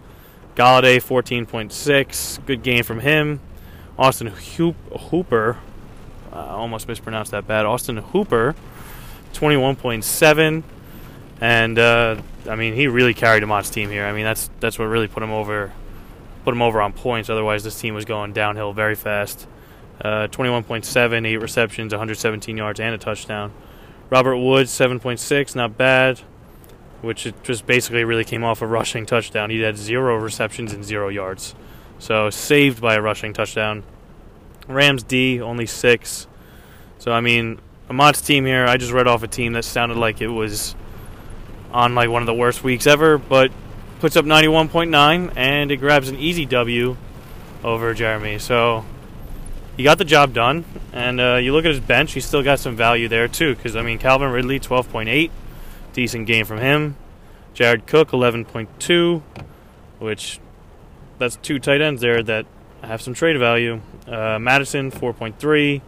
Golladay, 0.55 0.99
14.6. 0.99 2.45
Good 2.45 2.63
game 2.63 2.85
from 2.85 3.01
him. 3.01 3.41
Austin 3.99 4.27
Hooper, 4.27 5.57
uh, 6.35 6.37
almost 6.37 6.87
mispronounced 6.87 7.31
that 7.31 7.47
bad. 7.47 7.65
Austin 7.65 7.97
Hooper, 7.97 8.55
21.7. 9.33 10.65
And, 11.41 11.79
uh, 11.79 12.21
I 12.49 12.57
mean, 12.57 12.75
he 12.75 12.87
really 12.87 13.15
carried 13.15 13.43
Amat's 13.43 13.71
team 13.71 13.91
here. 13.91 14.07
I 14.07 14.13
mean, 14.13 14.25
that's 14.25 14.51
that's 14.61 14.79
what 14.79 14.87
really 14.87 15.09
put 15.09 15.23
him 15.23 15.33
over 15.33 15.73
put 16.47 16.55
him 16.55 16.63
over 16.63 16.81
on 16.81 16.93
points. 16.93 17.29
Otherwise, 17.29 17.65
this 17.65 17.79
team 17.79 17.93
was 17.93 18.05
going 18.05 18.33
downhill 18.33 18.73
very 18.73 18.95
fast. 18.95 19.49
Uh, 20.01 20.29
21.7, 20.29 21.27
8 21.27 21.37
receptions, 21.39 21.93
117 21.93 22.57
yards, 22.57 22.79
and 22.79 22.95
a 22.95 22.99
touchdown. 22.99 23.53
Robert 24.11 24.37
Woods, 24.37 24.71
7.6, 24.71 25.57
not 25.57 25.77
bad, 25.77 26.21
which 27.01 27.33
just 27.43 27.67
basically 27.67 28.05
really 28.05 28.25
came 28.25 28.45
off 28.45 28.63
a 28.63 28.67
rushing 28.67 29.07
touchdown. 29.07 29.51
He 29.51 29.61
had 29.61 29.77
zero 29.77 30.17
receptions 30.17 30.73
and 30.73 30.85
zero 30.85 31.09
yards. 31.09 31.57
So 31.99 32.31
saved 32.31 32.81
by 32.81 32.95
a 32.95 33.03
rushing 33.03 33.33
touchdown. 33.33 33.83
Rams 34.69 35.03
D, 35.03 35.41
only 35.41 35.67
six. 35.67 36.29
So, 36.99 37.11
I 37.11 37.21
mean, 37.21 37.59
Amat's 37.91 38.21
team 38.21 38.47
here, 38.47 38.67
I 38.67 38.77
just 38.77 38.93
read 38.93 39.09
off 39.09 39.25
a 39.25 39.29
team 39.29 39.55
that 39.55 39.65
sounded 39.65 39.99
like 39.99 40.21
it 40.21 40.29
was 40.29 40.77
on 41.73 41.95
like 41.95 42.09
one 42.09 42.23
of 42.23 42.27
the 42.27 42.35
worst 42.35 42.65
weeks 42.65 42.87
ever, 42.87 43.19
but 43.19 43.51
puts 44.01 44.17
up 44.17 44.25
91.9 44.25 45.33
and 45.37 45.71
it 45.71 45.77
grabs 45.77 46.09
an 46.09 46.17
easy 46.17 46.47
W 46.47 46.97
over 47.65 47.95
Jeremy. 47.95 48.39
So 48.39 48.85
he 49.77 49.83
got 49.83 49.99
the 49.99 50.05
job 50.05 50.33
done. 50.33 50.65
And 50.93 51.21
uh, 51.21 51.37
you 51.37 51.53
look 51.53 51.65
at 51.65 51.71
his 51.71 51.81
bench, 51.81 52.13
he's 52.13 52.25
still 52.25 52.43
got 52.43 52.59
some 52.59 52.77
value 52.77 53.09
there 53.09 53.29
too. 53.29 53.55
Because 53.55 53.77
I 53.77 53.83
mean, 53.83 53.99
Calvin 53.99 54.31
Ridley 54.31 54.61
12.8, 54.61 55.31
decent 55.93 56.27
game 56.27 56.47
from 56.47 56.59
him. 56.59 56.97
Jared 57.55 57.87
Cook 57.87 58.11
11.2, 58.11 59.23
which 59.99 60.41
that's 61.19 61.37
two 61.37 61.59
tight 61.59 61.81
ends 61.81 62.01
there 62.01 62.23
that 62.23 62.47
have 62.83 63.01
some 63.01 63.15
trade 63.15 63.39
value. 63.39 63.81
Uh, 64.07 64.39
Mattison 64.39 64.91
4.3. 64.91 65.81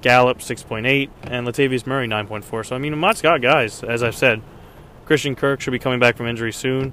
Gallup 0.00 0.38
6.8 0.38 1.10
and 1.24 1.46
Latavius 1.46 1.86
Murray 1.86 2.06
9.4. 2.06 2.66
So 2.66 2.76
I 2.76 2.78
mean, 2.78 2.92
Amat's 2.92 3.22
got 3.22 3.42
guys, 3.42 3.82
as 3.82 4.02
I've 4.02 4.14
said. 4.14 4.42
Christian 5.08 5.34
Kirk 5.34 5.62
should 5.62 5.70
be 5.70 5.78
coming 5.78 5.98
back 5.98 6.18
from 6.18 6.26
injury 6.26 6.52
soon. 6.52 6.92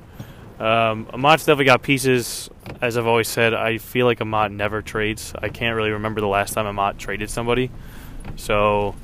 Um, 0.57 1.09
Amat's 1.13 1.43
definitely 1.43 1.65
got 1.65 1.81
pieces. 1.81 2.49
As 2.81 2.97
I've 2.97 3.07
always 3.07 3.27
said, 3.27 3.53
I 3.53 3.77
feel 3.77 4.05
like 4.05 4.21
Amat 4.21 4.53
never 4.53 4.81
trades. 4.81 5.33
I 5.37 5.49
can't 5.49 5.75
really 5.75 5.91
remember 5.91 6.21
the 6.21 6.27
last 6.27 6.53
time 6.53 6.65
Amat 6.65 6.97
traded 6.97 7.29
somebody. 7.29 7.69
So 8.37 8.95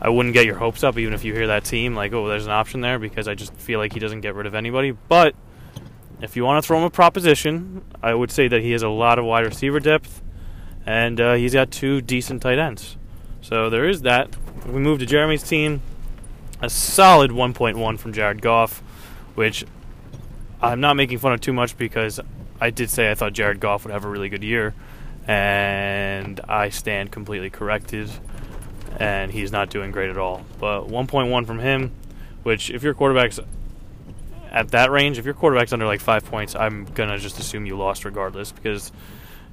I 0.00 0.08
wouldn't 0.08 0.32
get 0.32 0.46
your 0.46 0.54
hopes 0.54 0.82
up 0.82 0.96
even 0.96 1.12
if 1.12 1.22
you 1.22 1.34
hear 1.34 1.48
that 1.48 1.64
team 1.64 1.94
like, 1.94 2.14
oh, 2.14 2.26
there's 2.26 2.46
an 2.46 2.52
option 2.52 2.80
there 2.80 2.98
because 2.98 3.28
I 3.28 3.34
just 3.34 3.52
feel 3.56 3.78
like 3.78 3.92
he 3.92 4.00
doesn't 4.00 4.22
get 4.22 4.34
rid 4.34 4.46
of 4.46 4.54
anybody. 4.54 4.92
But 4.92 5.34
if 6.22 6.34
you 6.34 6.44
want 6.44 6.64
to 6.64 6.66
throw 6.66 6.78
him 6.78 6.84
a 6.84 6.90
proposition, 6.90 7.84
I 8.02 8.14
would 8.14 8.30
say 8.30 8.48
that 8.48 8.62
he 8.62 8.72
has 8.72 8.82
a 8.82 8.88
lot 8.88 9.18
of 9.18 9.26
wide 9.26 9.44
receiver 9.44 9.80
depth 9.80 10.22
and 10.86 11.20
uh, 11.20 11.34
he's 11.34 11.52
got 11.52 11.70
two 11.70 12.00
decent 12.00 12.40
tight 12.40 12.58
ends. 12.58 12.96
So 13.42 13.68
there 13.68 13.86
is 13.86 14.00
that. 14.00 14.34
We 14.66 14.80
move 14.80 15.00
to 15.00 15.06
Jeremy's 15.06 15.42
team. 15.42 15.82
A 16.60 16.70
solid 16.70 17.30
1.1 17.30 17.98
from 17.98 18.12
Jared 18.12 18.40
Goff, 18.40 18.80
which 19.34 19.64
I'm 20.62 20.80
not 20.80 20.94
making 20.94 21.18
fun 21.18 21.32
of 21.32 21.40
too 21.40 21.52
much 21.52 21.76
because 21.76 22.20
I 22.60 22.70
did 22.70 22.88
say 22.90 23.10
I 23.10 23.14
thought 23.14 23.32
Jared 23.32 23.60
Goff 23.60 23.84
would 23.84 23.92
have 23.92 24.04
a 24.04 24.08
really 24.08 24.28
good 24.28 24.42
year, 24.44 24.74
and 25.26 26.40
I 26.48 26.70
stand 26.70 27.10
completely 27.10 27.50
corrected. 27.50 28.10
And 28.96 29.32
he's 29.32 29.50
not 29.50 29.70
doing 29.70 29.90
great 29.90 30.10
at 30.10 30.16
all. 30.16 30.44
But 30.60 30.86
1.1 30.86 31.46
from 31.46 31.58
him, 31.58 31.90
which 32.44 32.70
if 32.70 32.84
your 32.84 32.94
quarterback's 32.94 33.40
at 34.52 34.70
that 34.70 34.92
range, 34.92 35.18
if 35.18 35.24
your 35.24 35.34
quarterback's 35.34 35.72
under 35.72 35.84
like 35.84 36.00
five 36.00 36.24
points, 36.24 36.54
I'm 36.54 36.84
gonna 36.84 37.18
just 37.18 37.40
assume 37.40 37.66
you 37.66 37.76
lost 37.76 38.04
regardless 38.04 38.52
because 38.52 38.92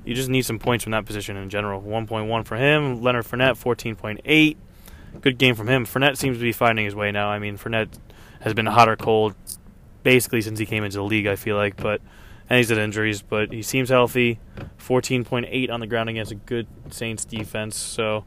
you 0.05 0.13
just 0.13 0.29
need 0.29 0.43
some 0.43 0.59
points 0.59 0.83
from 0.83 0.91
that 0.91 1.05
position 1.05 1.37
in 1.37 1.49
general. 1.49 1.81
1.1 1.81 2.45
for 2.45 2.55
him. 2.55 3.01
Leonard 3.01 3.25
Fournette 3.25 3.57
14.8. 3.57 4.57
Good 5.19 5.37
game 5.37 5.55
from 5.55 5.67
him. 5.67 5.85
Fournette 5.85 6.17
seems 6.17 6.37
to 6.37 6.43
be 6.43 6.53
finding 6.53 6.85
his 6.85 6.95
way 6.95 7.11
now. 7.11 7.29
I 7.29 7.39
mean, 7.39 7.57
Fournette 7.57 7.89
has 8.39 8.53
been 8.53 8.65
hot 8.65 8.87
or 8.87 8.95
cold 8.95 9.35
basically 10.03 10.41
since 10.41 10.57
he 10.57 10.65
came 10.65 10.83
into 10.83 10.97
the 10.97 11.03
league. 11.03 11.27
I 11.27 11.35
feel 11.35 11.55
like, 11.55 11.75
but 11.77 12.01
and 12.49 12.57
he's 12.57 12.69
had 12.69 12.77
injuries, 12.77 13.21
but 13.21 13.53
he 13.53 13.61
seems 13.61 13.89
healthy. 13.89 14.39
14.8 14.77 15.69
on 15.69 15.79
the 15.79 15.87
ground 15.87 16.09
against 16.09 16.31
a 16.31 16.35
good 16.35 16.67
Saints 16.89 17.23
defense, 17.23 17.77
so 17.77 18.25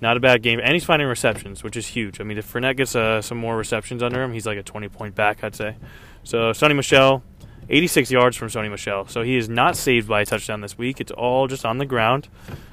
not 0.00 0.16
a 0.16 0.20
bad 0.20 0.42
game. 0.42 0.58
And 0.58 0.72
he's 0.72 0.84
finding 0.84 1.06
receptions, 1.06 1.62
which 1.62 1.76
is 1.76 1.88
huge. 1.88 2.20
I 2.20 2.24
mean, 2.24 2.38
if 2.38 2.50
Fournette 2.50 2.76
gets 2.76 2.96
uh, 2.96 3.20
some 3.20 3.36
more 3.36 3.56
receptions 3.56 4.02
under 4.02 4.22
him, 4.22 4.32
he's 4.32 4.46
like 4.46 4.58
a 4.58 4.62
20 4.62 4.88
point 4.88 5.14
back, 5.14 5.44
I'd 5.44 5.54
say. 5.54 5.76
So 6.24 6.52
Sony 6.52 6.76
Michel, 6.76 7.22
86 7.68 8.10
yards 8.10 8.36
from 8.36 8.48
Sony 8.48 8.70
Michel. 8.70 9.06
So 9.06 9.22
he 9.22 9.36
is 9.36 9.48
not 9.48 9.76
saved 9.76 10.08
by 10.08 10.22
a 10.22 10.26
touchdown 10.26 10.60
this 10.60 10.78
week. 10.78 11.00
It's 11.00 11.12
all 11.12 11.46
just 11.46 11.66
on 11.66 11.78
the 11.78 11.86
ground. 11.86 12.28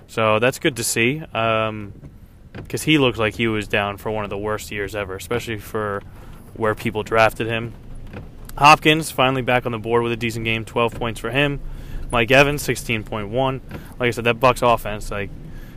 So 0.08 0.39
that's 0.39 0.60
good 0.60 0.78
to 0.78 0.84
see. 0.84 1.22
Um, 1.34 1.94
because 2.56 2.84
he 2.84 2.98
looked 2.98 3.18
like 3.18 3.36
he 3.36 3.48
was 3.48 3.68
down 3.68 3.98
for 3.98 4.12
one 4.12 4.24
of 4.24 4.30
the 4.30 4.38
worst 4.38 4.72
years 4.72 4.96
ever, 4.96 5.15
especially 5.15 5.58
for 5.58 6.02
where 6.56 6.76
people 6.76 7.04
drafted 7.04 7.48
him. 7.48 7.74
Hopkins 8.58 9.12
finally 9.12 9.41
back 9.41 9.65
on 9.65 9.72
the 9.72 9.80
board 9.80 10.04
with 10.04 10.12
a 10.12 10.18
decent 10.18 10.46
game, 10.46 10.63
12 10.63 10.94
points 10.96 11.20
for 11.20 11.30
him. 11.30 11.60
Mike 12.12 12.32
Evans, 12.32 12.65
16.1. 12.65 13.62
Like 14.00 14.08
I 14.08 14.12
said, 14.12 14.24
that 14.24 14.39
Bucs 14.39 14.62
offense, 14.62 15.12
like 15.12 15.30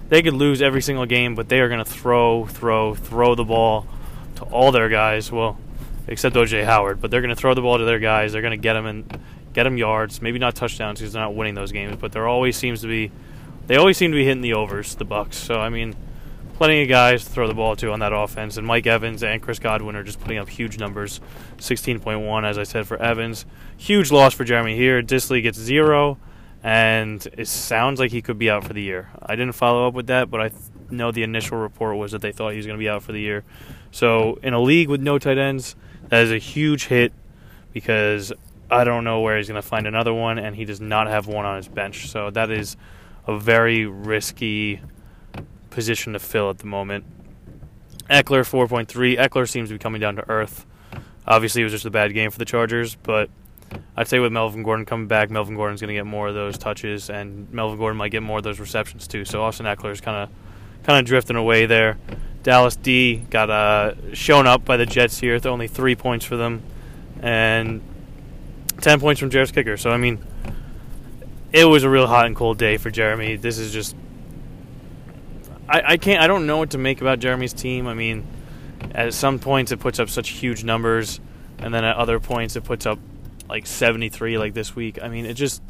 they 0.09 0.23
could 0.23 0.35
lose 0.35 0.63
every 0.63 0.81
single 0.83 1.07
game, 1.07 1.35
but 1.35 1.49
they 1.49 1.61
are 1.61 1.69
going 1.69 1.85
to 1.85 1.91
throw, 1.91 2.47
throw, 2.47 2.95
throw 2.95 3.35
the 3.35 3.45
ball 3.45 3.87
to 4.37 4.45
all 4.45 4.71
their 4.71 4.89
guys. 4.89 5.33
Well, 5.33 5.59
except 6.07 6.37
OJ 6.37 6.65
Howard, 6.65 7.01
but 7.01 7.11
they're 7.11 7.21
going 7.21 7.35
to 7.35 7.37
throw 7.37 7.55
the 7.55 7.61
ball 7.61 7.79
to 7.79 7.85
their 7.85 7.99
guys. 7.99 8.33
They're 8.33 8.43
going 8.43 8.59
to 8.59 8.63
get 8.63 8.75
them 8.75 8.87
and 8.87 9.21
get 9.53 9.65
them 9.65 9.77
yards, 9.77 10.23
maybe 10.23 10.39
not 10.39 10.55
touchdowns 10.55 11.01
because 11.01 11.13
they're 11.13 11.23
not 11.23 11.35
winning 11.35 11.55
those 11.55 11.73
games, 11.73 11.97
but 11.97 12.13
there 12.13 12.29
always 12.29 12.57
seems 12.57 12.81
to 12.83 12.87
be, 12.87 13.11
they 13.67 13.77
always 13.77 13.97
seem 13.97 14.13
to 14.13 14.17
be 14.17 14.25
hitting 14.25 14.41
the 14.41 14.55
overs, 14.55 14.95
the 14.95 15.05
Bucs. 15.05 15.35
So 15.35 15.61
I 15.61 15.69
mean 15.69 15.97
plenty 16.59 16.83
of 16.83 16.89
guys 16.89 17.25
to 17.25 17.31
throw 17.31 17.47
the 17.47 17.55
ball 17.55 17.77
to 17.77 17.93
on 17.93 18.01
that 18.01 18.13
offense, 18.13 18.57
and 18.57 18.67
Mike 18.67 18.85
Evans 18.85 19.23
and 19.23 19.41
Chris 19.41 19.61
Godwin 19.61 19.95
are 19.95 20.03
just 20.03 20.19
putting 20.19 20.39
up 20.39 20.49
huge 20.49 20.77
numbers. 20.77 21.21
16.1, 21.59 22.45
as 22.45 22.59
I 22.59 22.65
said, 22.65 22.85
for 22.85 23.01
Evans. 23.01 23.47
Huge 23.77 24.11
loss 24.11 24.35
for 24.35 24.43
Jeremy 24.43 24.75
here. 24.75 25.01
Dissly 25.01 25.41
gets 25.41 25.57
zero, 25.57 26.19
and 26.65 27.25
it 27.39 27.47
sounds 27.47 28.01
like 28.01 28.11
he 28.11 28.21
could 28.21 28.41
be 28.41 28.51
out 28.51 28.65
for 28.65 28.73
the 28.73 28.83
year. 28.83 29.09
I 29.23 29.37
didn't 29.37 29.55
follow 29.55 29.87
up 29.87 29.95
with 29.95 30.09
that, 30.09 30.33
but 30.33 30.41
I 30.41 30.49
th- 30.49 30.61
know 30.91 31.13
the 31.13 31.23
initial 31.23 31.59
report 31.59 31.97
was 31.97 32.11
that 32.11 32.23
they 32.23 32.33
thought 32.33 32.51
he 32.51 32.57
was 32.57 32.67
going 32.67 32.77
to 32.77 32.83
be 32.83 32.89
out 32.89 33.05
for 33.05 33.13
the 33.13 33.21
year. 33.21 33.45
So, 33.93 34.41
in 34.43 34.53
a 34.53 34.61
league 34.61 34.89
with 34.89 35.01
no 35.01 35.21
tight 35.21 35.39
ends, 35.39 35.77
that 36.09 36.25
is 36.25 36.33
a 36.33 36.39
huge 36.39 36.87
hit 36.87 37.13
because 37.73 38.33
I 38.69 38.83
don't 38.83 39.05
know 39.05 39.21
where 39.21 39.37
he's 39.37 39.47
going 39.47 39.63
to 39.63 39.69
find 39.69 39.87
another 39.87 40.13
one, 40.13 40.41
and 40.41 40.57
he 40.57 40.65
does 40.65 40.81
not 40.81 41.07
have 41.07 41.29
one 41.29 41.45
on 41.45 41.57
his 41.57 41.69
bench. 41.69 42.09
So, 42.09 42.31
that 42.31 42.51
is 42.51 42.77
a 43.29 43.39
very 43.39 43.87
risky 43.87 44.81
position 45.71 46.13
to 46.13 46.19
fill 46.19 46.51
at 46.51 46.59
the 46.59 46.67
moment. 46.67 47.05
Ekeler 48.11 48.41
4.3. 48.43 49.19
Ekeler 49.19 49.49
seems 49.49 49.69
to 49.69 49.75
be 49.75 49.79
coming 49.79 50.01
down 50.01 50.17
to 50.17 50.29
earth. 50.31 50.65
Obviously, 51.27 51.61
it 51.61 51.65
was 51.65 51.73
just 51.73 51.85
a 51.85 51.91
bad 51.91 52.15
game 52.15 52.31
for 52.31 52.39
the 52.39 52.47
Chargers, 52.47 52.95
but 52.95 53.29
I'd 53.97 54.09
say 54.09 54.19
with 54.19 54.33
Melvin 54.33 54.63
Gordon 54.63 54.87
coming 54.87 55.09
back, 55.09 55.31
Melvin 55.31 55.57
Gordon's 55.57 55.81
going 55.81 55.89
to 55.89 55.95
get 55.95 56.07
more 56.07 56.29
of 56.29 56.35
those 56.35 56.57
touches, 56.57 57.11
and 57.11 57.53
Melvin 57.53 57.79
Gordon 57.79 57.99
might 57.99 58.11
get 58.11 58.23
more 58.23 58.39
of 58.39 58.45
those 58.45 58.61
receptions 58.61 59.07
too. 59.07 59.25
So 59.25 59.43
Austin 59.43 59.67
Ekeler 59.67 59.93
is 59.93 60.01
kind 60.01 60.17
of 60.17 60.31
kind 60.85 60.99
of 60.99 61.05
drifting 61.05 61.37
away 61.37 61.67
there. 61.67 61.99
Dallas 62.43 62.77
D 62.77 63.17
got 63.17 63.51
uh, 63.51 64.15
shown 64.15 64.47
up 64.47 64.65
by 64.65 64.77
the 64.79 64.87
Jets 64.87 65.19
here 65.19 65.39
only 65.45 65.69
three 65.69 65.95
points 65.95 66.25
for 66.25 66.37
them, 66.37 66.63
and 67.21 67.83
ten 68.81 69.01
points 69.01 69.21
from 69.21 69.29
Jarrett's 69.29 69.53
kicker. 69.53 69.77
So 69.77 69.91
I 69.91 69.99
mean, 69.99 70.25
it 71.53 71.65
was 71.65 71.83
a 71.83 71.91
real 71.91 72.07
hot 72.07 72.27
and 72.27 72.35
cold 72.35 72.59
day 72.59 72.79
for 72.79 72.91
Jeremy. 72.91 73.37
This 73.37 73.59
is 73.59 73.73
just 73.73 73.95
I, 75.69 75.83
I 75.93 75.97
can't. 75.97 76.23
I 76.23 76.27
don't 76.27 76.47
know 76.47 76.59
what 76.59 76.71
to 76.71 76.79
make 76.79 77.01
about 77.01 77.19
Jeremy's 77.19 77.53
team. 77.53 77.87
I 77.87 77.95
mean, 77.95 78.27
at 78.93 79.13
some 79.15 79.39
points 79.39 79.73
it 79.73 79.81
puts 79.81 79.99
up 79.99 80.09
such 80.09 80.31
huge 80.31 80.65
numbers, 80.65 81.21
and 81.59 81.73
then 81.73 81.85
at 81.85 81.97
other 81.97 82.21
points 82.21 82.57
it 82.57 82.65
puts 82.65 82.87
up 82.87 82.99
like 83.49 83.67
73, 83.67 84.39
like 84.39 84.55
this 84.55 84.75
week. 84.75 84.99
I 85.03 85.09
mean, 85.09 85.25
it 85.25 85.35
just 85.35 85.63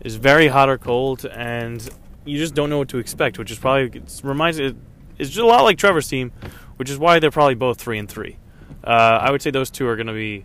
is 0.00 0.16
very 0.16 0.48
hot 0.48 0.68
or 0.68 0.78
cold, 0.78 1.24
and 1.26 1.86
you 2.24 2.38
just 2.38 2.54
don't 2.54 2.70
know 2.70 2.78
what 2.78 2.88
to 2.90 2.98
expect. 2.98 3.38
Which 3.38 3.50
is 3.50 3.58
probably 3.58 4.00
it 4.00 4.20
reminds 4.22 4.58
it. 4.58 4.76
It's 5.18 5.30
just 5.30 5.42
a 5.42 5.46
lot 5.46 5.62
like 5.62 5.78
Trevor's 5.78 6.08
team, 6.08 6.32
which 6.76 6.90
is 6.90 6.98
why 6.98 7.18
they're 7.18 7.30
probably 7.30 7.54
both 7.54 7.80
three 7.80 7.98
and 7.98 8.08
three. 8.08 8.36
Uh, 8.84 9.18
I 9.20 9.30
would 9.30 9.42
say 9.42 9.50
those 9.50 9.70
two 9.70 9.86
are 9.88 9.96
going 9.96 10.06
to 10.06 10.12
be 10.12 10.44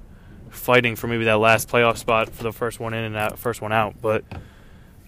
fighting 0.50 0.96
for 0.96 1.08
maybe 1.08 1.26
that 1.26 1.40
last 1.40 1.70
playoff 1.70 1.98
spot 1.98 2.30
for 2.30 2.44
the 2.44 2.52
first 2.52 2.80
one 2.80 2.94
in 2.94 3.04
and 3.04 3.16
out, 3.16 3.38
first 3.38 3.62
one 3.62 3.72
out. 3.72 4.02
But 4.02 4.24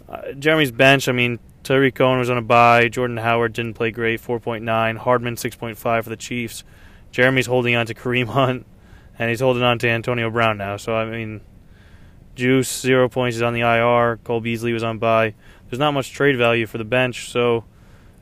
uh, 0.08 0.34
Jeremy's 0.34 0.72
bench, 0.72 1.08
I 1.08 1.12
mean, 1.12 1.40
Tarik 1.64 1.96
Cohen 1.96 2.20
was 2.20 2.30
on 2.30 2.38
a 2.38 2.42
bye. 2.42 2.90
Jordan 2.90 3.18
Howard 3.18 3.54
didn't 3.54 3.76
play 3.76 3.92
great, 3.92 4.22
4.9. 4.22 4.98
Hardman, 4.98 5.36
6.5 5.36 6.04
for 6.04 6.10
the 6.10 6.18
Chiefs. 6.18 6.64
Jeremy's 7.12 7.46
holding 7.46 7.76
on 7.76 7.86
to 7.86 7.94
Kareem 7.94 8.28
Hunt, 8.28 8.66
and 9.18 9.30
he's 9.30 9.40
holding 9.40 9.64
on 9.64 9.80
to 9.80 9.88
Antonio 9.88 10.30
Brown 10.30 10.58
now. 10.58 10.78
So 10.78 10.96
I 10.96 11.06
mean, 11.06 11.42
Juice 12.36 12.82
zero 12.82 13.08
points 13.08 13.38
is 13.38 13.42
on 13.42 13.54
the 13.54 13.62
IR. 13.62 14.18
Cole 14.24 14.42
Beasley 14.42 14.74
was 14.74 14.84
on 14.84 14.98
bye. 14.98 15.36
There's 15.70 15.80
not 15.80 15.94
much 15.94 16.12
trade 16.12 16.38
value 16.38 16.66
for 16.66 16.78
the 16.78 16.84
bench, 16.84 17.30
so 17.30 17.64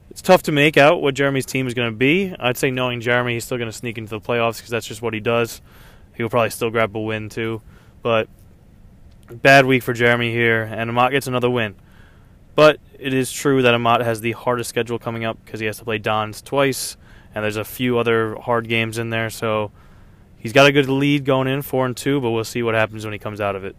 it's 0.10 0.22
tough 0.22 0.44
to 0.44 0.52
make 0.52 0.78
out 0.78 1.02
what 1.02 1.16
Jeremy's 1.16 1.46
team 1.46 1.68
is 1.68 1.74
going 1.74 1.90
to 1.90 1.96
be. 1.96 2.36
I'd 2.38 2.58
say 2.58 2.70
knowing 2.70 3.02
Jeremy, 3.02 3.34
he's 3.34 3.46
still 3.46 3.58
going 3.58 3.72
to 3.72 3.76
sneak 3.76 3.98
into 3.98 4.10
the 4.10 4.20
playoffs 4.20 4.58
because 4.58 4.70
that's 4.70 4.86
just 4.86 5.02
what 5.02 5.14
he 5.14 5.20
does. 5.20 5.62
He'll 6.16 6.30
probably 6.30 6.50
still 6.50 6.70
grab 6.70 6.96
a 6.96 7.00
win 7.00 7.30
too, 7.30 7.62
but 8.02 8.28
bad 9.30 9.66
week 9.66 9.84
for 9.84 9.94
Jeremy 9.94 10.32
here, 10.32 10.64
and 10.64 10.90
Amat 10.90 11.12
gets 11.12 11.28
another 11.28 11.50
win. 11.50 11.76
But 12.56 12.80
it 13.00 13.14
is 13.14 13.32
true 13.32 13.62
that 13.62 13.74
Amat 13.74 14.02
has 14.02 14.22
the 14.22 14.34
hardest 14.34 14.70
schedule 14.70 15.00
coming 15.00 15.24
up 15.24 15.44
because 15.44 15.60
he 15.60 15.66
has 15.66 15.78
to 15.78 15.86
play 15.86 15.98
Dons 15.98 16.42
twice, 16.42 16.98
and 17.34 17.44
there's 17.44 17.58
a 17.58 17.64
few 17.64 17.98
other 17.98 18.36
hard 18.36 18.68
games 18.68 18.98
in 18.98 19.10
there. 19.10 19.30
So 19.30 19.72
he's 20.38 20.54
got 20.54 20.68
a 20.68 20.72
good 20.72 20.90
lead 20.90 21.26
going 21.26 21.48
in, 21.48 21.62
four 21.62 21.86
and 21.86 21.96
two, 21.96 22.20
but 22.20 22.32
we'll 22.32 22.44
see 22.44 22.62
what 22.62 22.76
happens 22.76 23.06
when 23.06 23.14
he 23.14 23.20
comes 23.20 23.40
out 23.40 23.56
of 23.56 23.64
it. 23.64 23.76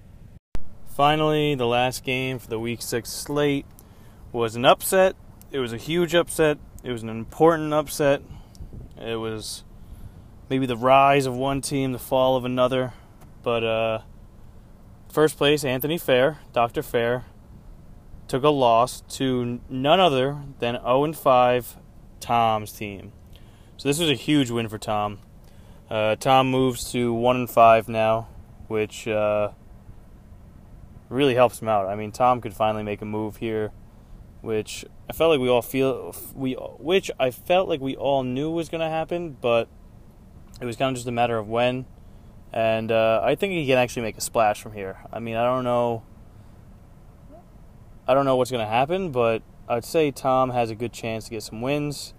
Finally, 0.87 1.55
the 1.55 1.67
last 1.67 2.05
game 2.05 2.39
for 2.39 2.49
the 2.49 2.59
Week 2.59 2.83
Six 2.83 3.11
slate 3.11 3.67
was 4.31 4.57
an 4.57 4.65
upset. 4.65 5.17
It 5.51 5.59
was 5.59 5.73
a 5.73 5.79
huge 5.79 6.15
upset. 6.15 6.59
It 6.83 6.93
was 6.93 7.03
an 7.03 7.09
important 7.09 7.73
upset. 7.73 8.23
It 9.01 9.17
was 9.17 9.65
maybe 10.49 10.67
the 10.67 10.77
rise 10.77 11.27
of 11.27 11.35
one 11.35 11.61
team, 11.61 11.93
the 11.93 11.99
fall 11.99 12.37
of 12.37 12.45
another. 12.45 12.93
But 13.43 13.65
uh, 13.65 13.99
first 15.11 15.37
place, 15.37 15.65
Anthony 15.65 15.99
Fair, 15.99 16.39
Dr. 16.53 16.83
Fair, 16.83 17.25
took 18.33 18.45
a 18.45 18.49
loss 18.49 19.03
to 19.03 19.61
none 19.69 20.01
other 20.01 20.43
than 20.59 20.75
0 20.77 21.13
5 21.13 21.77
Tom's 22.19 22.73
team. 22.73 23.13
So 23.77 23.91
this 23.91 23.99
was 23.99 24.09
a 24.09 24.15
huge 24.15 24.51
win 24.51 24.71
for 24.71 24.79
Tom. 24.79 25.19
Uh, 25.91 26.17
Tom 26.17 26.51
moves 26.51 26.91
to 26.93 27.13
1 27.13 27.47
5 27.47 27.91
now, 27.91 28.29
which 28.69 29.07
uh, 29.07 29.51
really 31.11 31.35
helps 31.35 31.61
him 31.61 31.69
out. 31.69 31.89
I 31.89 31.95
mean, 31.95 32.11
Tom 32.11 32.41
could 32.41 32.55
finally 32.55 32.83
make 32.83 33.03
a 33.03 33.05
move 33.05 33.37
here, 33.37 33.71
which 34.41 34.87
I 35.11 35.13
felt 35.13 35.31
like 35.31 35.41
we 35.41 35.51
all 35.51 35.61
feel 35.61 36.17
we 36.35 36.55
which 36.55 37.11
I 37.21 37.31
felt 37.31 37.69
like 37.69 37.83
we 37.83 37.97
all 37.97 38.23
knew 38.23 38.51
was 38.51 38.71
going 38.71 38.81
to 38.81 38.89
happen, 38.89 39.37
but 39.43 39.69
it 40.59 40.65
was 40.65 40.77
kind 40.77 40.89
of 40.89 40.95
just 40.95 41.07
a 41.07 41.13
matter 41.13 41.37
of 41.37 41.51
when. 41.51 41.85
And 42.51 42.91
uh, 42.91 43.21
I 43.23 43.35
think 43.35 43.53
he 43.53 43.67
can 43.67 43.77
actually 43.77 44.05
make 44.05 44.17
a 44.17 44.23
splash 44.23 44.63
from 44.63 44.73
here. 44.73 44.97
I 45.13 45.19
mean, 45.19 45.37
I 45.37 45.45
don't 45.45 45.65
know 45.65 46.03
I 48.07 48.15
don't 48.15 48.25
know 48.25 48.37
what's 48.37 48.51
going 48.51 48.65
to 48.65 48.71
happen, 48.71 49.13
but 49.13 49.43
I'd 49.69 49.85
say 49.85 50.11
Tom 50.11 50.51
has 50.51 50.71
a 50.71 50.75
good 50.75 50.93
chance 50.93 51.25
to 51.25 51.31
get 51.31 51.43
some 51.43 51.61
wins. 51.63 52.15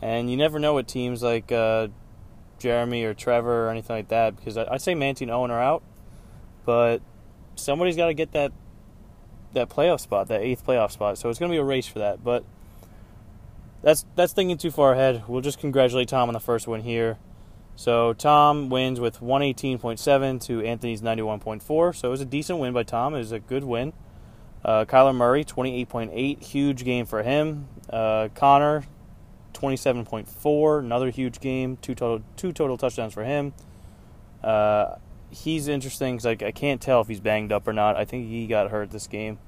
And 0.00 0.30
you 0.30 0.36
never 0.36 0.58
know 0.58 0.74
what 0.74 0.86
teams 0.86 1.22
like 1.22 1.50
uh, 1.50 1.88
Jeremy 2.58 3.04
or 3.04 3.14
Trevor 3.14 3.66
or 3.66 3.70
anything 3.70 3.96
like 3.96 4.08
that, 4.08 4.36
because 4.36 4.56
I'd 4.56 4.82
say 4.82 4.94
Manti 4.94 5.24
and 5.24 5.32
Owen 5.32 5.50
are 5.50 5.62
out, 5.62 5.82
but 6.64 7.00
somebody's 7.54 7.96
got 7.96 8.06
to 8.06 8.14
get 8.14 8.32
that 8.32 8.52
that 9.54 9.70
playoff 9.70 10.00
spot, 10.00 10.28
that 10.28 10.42
eighth 10.42 10.66
playoff 10.66 10.92
spot. 10.92 11.16
So 11.18 11.30
it's 11.30 11.38
going 11.38 11.50
to 11.50 11.54
be 11.54 11.58
a 11.58 11.64
race 11.64 11.86
for 11.86 11.98
that. 11.98 12.22
But 12.22 12.44
that's 13.82 14.04
that's 14.14 14.32
thinking 14.32 14.58
too 14.58 14.70
far 14.70 14.92
ahead. 14.92 15.24
We'll 15.26 15.40
just 15.40 15.58
congratulate 15.58 16.08
Tom 16.08 16.28
on 16.28 16.34
the 16.34 16.40
first 16.40 16.66
win 16.66 16.82
here. 16.82 17.18
So 17.74 18.14
Tom 18.14 18.70
wins 18.70 19.00
with 19.00 19.20
118.7 19.20 20.40
to 20.46 20.62
Anthony's 20.62 21.02
91.4. 21.02 21.94
So 21.94 22.08
it 22.08 22.10
was 22.10 22.20
a 22.20 22.24
decent 22.24 22.58
win 22.58 22.72
by 22.72 22.84
Tom. 22.84 23.14
It 23.14 23.18
was 23.18 23.32
a 23.32 23.38
good 23.38 23.64
win. 23.64 23.92
Uh, 24.66 24.84
Kyler 24.84 25.14
Murray, 25.14 25.44
28.8, 25.44 26.42
huge 26.42 26.84
game 26.84 27.06
for 27.06 27.22
him. 27.22 27.68
Uh, 27.88 28.28
Connor, 28.34 28.82
27.4, 29.54 30.80
another 30.80 31.10
huge 31.10 31.38
game, 31.38 31.78
two 31.80 31.94
total 31.94 32.24
two 32.34 32.52
total 32.52 32.76
touchdowns 32.76 33.14
for 33.14 33.22
him. 33.22 33.54
Uh, 34.42 34.96
he's 35.30 35.68
interesting 35.68 36.16
because 36.16 36.26
I, 36.26 36.46
I, 36.46 36.50
can't 36.50 36.80
tell 36.80 37.00
if 37.00 37.06
he's 37.06 37.20
banged 37.20 37.52
up 37.52 37.68
or 37.68 37.72
not. 37.72 37.94
I 37.94 38.04
think 38.04 38.28
he 38.28 38.48
got 38.48 38.72
hurt 38.72 38.90
this 38.90 39.06
game, 39.06 39.38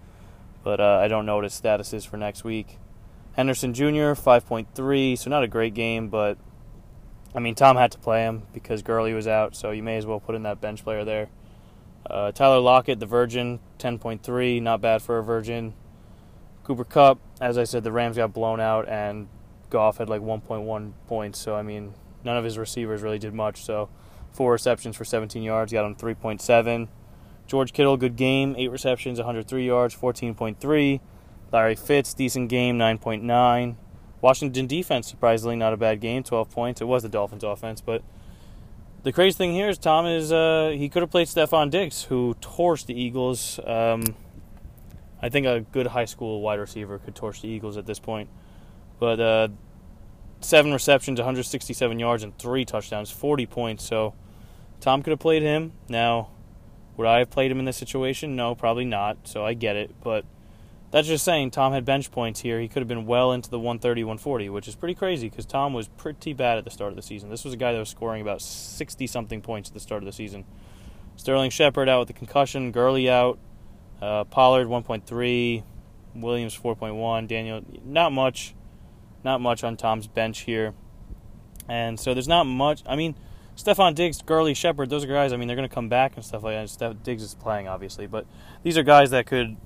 but 0.63 0.79
uh, 0.79 1.01
I 1.03 1.09
don't 1.09 1.27
know 1.27 1.35
what 1.35 1.45
his 1.45 1.55
status 1.55 1.93
is 1.93 2.05
for 2.05 2.17
next 2.17 2.45
week. 2.45 2.79
Henderson 3.35 3.75
Jr. 3.75 4.15
5.3, 4.15 5.19
so 5.19 5.31
not 5.31 5.43
a 5.43 5.49
great 5.49 5.75
game, 5.75 6.09
but 6.11 6.39
I 7.35 7.41
mean 7.41 7.57
Tom 7.57 7.77
had 7.77 7.91
to 7.91 7.99
play 7.99 8.23
him 8.23 8.43
because 8.53 8.83
Gurley 8.83 9.15
was 9.15 9.27
out, 9.27 9.57
so 9.57 9.73
you 9.73 9.83
may 9.83 9.97
as 9.97 10.07
well 10.07 10.21
put 10.21 10.37
in 10.37 10.45
that 10.45 10.61
bench 10.61 10.85
player 10.85 11.05
there. 11.05 11.29
Uh, 12.07 12.33
Tyler 12.33 12.61
Lockett, 12.61 13.01
the 13.01 13.07
Virgin, 13.07 13.61
10.3, 13.79 14.63
not 14.63 14.81
bad 14.81 15.03
for 15.03 15.19
a 15.19 15.23
Virgin. 15.23 15.75
Cooper 16.65 16.85
Kupp, 16.85 17.19
as 17.41 17.57
I 17.57 17.65
said, 17.65 17.85
the 17.85 17.93
Rams 17.93 18.17
got 18.17 18.33
blown 18.33 18.61
out, 18.61 18.89
and 18.89 19.29
Goff 19.71 19.99
had 19.99 20.09
like 20.09 20.23
1.1 20.23 20.93
points. 21.07 21.39
So 21.39 21.55
I 21.55 21.63
mean, 21.63 21.95
none 22.25 22.37
of 22.37 22.45
his 22.45 22.59
receivers 22.59 23.03
really 23.03 23.19
did 23.19 23.35
much. 23.35 23.63
So 23.63 23.89
four 24.33 24.53
receptions 24.53 24.97
for 24.97 25.05
17 25.05 25.43
yards, 25.43 25.73
got 25.73 25.85
him 25.85 25.95
3.7. 25.95 26.89
George 27.47 27.73
Kittle, 27.73 27.97
good 27.97 28.17
game, 28.17 28.55
eight 28.59 28.71
receptions, 28.71 29.19
103 29.19 29.67
yards, 29.67 29.97
14.3. 29.97 31.01
Larry 31.51 31.75
Fitz, 31.75 32.13
decent 32.13 32.51
game, 32.51 32.79
9.9. 32.79 33.77
Washington 34.21 34.67
defense, 34.67 35.07
surprisingly, 35.07 35.57
not 35.57 35.73
a 35.73 35.79
bad 35.79 36.01
game, 36.01 36.23
12 36.23 36.51
points. 36.51 36.81
It 36.83 36.85
was 36.85 37.03
the 37.03 37.09
Dolphins 37.09 37.45
offense, 37.45 37.81
but 37.81 38.03
the 39.09 39.13
crazy 39.13 39.39
thing 39.39 39.53
here 39.53 39.71
is 39.71 39.79
Tom 39.79 40.05
is 40.05 40.31
uh, 40.35 40.71
he 40.77 40.91
could 40.91 41.01
have 41.01 41.11
played 41.11 41.29
Stefon 41.29 41.71
Diggs, 41.71 42.03
who 42.03 42.37
torched 42.43 42.85
the 42.85 43.01
Eagles. 43.01 43.59
Um, 43.65 44.03
I 45.23 45.31
think 45.31 45.47
a 45.47 45.61
good 45.61 45.87
high 45.87 46.05
school 46.05 46.43
wide 46.43 46.61
receiver 46.61 46.99
could 46.99 47.15
torch 47.15 47.41
the 47.41 47.49
Eagles 47.49 47.79
at 47.79 47.87
this 47.87 47.99
point. 47.99 48.29
But 48.99 49.19
uh, 49.19 49.49
seven 50.43 50.75
receptions, 50.75 51.19
167 51.19 51.99
yards, 51.99 52.23
and 52.23 52.37
three 52.39 52.67
touchdowns, 52.67 53.11
40 53.11 53.47
points. 53.47 53.83
So 53.83 54.13
Tom 54.79 55.03
could 55.03 55.13
have 55.13 55.21
played 55.21 55.41
him. 55.43 55.73
Now, 55.89 56.29
would 56.99 57.07
I 57.07 57.21
have 57.21 57.31
played 57.31 57.51
him 57.51 57.61
in 57.61 57.65
this 57.65 57.79
situation? 57.79 58.37
No, 58.37 58.55
probably 58.55 58.85
not. 58.85 59.27
So 59.27 59.43
I 59.43 59.55
get 59.55 59.75
it, 59.75 59.91
but 60.05 60.27
that's 60.91 61.07
just 61.07 61.25
saying 61.25 61.51
Tom 61.51 61.73
had 61.73 61.85
bench 61.85 62.11
points 62.11 62.41
here. 62.41 62.61
He 62.61 62.69
could 62.69 62.81
have 62.81 62.89
been 62.89 63.05
well 63.07 63.33
into 63.33 63.51
the 63.51 63.59
130, 63.59 64.05
140, 64.05 64.49
which 64.49 64.69
is 64.69 64.75
pretty 64.75 64.95
crazy 64.95 65.29
because 65.29 65.45
Tom 65.45 65.75
was 65.75 65.89
pretty 65.89 66.33
bad 66.33 66.57
at 66.57 66.65
the 66.65 66.71
start 66.71 66.91
of 66.91 66.97
the 66.97 67.03
season. 67.03 67.29
This 67.29 67.45
was 67.45 67.53
a 67.53 67.57
guy 67.57 67.73
that 67.73 67.79
was 67.79 67.91
scoring 67.91 68.23
about 68.23 68.41
60 68.41 69.07
something 69.07 69.43
points 69.43 69.69
at 69.69 69.75
the 69.75 69.81
start 69.81 70.03
of 70.03 70.07
the 70.07 70.13
season. 70.13 70.45
Sterling 71.17 71.51
Shepard 71.51 71.89
out 71.89 71.99
with 71.99 72.09
the 72.09 72.15
concussion, 72.15 72.73
Gurley 72.73 73.11
out, 73.11 73.39
uh, 74.01 74.25
Pollard 74.25 74.69
1.3, 74.69 75.63
Williams 76.15 76.57
4.1, 76.57 77.27
Daniel 77.27 77.63
not 77.85 78.13
much, 78.13 78.55
not 79.25 79.41
much 79.41 79.65
on 79.65 79.77
Tom's 79.77 80.07
bench 80.07 80.41
here, 80.41 80.75
and 81.69 81.99
so 81.99 82.15
there's 82.15 82.29
not 82.29 82.45
much. 82.45 82.83
I 82.87 82.97
mean, 82.97 83.17
Stefon 83.57 83.97
Diggs, 83.97 84.23
Gurley, 84.23 84.55
Shepard, 84.55 84.89
those 84.89 85.05
are 85.05 85.09
guys. 85.09 85.33
I 85.33 85.37
mean, 85.37 85.49
they're 85.49 85.57
going 85.57 85.69
to 85.69 85.75
come 85.75 85.89
back 85.89 86.15
and 86.15 86.25
stuff 86.25 86.45
like 86.45 86.55
that. 86.55 86.71
Steph, 86.71 87.03
Diggs 87.03 87.23
is 87.25 87.35
playing 87.35 87.67
obviously, 87.67 88.07
but 88.07 88.25
these 88.63 88.79
are 88.79 88.85
guys 88.85 89.11
that 89.11 89.27
could 89.27 89.57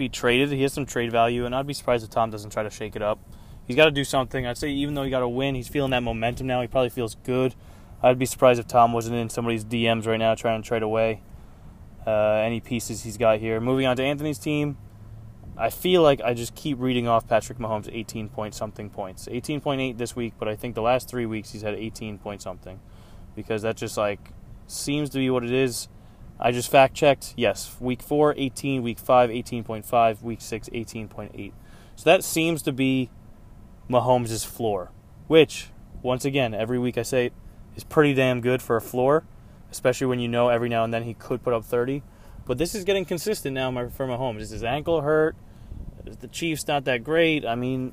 be 0.00 0.08
traded. 0.08 0.50
He 0.50 0.62
has 0.62 0.72
some 0.72 0.86
trade 0.86 1.12
value, 1.12 1.46
and 1.46 1.54
I'd 1.54 1.66
be 1.66 1.74
surprised 1.74 2.02
if 2.02 2.10
Tom 2.10 2.30
doesn't 2.30 2.50
try 2.50 2.64
to 2.64 2.70
shake 2.70 2.96
it 2.96 3.02
up. 3.02 3.20
He's 3.66 3.76
got 3.76 3.84
to 3.84 3.92
do 3.92 4.02
something. 4.02 4.46
I'd 4.46 4.58
say 4.58 4.70
even 4.70 4.94
though 4.94 5.04
he 5.04 5.10
got 5.10 5.22
a 5.22 5.28
win, 5.28 5.54
he's 5.54 5.68
feeling 5.68 5.92
that 5.92 6.02
momentum 6.02 6.48
now. 6.48 6.60
He 6.60 6.66
probably 6.66 6.90
feels 6.90 7.14
good. 7.22 7.54
I'd 8.02 8.18
be 8.18 8.26
surprised 8.26 8.58
if 8.58 8.66
Tom 8.66 8.92
wasn't 8.92 9.16
in 9.16 9.28
somebody's 9.28 9.64
DMs 9.64 10.06
right 10.06 10.16
now 10.16 10.34
trying 10.34 10.60
to 10.60 10.66
trade 10.66 10.82
away 10.82 11.22
uh, 12.06 12.42
any 12.44 12.60
pieces 12.60 13.02
he's 13.02 13.18
got 13.18 13.38
here. 13.38 13.60
Moving 13.60 13.86
on 13.86 13.96
to 13.96 14.02
Anthony's 14.02 14.38
team, 14.38 14.78
I 15.56 15.68
feel 15.68 16.02
like 16.02 16.20
I 16.22 16.32
just 16.32 16.54
keep 16.54 16.80
reading 16.80 17.06
off 17.06 17.28
Patrick 17.28 17.58
Mahomes' 17.58 17.90
18 17.92 18.30
point 18.30 18.54
something 18.54 18.88
points. 18.88 19.28
18.8 19.30 19.98
this 19.98 20.16
week, 20.16 20.34
but 20.38 20.48
I 20.48 20.56
think 20.56 20.74
the 20.74 20.82
last 20.82 21.08
three 21.08 21.26
weeks 21.26 21.50
he's 21.50 21.62
had 21.62 21.74
18 21.74 22.18
point 22.18 22.40
something 22.40 22.80
because 23.36 23.62
that 23.62 23.76
just 23.76 23.96
like 23.96 24.32
seems 24.66 25.10
to 25.10 25.18
be 25.18 25.28
what 25.28 25.44
it 25.44 25.52
is. 25.52 25.88
I 26.42 26.52
just 26.52 26.70
fact 26.70 26.94
checked. 26.94 27.34
Yes, 27.36 27.76
week 27.80 28.02
4, 28.02 28.34
18, 28.36 28.82
week 28.82 28.98
5, 28.98 29.28
18.5, 29.30 30.22
week 30.22 30.40
6, 30.40 30.68
18.8. 30.70 31.52
So 31.96 32.04
that 32.04 32.24
seems 32.24 32.62
to 32.62 32.72
be 32.72 33.10
Mahomes' 33.90 34.46
floor, 34.46 34.90
which, 35.28 35.68
once 36.02 36.24
again, 36.24 36.54
every 36.54 36.78
week 36.78 36.96
I 36.96 37.02
say 37.02 37.30
is 37.76 37.84
pretty 37.84 38.14
damn 38.14 38.40
good 38.40 38.62
for 38.62 38.76
a 38.76 38.80
floor, 38.80 39.24
especially 39.70 40.06
when 40.06 40.18
you 40.18 40.28
know 40.28 40.48
every 40.48 40.70
now 40.70 40.82
and 40.82 40.94
then 40.94 41.02
he 41.02 41.12
could 41.12 41.42
put 41.42 41.52
up 41.52 41.64
30. 41.64 42.02
But 42.46 42.56
this 42.56 42.74
is 42.74 42.84
getting 42.84 43.04
consistent 43.04 43.54
now 43.54 43.70
for 43.90 44.06
Mahomes. 44.06 44.40
Is 44.40 44.50
his 44.50 44.64
ankle 44.64 45.02
hurt? 45.02 45.36
Is 46.06 46.16
the 46.16 46.28
Chiefs 46.28 46.66
not 46.66 46.84
that 46.86 47.04
great? 47.04 47.44
I 47.44 47.54
mean, 47.54 47.92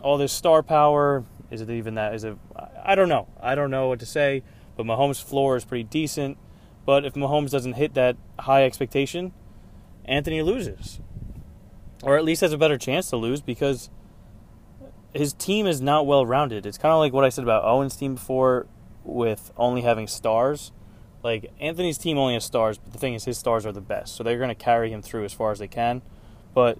all 0.00 0.16
this 0.16 0.32
star 0.32 0.62
power. 0.62 1.24
Is 1.50 1.60
it 1.60 1.70
even 1.70 1.96
that? 1.96 2.14
Is 2.14 2.22
it? 2.22 2.38
I 2.84 2.94
don't 2.94 3.08
know. 3.08 3.26
I 3.40 3.56
don't 3.56 3.70
know 3.70 3.88
what 3.88 3.98
to 3.98 4.06
say. 4.06 4.44
But 4.76 4.86
Mahomes' 4.86 5.22
floor 5.22 5.56
is 5.56 5.64
pretty 5.64 5.84
decent. 5.84 6.38
But 6.90 7.04
if 7.04 7.14
Mahomes 7.14 7.52
doesn't 7.52 7.74
hit 7.74 7.94
that 7.94 8.16
high 8.40 8.64
expectation, 8.64 9.30
Anthony 10.06 10.42
loses. 10.42 10.98
Or 12.02 12.18
at 12.18 12.24
least 12.24 12.40
has 12.40 12.52
a 12.52 12.58
better 12.58 12.76
chance 12.76 13.08
to 13.10 13.16
lose 13.16 13.40
because 13.40 13.90
his 15.14 15.32
team 15.32 15.68
is 15.68 15.80
not 15.80 16.04
well 16.04 16.26
rounded. 16.26 16.66
It's 16.66 16.78
kind 16.78 16.92
of 16.92 16.98
like 16.98 17.12
what 17.12 17.22
I 17.22 17.28
said 17.28 17.44
about 17.44 17.62
Owen's 17.62 17.94
team 17.94 18.16
before 18.16 18.66
with 19.04 19.52
only 19.56 19.82
having 19.82 20.08
stars. 20.08 20.72
Like 21.22 21.52
Anthony's 21.60 21.96
team 21.96 22.18
only 22.18 22.34
has 22.34 22.44
stars, 22.44 22.76
but 22.76 22.92
the 22.92 22.98
thing 22.98 23.14
is 23.14 23.24
his 23.24 23.38
stars 23.38 23.64
are 23.64 23.70
the 23.70 23.80
best. 23.80 24.16
So 24.16 24.24
they're 24.24 24.36
going 24.36 24.48
to 24.48 24.56
carry 24.56 24.90
him 24.90 25.00
through 25.00 25.24
as 25.24 25.32
far 25.32 25.52
as 25.52 25.60
they 25.60 25.68
can. 25.68 26.02
But 26.54 26.76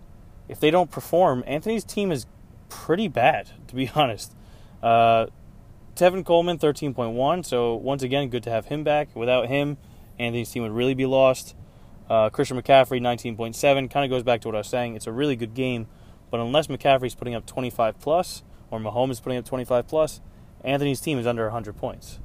if 0.48 0.58
they 0.58 0.72
don't 0.72 0.90
perform, 0.90 1.44
Anthony's 1.46 1.84
team 1.84 2.10
is 2.10 2.26
pretty 2.68 3.06
bad, 3.06 3.52
to 3.68 3.76
be 3.76 3.88
honest. 3.94 4.34
Uh, 4.82 5.26
Tevin 5.94 6.24
Coleman, 6.24 6.58
13.1. 6.58 7.46
So, 7.46 7.76
once 7.76 8.02
again, 8.02 8.28
good 8.28 8.42
to 8.42 8.50
have 8.50 8.66
him 8.66 8.82
back. 8.82 9.14
Without 9.14 9.46
him, 9.46 9.76
Anthony's 10.20 10.50
team 10.50 10.62
would 10.62 10.72
really 10.72 10.94
be 10.94 11.06
lost. 11.06 11.56
Uh, 12.08 12.28
Christian 12.28 12.60
McCaffrey, 12.60 13.00
19.7. 13.00 13.90
Kind 13.90 14.04
of 14.04 14.10
goes 14.10 14.22
back 14.22 14.40
to 14.42 14.48
what 14.48 14.54
I 14.54 14.58
was 14.58 14.68
saying. 14.68 14.96
It's 14.96 15.06
a 15.06 15.12
really 15.12 15.36
good 15.36 15.54
game, 15.54 15.86
but 16.30 16.40
unless 16.40 16.66
McCaffrey's 16.66 17.14
putting 17.14 17.34
up 17.34 17.46
25 17.46 17.98
plus 17.98 18.42
or 18.70 18.78
Mahomes 18.78 19.12
is 19.12 19.20
putting 19.20 19.38
up 19.38 19.44
25 19.44 19.86
plus, 19.88 20.20
Anthony's 20.62 21.00
team 21.00 21.18
is 21.18 21.26
under 21.26 21.44
100 21.44 21.76
points. 21.76 22.18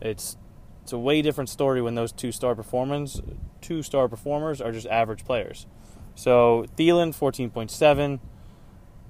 It's 0.00 0.36
it's 0.82 0.92
a 0.92 0.98
way 0.98 1.22
different 1.22 1.48
story 1.48 1.80
when 1.80 1.94
those 1.94 2.12
two 2.12 2.30
star 2.30 2.54
performers, 2.54 3.22
two 3.62 3.82
star 3.82 4.06
performers 4.06 4.60
are 4.60 4.70
just 4.70 4.86
average 4.86 5.24
players. 5.24 5.66
So 6.14 6.66
Thielen, 6.76 7.16
14.7. 7.16 8.20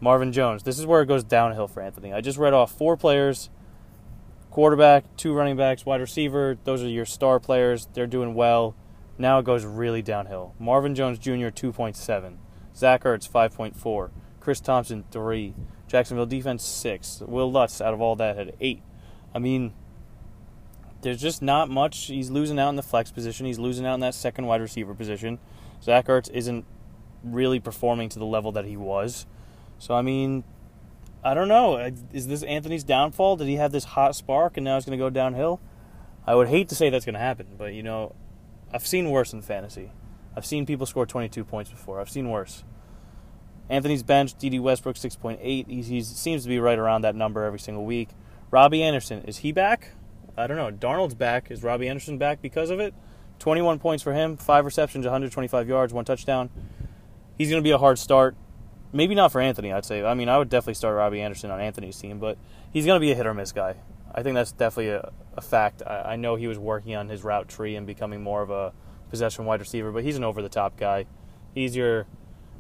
Marvin 0.00 0.32
Jones. 0.32 0.62
This 0.62 0.78
is 0.78 0.86
where 0.86 1.02
it 1.02 1.06
goes 1.06 1.24
downhill 1.24 1.66
for 1.66 1.80
Anthony. 1.80 2.12
I 2.12 2.20
just 2.20 2.38
read 2.38 2.52
off 2.52 2.70
four 2.70 2.96
players 2.96 3.48
quarterback, 4.54 5.16
two 5.16 5.34
running 5.34 5.56
backs, 5.56 5.84
wide 5.84 6.00
receiver. 6.00 6.56
Those 6.62 6.80
are 6.80 6.88
your 6.88 7.04
star 7.04 7.40
players. 7.40 7.88
They're 7.92 8.06
doing 8.06 8.34
well. 8.34 8.76
Now 9.18 9.40
it 9.40 9.44
goes 9.44 9.64
really 9.64 10.00
downhill. 10.00 10.54
Marvin 10.60 10.94
Jones 10.94 11.18
Jr., 11.18 11.50
2.7. 11.50 12.36
Zach 12.76 13.02
Ertz, 13.02 13.28
5.4. 13.28 14.10
Chris 14.38 14.60
Thompson, 14.60 15.04
3. 15.10 15.54
Jacksonville 15.88 16.26
defense, 16.26 16.64
6. 16.64 17.22
Will 17.26 17.50
Lutz, 17.50 17.80
out 17.80 17.94
of 17.94 18.00
all 18.00 18.14
that, 18.14 18.36
had 18.36 18.54
8. 18.60 18.80
I 19.34 19.40
mean, 19.40 19.74
there's 21.02 21.20
just 21.20 21.42
not 21.42 21.68
much. 21.68 22.06
He's 22.06 22.30
losing 22.30 22.60
out 22.60 22.68
in 22.68 22.76
the 22.76 22.82
flex 22.84 23.10
position. 23.10 23.46
He's 23.46 23.58
losing 23.58 23.84
out 23.84 23.94
in 23.94 24.00
that 24.00 24.14
second 24.14 24.46
wide 24.46 24.60
receiver 24.60 24.94
position. 24.94 25.40
Zach 25.82 26.06
Ertz 26.06 26.30
isn't 26.30 26.64
really 27.24 27.58
performing 27.58 28.08
to 28.10 28.20
the 28.20 28.24
level 28.24 28.52
that 28.52 28.66
he 28.66 28.76
was. 28.76 29.26
So, 29.80 29.94
I 29.94 30.02
mean, 30.02 30.44
I 31.24 31.32
don't 31.32 31.48
know. 31.48 31.78
Is 32.12 32.26
this 32.26 32.42
Anthony's 32.42 32.84
downfall? 32.84 33.36
Did 33.36 33.48
he 33.48 33.54
have 33.56 33.72
this 33.72 33.84
hot 33.84 34.14
spark 34.14 34.58
and 34.58 34.64
now 34.64 34.76
it's 34.76 34.84
going 34.84 34.98
to 34.98 35.02
go 35.02 35.08
downhill? 35.08 35.60
I 36.26 36.34
would 36.34 36.48
hate 36.48 36.68
to 36.68 36.74
say 36.74 36.90
that's 36.90 37.06
going 37.06 37.14
to 37.14 37.20
happen, 37.20 37.46
but 37.56 37.72
you 37.72 37.82
know, 37.82 38.14
I've 38.72 38.86
seen 38.86 39.10
worse 39.10 39.32
in 39.32 39.40
fantasy. 39.40 39.90
I've 40.36 40.44
seen 40.44 40.66
people 40.66 40.84
score 40.84 41.06
22 41.06 41.44
points 41.44 41.70
before. 41.70 42.00
I've 42.00 42.10
seen 42.10 42.28
worse. 42.30 42.64
Anthony's 43.70 44.02
bench, 44.02 44.36
Dede 44.36 44.60
Westbrook 44.60 44.96
6.8. 44.96 45.66
He 45.66 46.02
seems 46.02 46.42
to 46.42 46.48
be 46.48 46.58
right 46.58 46.78
around 46.78 47.02
that 47.02 47.14
number 47.14 47.44
every 47.44 47.58
single 47.58 47.84
week. 47.84 48.10
Robbie 48.50 48.82
Anderson, 48.82 49.22
is 49.22 49.38
he 49.38 49.52
back? 49.52 49.92
I 50.36 50.46
don't 50.46 50.56
know. 50.56 50.70
Darnold's 50.70 51.14
back. 51.14 51.50
Is 51.50 51.62
Robbie 51.62 51.88
Anderson 51.88 52.18
back 52.18 52.42
because 52.42 52.68
of 52.68 52.80
it? 52.80 52.92
21 53.38 53.78
points 53.78 54.02
for 54.02 54.12
him, 54.12 54.36
five 54.36 54.64
receptions, 54.64 55.06
125 55.06 55.68
yards, 55.68 55.94
one 55.94 56.04
touchdown. 56.04 56.50
He's 57.38 57.48
going 57.50 57.62
to 57.62 57.66
be 57.66 57.70
a 57.70 57.78
hard 57.78 57.98
start. 57.98 58.36
Maybe 58.94 59.16
not 59.16 59.32
for 59.32 59.40
Anthony, 59.40 59.72
I'd 59.72 59.84
say. 59.84 60.04
I 60.04 60.14
mean, 60.14 60.28
I 60.28 60.38
would 60.38 60.48
definitely 60.48 60.74
start 60.74 60.96
Robbie 60.96 61.20
Anderson 61.20 61.50
on 61.50 61.60
Anthony's 61.60 61.98
team, 61.98 62.20
but 62.20 62.38
he's 62.72 62.86
going 62.86 62.94
to 62.96 63.00
be 63.00 63.10
a 63.10 63.14
hit 63.16 63.26
or 63.26 63.34
miss 63.34 63.50
guy. 63.50 63.74
I 64.14 64.22
think 64.22 64.36
that's 64.36 64.52
definitely 64.52 64.90
a, 64.90 65.10
a 65.36 65.40
fact. 65.40 65.82
I, 65.84 66.12
I, 66.12 66.16
know 66.16 66.36
he 66.36 66.46
was 66.46 66.60
working 66.60 66.94
on 66.94 67.08
his 67.08 67.24
route 67.24 67.48
tree 67.48 67.74
and 67.74 67.88
becoming 67.88 68.22
more 68.22 68.40
of 68.40 68.50
a 68.50 68.72
possession 69.10 69.46
wide 69.46 69.58
receiver, 69.58 69.90
but 69.90 70.04
he's 70.04 70.16
an 70.16 70.22
over 70.22 70.40
the 70.40 70.48
top 70.48 70.76
guy. 70.76 71.06
He's 71.56 71.74
your 71.74 72.06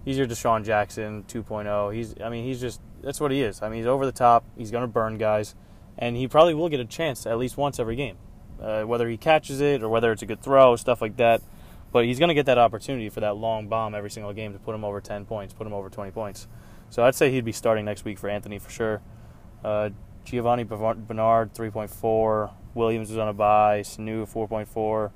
he's 0.04 0.18
your 0.18 0.26
DeSean 0.26 0.64
Jackson 0.64 1.22
2.0. 1.28 1.94
He's 1.94 2.16
I 2.20 2.28
mean, 2.30 2.44
he's 2.44 2.60
just 2.60 2.80
that's 3.00 3.20
what 3.20 3.30
he 3.30 3.40
is. 3.40 3.62
I 3.62 3.68
mean, 3.68 3.78
he's 3.78 3.86
over 3.86 4.04
the 4.04 4.10
top. 4.10 4.44
He's 4.58 4.72
going 4.72 4.82
to 4.82 4.88
burn 4.88 5.18
guys, 5.18 5.54
and 5.96 6.16
he 6.16 6.26
probably 6.26 6.54
will 6.54 6.68
get 6.68 6.80
a 6.80 6.84
chance 6.84 7.26
at 7.26 7.38
least 7.38 7.56
once 7.56 7.78
every 7.78 7.94
game. 7.94 8.16
Uh, 8.60 8.82
whether 8.82 9.08
he 9.08 9.16
catches 9.16 9.60
it 9.60 9.84
or 9.84 9.88
whether 9.88 10.10
it's 10.10 10.22
a 10.22 10.26
good 10.26 10.42
throw, 10.42 10.74
stuff 10.74 11.00
like 11.00 11.16
that. 11.18 11.42
But 11.94 12.06
he's 12.06 12.18
going 12.18 12.28
to 12.28 12.34
get 12.34 12.46
that 12.46 12.58
opportunity 12.58 13.08
for 13.08 13.20
that 13.20 13.36
long 13.36 13.68
bomb 13.68 13.94
every 13.94 14.10
single 14.10 14.32
game 14.32 14.52
to 14.52 14.58
put 14.58 14.74
him 14.74 14.84
over 14.84 15.00
10 15.00 15.26
points, 15.26 15.54
put 15.54 15.64
him 15.64 15.72
over 15.72 15.88
20 15.88 16.10
points. 16.10 16.48
So 16.90 17.04
I'd 17.04 17.14
say 17.14 17.30
he'd 17.30 17.44
be 17.44 17.52
starting 17.52 17.84
next 17.84 18.04
week 18.04 18.18
for 18.18 18.28
Anthony 18.28 18.58
for 18.58 18.68
sure. 18.68 19.00
Uh, 19.64 19.90
Giovani 20.24 20.64
Bernard, 20.64 21.54
3.4. 21.54 22.50
Williams 22.74 23.12
is 23.12 23.16
on 23.16 23.28
a 23.28 23.32
bye. 23.32 23.82
Sanu, 23.82 24.28
4.4. 24.28 25.12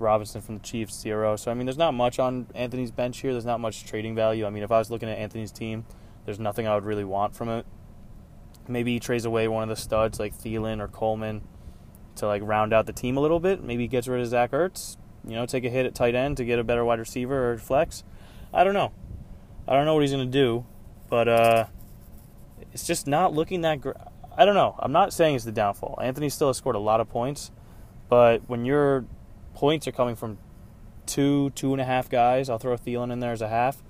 Robinson 0.00 0.40
from 0.40 0.56
the 0.56 0.64
Chiefs, 0.64 0.98
0. 0.98 1.36
So, 1.36 1.52
I 1.52 1.54
mean, 1.54 1.66
there's 1.66 1.78
not 1.78 1.94
much 1.94 2.18
on 2.18 2.48
Anthony's 2.56 2.90
bench 2.90 3.20
here. 3.20 3.30
There's 3.30 3.46
not 3.46 3.60
much 3.60 3.84
trading 3.84 4.16
value. 4.16 4.44
I 4.46 4.50
mean, 4.50 4.64
if 4.64 4.72
I 4.72 4.78
was 4.80 4.90
looking 4.90 5.08
at 5.08 5.16
Anthony's 5.16 5.52
team, 5.52 5.84
there's 6.24 6.40
nothing 6.40 6.66
I 6.66 6.74
would 6.74 6.84
really 6.84 7.04
want 7.04 7.36
from 7.36 7.48
it. 7.48 7.64
Maybe 8.66 8.94
he 8.94 8.98
trades 8.98 9.24
away 9.24 9.46
one 9.46 9.62
of 9.62 9.68
the 9.68 9.80
studs 9.80 10.18
like 10.18 10.36
Thielen 10.36 10.80
or 10.80 10.88
Coleman 10.88 11.42
to 12.16 12.26
like 12.26 12.42
round 12.44 12.72
out 12.72 12.86
the 12.86 12.92
team 12.92 13.16
a 13.16 13.20
little 13.20 13.38
bit. 13.38 13.62
Maybe 13.62 13.84
he 13.84 13.88
gets 13.88 14.08
rid 14.08 14.20
of 14.20 14.26
Zach 14.26 14.50
Ertz 14.50 14.96
you 15.26 15.34
know, 15.34 15.46
take 15.46 15.64
a 15.64 15.70
hit 15.70 15.86
at 15.86 15.94
tight 15.94 16.14
end 16.14 16.36
to 16.38 16.44
get 16.44 16.58
a 16.58 16.64
better 16.64 16.84
wide 16.84 16.98
receiver 16.98 17.52
or 17.52 17.58
flex. 17.58 18.04
I 18.52 18.64
don't 18.64 18.74
know. 18.74 18.92
I 19.68 19.74
don't 19.74 19.84
know 19.84 19.94
what 19.94 20.02
he's 20.02 20.12
going 20.12 20.26
to 20.26 20.30
do, 20.30 20.64
but 21.08 21.28
uh, 21.28 21.66
it's 22.72 22.86
just 22.86 23.06
not 23.06 23.32
looking 23.32 23.60
that 23.62 23.80
great. 23.80 23.96
I 24.36 24.44
don't 24.44 24.54
know. 24.54 24.74
I'm 24.78 24.92
not 24.92 25.12
saying 25.12 25.36
it's 25.36 25.44
the 25.44 25.52
downfall. 25.52 25.98
Anthony 26.02 26.30
still 26.30 26.48
has 26.48 26.56
scored 26.56 26.76
a 26.76 26.80
lot 26.80 27.00
of 27.00 27.08
points, 27.08 27.50
but 28.08 28.42
when 28.48 28.64
your 28.64 29.04
points 29.54 29.86
are 29.86 29.92
coming 29.92 30.16
from 30.16 30.38
two, 31.06 31.50
two 31.50 31.72
and 31.72 31.80
a 31.80 31.84
half 31.84 32.08
guys, 32.08 32.48
I'll 32.48 32.58
throw 32.58 32.76
Thielen 32.76 33.12
in 33.12 33.20
there 33.20 33.32
as 33.32 33.42
a 33.42 33.48
half, 33.48 33.82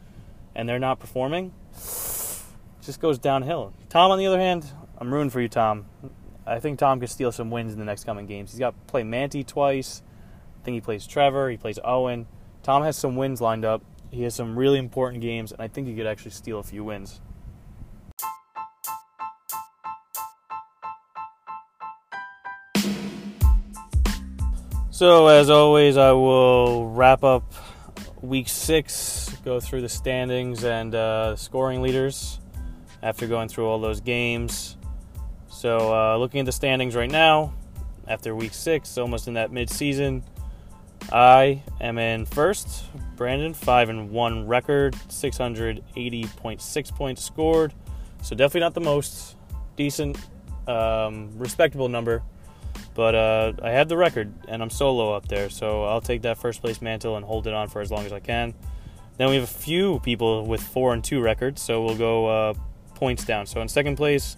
and 0.54 0.68
they're 0.68 0.78
not 0.78 0.98
performing, 0.98 1.52
just 1.72 3.00
goes 3.00 3.18
downhill. 3.18 3.72
Tom, 3.88 4.10
on 4.10 4.18
the 4.18 4.26
other 4.26 4.40
hand, 4.40 4.66
I'm 4.98 5.12
rooting 5.12 5.30
for 5.30 5.40
you, 5.40 5.48
Tom. 5.48 5.86
I 6.46 6.58
think 6.58 6.78
Tom 6.78 6.98
could 6.98 7.10
steal 7.10 7.30
some 7.30 7.50
wins 7.50 7.72
in 7.72 7.78
the 7.78 7.84
next 7.84 8.04
coming 8.04 8.26
games. 8.26 8.50
He's 8.50 8.58
got 8.58 8.70
to 8.70 8.90
play 8.90 9.04
Manti 9.04 9.44
twice. 9.44 10.02
I 10.61 10.62
think 10.62 10.74
he 10.74 10.80
plays 10.82 11.06
Trevor. 11.06 11.48
He 11.48 11.56
plays 11.56 11.78
Owen. 11.82 12.26
Tom 12.62 12.82
has 12.82 12.94
some 12.94 13.16
wins 13.16 13.40
lined 13.40 13.64
up. 13.64 13.82
He 14.11 14.24
has 14.24 14.34
some 14.34 14.58
really 14.58 14.78
important 14.78 15.22
games, 15.22 15.52
and 15.52 15.62
I 15.62 15.68
think 15.68 15.88
he 15.88 15.94
could 15.94 16.06
actually 16.06 16.32
steal 16.32 16.58
a 16.58 16.62
few 16.62 16.84
wins. 16.84 17.22
So, 24.90 25.28
as 25.28 25.48
always, 25.48 25.96
I 25.96 26.12
will 26.12 26.90
wrap 26.90 27.24
up 27.24 27.54
week 28.20 28.50
six, 28.50 29.34
go 29.42 29.61
through 29.61 29.80
the 29.80 29.88
standings 29.88 30.62
and 30.62 30.94
uh, 30.94 31.36
scoring 31.36 31.80
leaders 31.80 32.38
after 33.02 33.26
going 33.26 33.48
through 33.48 33.66
all 33.66 33.78
those 33.78 34.02
games. 34.02 34.76
So, 35.48 35.94
uh, 35.94 36.18
looking 36.18 36.40
at 36.40 36.46
the 36.46 36.52
standings 36.52 36.94
right 36.94 37.11
now, 37.11 37.54
after 38.06 38.34
week 38.34 38.52
six, 38.52 38.98
almost 38.98 39.26
in 39.26 39.34
that 39.34 39.52
mid 39.52 39.70
season, 39.70 40.22
I 41.12 41.62
am 41.80 41.98
in 41.98 42.24
first. 42.24 42.84
Brandon, 43.16 43.52
5 43.52 43.88
and 43.88 44.11
1 44.11 44.46
record, 44.46 44.94
680.6 45.08 46.96
points 46.96 47.24
scored. 47.24 47.74
So 48.22 48.36
definitely 48.36 48.61
not 48.61 48.74
the 48.74 48.80
most 48.80 49.36
decent, 49.76 50.16
um, 50.66 51.30
respectable 51.36 51.88
number. 51.88 52.22
But 52.94 53.14
uh, 53.14 53.52
I 53.62 53.70
had 53.70 53.88
the 53.88 53.96
record, 53.96 54.32
and 54.48 54.62
I'm 54.62 54.70
solo 54.70 55.12
up 55.12 55.28
there. 55.28 55.48
So 55.50 55.84
I'll 55.84 56.00
take 56.00 56.22
that 56.22 56.38
first 56.38 56.61
place 56.61 56.82
mantle 56.82 57.16
and 57.16 57.24
hold 57.24 57.46
it 57.46 57.54
on 57.54 57.68
for 57.68 57.80
as 57.80 57.90
long 57.90 58.04
as 58.04 58.12
I 58.12 58.20
can. 58.20 58.54
Then 59.16 59.28
we 59.28 59.34
have 59.36 59.44
a 59.44 59.46
few 59.46 60.00
people 60.00 60.46
with 60.46 60.62
4 60.62 60.94
and 60.94 61.04
2 61.04 61.20
records. 61.20 61.62
So 61.62 61.84
we'll 61.84 61.96
go 61.96 62.26
uh, 62.26 62.54
points 62.94 63.24
down. 63.24 63.46
So 63.46 63.61
in 63.61 63.68
second 63.68 63.96
place, 63.96 64.36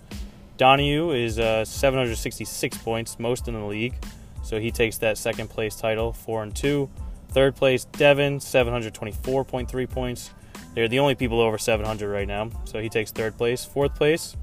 Donahue 0.57 1.11
is 1.11 1.39
uh, 1.39 1.65
766 1.65 2.79
points, 2.79 3.19
most 3.19 3.49
in 3.49 3.55
the 3.55 3.65
league. 3.65 3.95
So 4.43 4.61
he 4.61 4.71
takes 4.71 4.99
that 4.99 5.19
second 5.19 5.49
place 5.49 5.77
title, 5.77 6.13
four 6.13 6.43
and 6.43 6.55
two. 6.55 6.91
Third 7.29 7.57
place, 7.57 7.85
Devin, 7.87 8.39
724.3 8.39 9.91
points. 9.91 10.31
They're 10.75 10.89
the 10.89 10.99
only 10.99 11.15
people 11.15 11.41
over 11.41 11.59
700 11.59 12.11
right 12.11 12.29
now. 12.29 12.51
So 12.65 12.81
he 12.81 12.89
takes 12.89 13.11
third 13.11 13.37
place. 13.37 13.65
Fourth 13.65 13.95
place, 13.95 14.37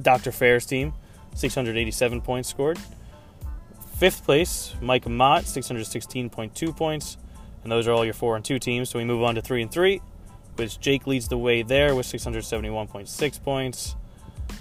Dr. 0.00 0.32
Fair's 0.32 0.66
team, 0.66 0.94
687 1.34 2.20
points 2.22 2.48
scored. 2.48 2.78
Fifth 3.98 4.24
place, 4.24 4.74
Mike 4.80 5.06
Mott, 5.08 5.44
616.2 5.44 6.76
points. 6.76 7.18
And 7.62 7.70
those 7.70 7.86
are 7.86 7.92
all 7.92 8.04
your 8.04 8.14
four 8.14 8.36
and 8.36 8.44
two 8.44 8.58
teams. 8.58 8.88
So 8.88 8.98
we 8.98 9.04
move 9.04 9.22
on 9.22 9.34
to 9.34 9.42
three 9.42 9.62
and 9.62 9.70
three, 9.70 10.00
which 10.56 10.80
Jake 10.80 11.06
leads 11.06 11.28
the 11.28 11.36
way 11.36 11.62
there 11.62 11.94
with 11.94 12.06
671.6 12.06 13.42
points. 13.42 13.96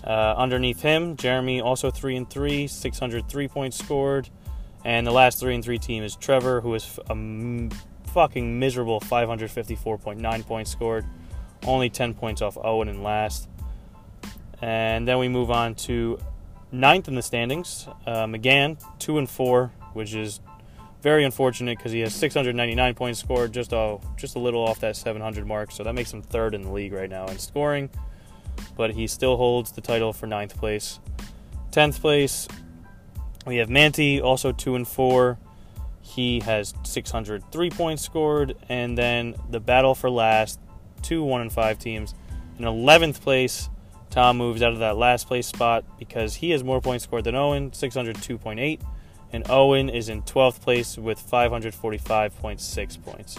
Uh, 0.04 0.34
underneath 0.38 0.82
him, 0.82 1.16
Jeremy 1.16 1.62
also 1.62 1.92
three 1.92 2.16
and 2.16 2.30
three, 2.30 2.68
603 2.68 3.48
points 3.48 3.78
scored, 3.78 4.30
and 4.86 5.06
the 5.06 5.12
last 5.12 5.40
three 5.40 5.56
and 5.56 5.64
three 5.64 5.78
team 5.78 6.04
is 6.04 6.16
Trevor, 6.16 6.62
who 6.62 6.74
is 6.74 7.00
a 7.08 7.12
m- 7.12 7.70
fucking 8.14 8.60
miserable 8.60 9.00
554.9 9.02 10.46
points 10.46 10.72
scored, 10.72 11.06
only 11.64 11.90
10 11.90 12.14
points 12.14 12.42
off 12.42 12.58
Owen 12.64 12.88
in 12.88 13.04
last. 13.04 13.48
And 14.62 15.08
then 15.08 15.20
we 15.20 15.28
move 15.28 15.52
on 15.52 15.76
to 15.76 16.20
ninth 16.72 17.08
in 17.08 17.16
the 17.16 17.22
standings, 17.22 17.88
uh, 18.06 18.26
McGann, 18.26 18.82
two 19.00 19.18
and 19.18 19.30
four, 19.30 19.72
which 19.94 20.14
is 20.14 20.40
very 21.02 21.24
unfortunate 21.24 21.78
because 21.78 21.92
he 21.92 22.02
has 22.02 22.14
699 22.14 22.94
points 22.96 23.20
scored, 23.20 23.54
just 23.54 23.72
a 23.72 24.00
just 24.18 24.36
a 24.36 24.40
little 24.40 24.62
off 24.62 24.80
that 24.82 24.98
700 24.98 25.48
mark. 25.48 25.72
So 25.72 25.84
that 25.84 25.94
makes 25.94 26.12
him 26.12 26.22
third 26.22 26.54
in 26.54 26.64
the 26.64 26.72
league 26.72 26.92
right 26.92 27.10
now 27.10 27.28
in 27.28 27.38
scoring 27.38 27.90
but 28.76 28.92
he 28.92 29.08
still 29.08 29.38
holds 29.38 29.72
the 29.72 29.82
title 29.82 30.14
for 30.14 30.28
ninth 30.28 30.58
place. 30.58 31.00
Tenth 31.72 32.02
place, 32.02 32.48
we 33.46 33.58
have 33.58 33.70
Manti, 33.70 34.22
also 34.22 34.52
two 34.52 34.76
and 34.76 34.88
four. 34.88 35.38
He 36.02 36.40
has 36.42 36.74
603 36.84 37.70
points 37.70 38.04
scored, 38.04 38.56
and 38.68 38.98
then 38.98 39.36
the 39.50 39.60
battle 39.60 39.96
for 39.96 40.10
last, 40.10 40.60
two 41.02 41.24
one 41.24 41.42
and 41.42 41.52
five 41.52 41.80
teams. 41.80 42.14
In 42.58 42.66
eleventh 42.66 43.22
place, 43.22 43.70
Tom 44.10 44.38
moves 44.38 44.62
out 44.62 44.74
of 44.74 44.80
that 44.80 44.98
last 44.98 45.28
place 45.28 45.48
spot 45.48 45.86
because 46.00 46.36
he 46.36 46.50
has 46.52 46.64
more 46.64 46.82
points 46.82 47.04
scored 47.04 47.24
than 47.24 47.36
Owen, 47.36 47.72
602.8, 47.72 48.82
and 49.32 49.50
Owen 49.50 49.90
is 49.90 50.10
in 50.10 50.24
12th 50.24 50.62
place 50.62 50.98
with 50.98 51.20
545.6 51.20 53.04
points. 53.04 53.38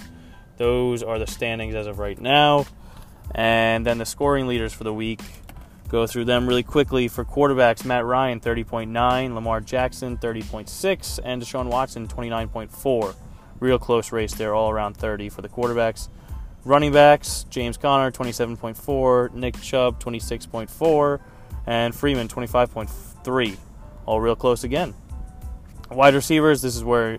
Those 0.56 1.02
are 1.02 1.18
the 1.18 1.26
standings 1.26 1.74
as 1.74 1.86
of 1.86 1.98
right 1.98 2.20
now. 2.20 2.66
And 3.34 3.86
then 3.86 3.98
the 3.98 4.06
scoring 4.06 4.46
leaders 4.46 4.72
for 4.72 4.84
the 4.84 4.92
week 4.92 5.20
go 5.88 6.06
through 6.06 6.24
them 6.24 6.46
really 6.46 6.62
quickly. 6.62 7.08
For 7.08 7.24
quarterbacks, 7.24 7.84
Matt 7.84 8.04
Ryan, 8.04 8.40
30.9, 8.40 9.34
Lamar 9.34 9.60
Jackson, 9.60 10.16
30.6, 10.16 11.20
and 11.22 11.42
Deshaun 11.42 11.66
Watson, 11.66 12.08
29.4. 12.08 13.14
Real 13.58 13.78
close 13.78 14.12
race 14.12 14.34
there, 14.34 14.54
all 14.54 14.70
around 14.70 14.96
30 14.96 15.28
for 15.28 15.42
the 15.42 15.48
quarterbacks. 15.48 16.08
Running 16.64 16.92
backs, 16.92 17.44
James 17.50 17.76
Conner, 17.76 18.10
27.4, 18.10 19.32
Nick 19.32 19.60
Chubb, 19.60 20.00
26.4, 20.02 21.20
and 21.66 21.94
Freeman, 21.94 22.28
25.3. 22.28 23.56
All 24.06 24.20
real 24.20 24.36
close 24.36 24.64
again. 24.64 24.94
Wide 25.90 26.14
receivers, 26.14 26.62
this 26.62 26.76
is 26.76 26.84
where 26.84 27.14
a 27.14 27.18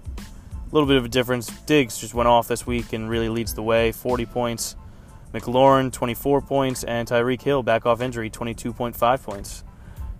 little 0.71 0.87
bit 0.87 0.97
of 0.97 1.05
a 1.05 1.09
difference. 1.09 1.47
Diggs 1.65 1.97
just 1.97 2.13
went 2.13 2.27
off 2.27 2.47
this 2.47 2.65
week 2.65 2.93
and 2.93 3.09
really 3.09 3.29
leads 3.29 3.53
the 3.53 3.63
way, 3.63 3.91
40 3.91 4.25
points. 4.27 4.75
McLaurin, 5.33 5.91
24 5.91 6.41
points, 6.41 6.83
and 6.83 7.07
Tyreek 7.07 7.41
Hill, 7.41 7.63
back 7.63 7.85
off 7.85 8.01
injury, 8.01 8.29
22.5 8.29 9.23
points. 9.23 9.63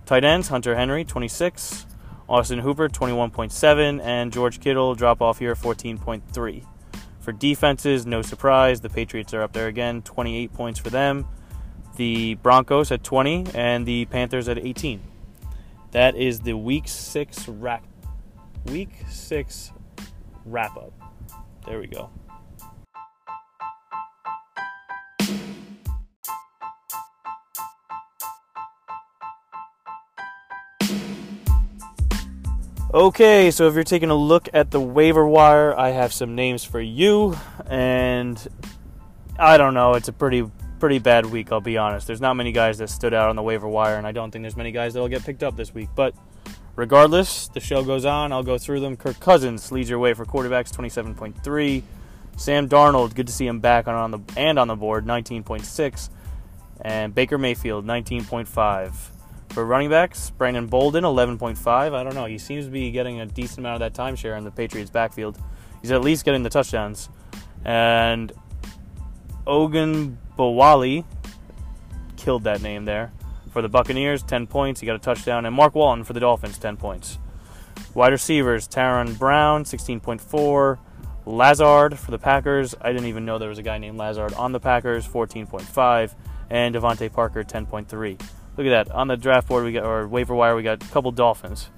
Tight 0.06 0.24
ends, 0.24 0.48
Hunter 0.48 0.76
Henry, 0.76 1.04
26. 1.04 1.86
Austin 2.30 2.60
Hooper, 2.60 2.88
21.7. 2.88 4.02
And 4.02 4.32
George 4.32 4.60
Kittle, 4.60 4.96
drop 4.96 5.22
off 5.22 5.40
here, 5.40 5.56
14.3. 5.56 6.66
For 7.20 7.32
defenses, 7.32 8.06
no 8.06 8.22
surprise, 8.22 8.82
the 8.82 8.90
Patriots 8.90 9.34
are 9.34 9.44
up 9.44 9.54
there 9.54 9.68
again, 9.68 10.02
28 10.02 10.54
points 10.54 10.80
for 10.80 10.90
them. 10.90 11.28
The 11.98 12.36
Broncos 12.36 12.92
at 12.92 13.04
20, 13.04 13.48
and 13.54 13.86
the 13.86 14.06
Panthers 14.06 14.48
at 14.48 14.58
18. 14.58 15.02
That 15.92 16.16
is 16.16 16.40
the 16.40 16.54
Week 16.54 16.88
6 16.88 17.48
wrap. 17.50 17.86
Week 18.66 18.90
6 19.10 19.72
wrap 20.46 20.78
up. 20.78 20.94
There 21.68 21.80
we 21.80 21.88
go. 21.88 22.10
Okay, 32.94 33.52
so 33.52 33.70
if 33.70 33.74
you're 33.74 33.86
taking 33.86 34.10
a 34.10 34.16
look 34.16 34.50
at 34.54 34.70
the 34.70 34.82
waiver 34.82 35.26
wire, 35.26 35.74
I 35.80 35.92
have 35.92 36.12
some 36.12 36.36
names 36.36 36.66
for 36.66 36.82
you, 36.82 37.38
and 37.68 38.46
I 39.40 39.56
don't 39.56 39.74
know, 39.74 39.94
it's 39.94 40.10
a 40.10 40.14
pretty 40.14 40.52
pretty 40.78 41.00
bad 41.00 41.26
week, 41.26 41.54
I'll 41.54 41.62
be 41.62 41.78
honest. 41.78 42.06
There's 42.06 42.20
not 42.20 42.34
many 42.34 42.52
guys 42.52 42.80
that 42.80 42.90
stood 42.90 43.14
out 43.14 43.30
on 43.30 43.38
the 43.38 43.44
waiver 43.44 43.68
wire, 43.70 43.96
and 43.96 44.06
I 44.06 44.12
don't 44.12 44.30
think 44.30 44.44
there's 44.44 44.58
many 44.58 44.74
guys 44.74 44.94
that'll 44.94 45.08
get 45.08 45.24
picked 45.24 45.42
up 45.42 45.56
this 45.56 45.74
week. 45.74 45.88
But 45.96 46.14
regardless, 46.76 47.48
the 47.48 47.62
show 47.62 47.82
goes 47.82 48.04
on. 48.04 48.34
I'll 48.34 48.44
go 48.44 48.58
through 48.58 48.82
them. 48.82 48.98
Kirk 48.98 49.22
Cousins 49.22 49.72
leads 49.72 49.90
your 49.90 50.00
way 50.00 50.14
for 50.14 50.26
quarterbacks, 50.26 50.76
27.3. 50.76 51.84
Sam 52.36 52.68
Darnold, 52.68 53.16
good 53.16 53.28
to 53.28 53.34
see 53.34 53.48
him 53.48 53.62
back 53.62 53.88
on, 53.88 53.96
on 53.96 54.12
the 54.12 54.20
and 54.36 54.60
on 54.60 54.68
the 54.68 54.76
board, 54.76 55.06
19.6, 55.06 56.10
and 56.82 57.16
Baker 57.16 57.38
Mayfield, 57.38 57.86
19.5. 57.86 59.21
For 59.54 59.66
running 59.66 59.90
backs, 59.90 60.30
Brandon 60.30 60.68
Bolden, 60.68 61.04
11.5. 61.04 61.68
I 61.68 62.04
don't 62.04 62.16
know. 62.16 62.26
He 62.26 62.38
seems 62.38 62.66
to 62.66 62.72
be 62.72 62.90
getting 62.90 63.20
a 63.20 63.26
decent 63.26 63.60
amount 63.60 63.82
of 63.82 63.94
that 63.94 64.02
timeshare 64.02 64.38
in 64.38 64.46
the 64.46 64.52
Patriots' 64.52 64.90
backfield. 64.90 65.38
He's 65.82 65.92
at 65.92 66.02
least 66.02 66.24
getting 66.24 66.44
the 66.44 66.50
touchdowns. 66.50 67.10
And 67.66 68.32
Ogun 69.46 70.18
Bowali 70.38 71.04
killed 72.16 72.46
that 72.46 72.62
name 72.62 72.86
there. 72.86 73.12
For 73.52 73.62
the 73.62 73.68
Buccaneers, 73.68 74.24
10 74.24 74.48
points. 74.48 74.80
He 74.80 74.88
got 74.88 74.96
a 74.96 75.00
touchdown. 75.00 75.46
And 75.46 75.54
Mark 75.54 75.76
Walton 75.76 76.06
for 76.06 76.14
the 76.14 76.22
Dolphins, 76.22 76.58
10 76.58 76.78
points. 76.78 77.20
Wide 77.94 78.14
receivers, 78.14 78.70
Taron 78.70 79.20
Brown, 79.20 79.66
16.4. 79.66 80.80
Lazard 81.26 82.00
for 82.00 82.12
the 82.12 82.18
Packers. 82.18 82.74
I 82.80 82.94
didn't 82.94 83.08
even 83.08 83.26
know 83.26 83.38
there 83.38 83.50
was 83.50 83.60
a 83.60 83.64
guy 83.64 83.78
named 83.80 83.98
Lazard 83.98 84.34
on 84.36 84.54
the 84.54 84.62
Packers, 84.62 85.06
14.5. 85.06 86.16
And 86.50 86.74
DeVante 86.74 87.12
Parker, 87.12 87.44
10.3. 87.44 88.22
Look 88.58 88.68
at 88.68 88.88
that. 88.88 88.94
On 88.94 89.08
the 89.08 89.18
draft 89.18 89.48
board, 89.48 89.64
we 89.64 89.72
got 89.72 89.84
or 89.84 90.08
waiver 90.08 90.36
wire, 90.36 90.56
we 90.56 90.64
got 90.64 90.84
a 90.84 90.88
couple 90.88 91.12
Dolphins. 91.12 91.70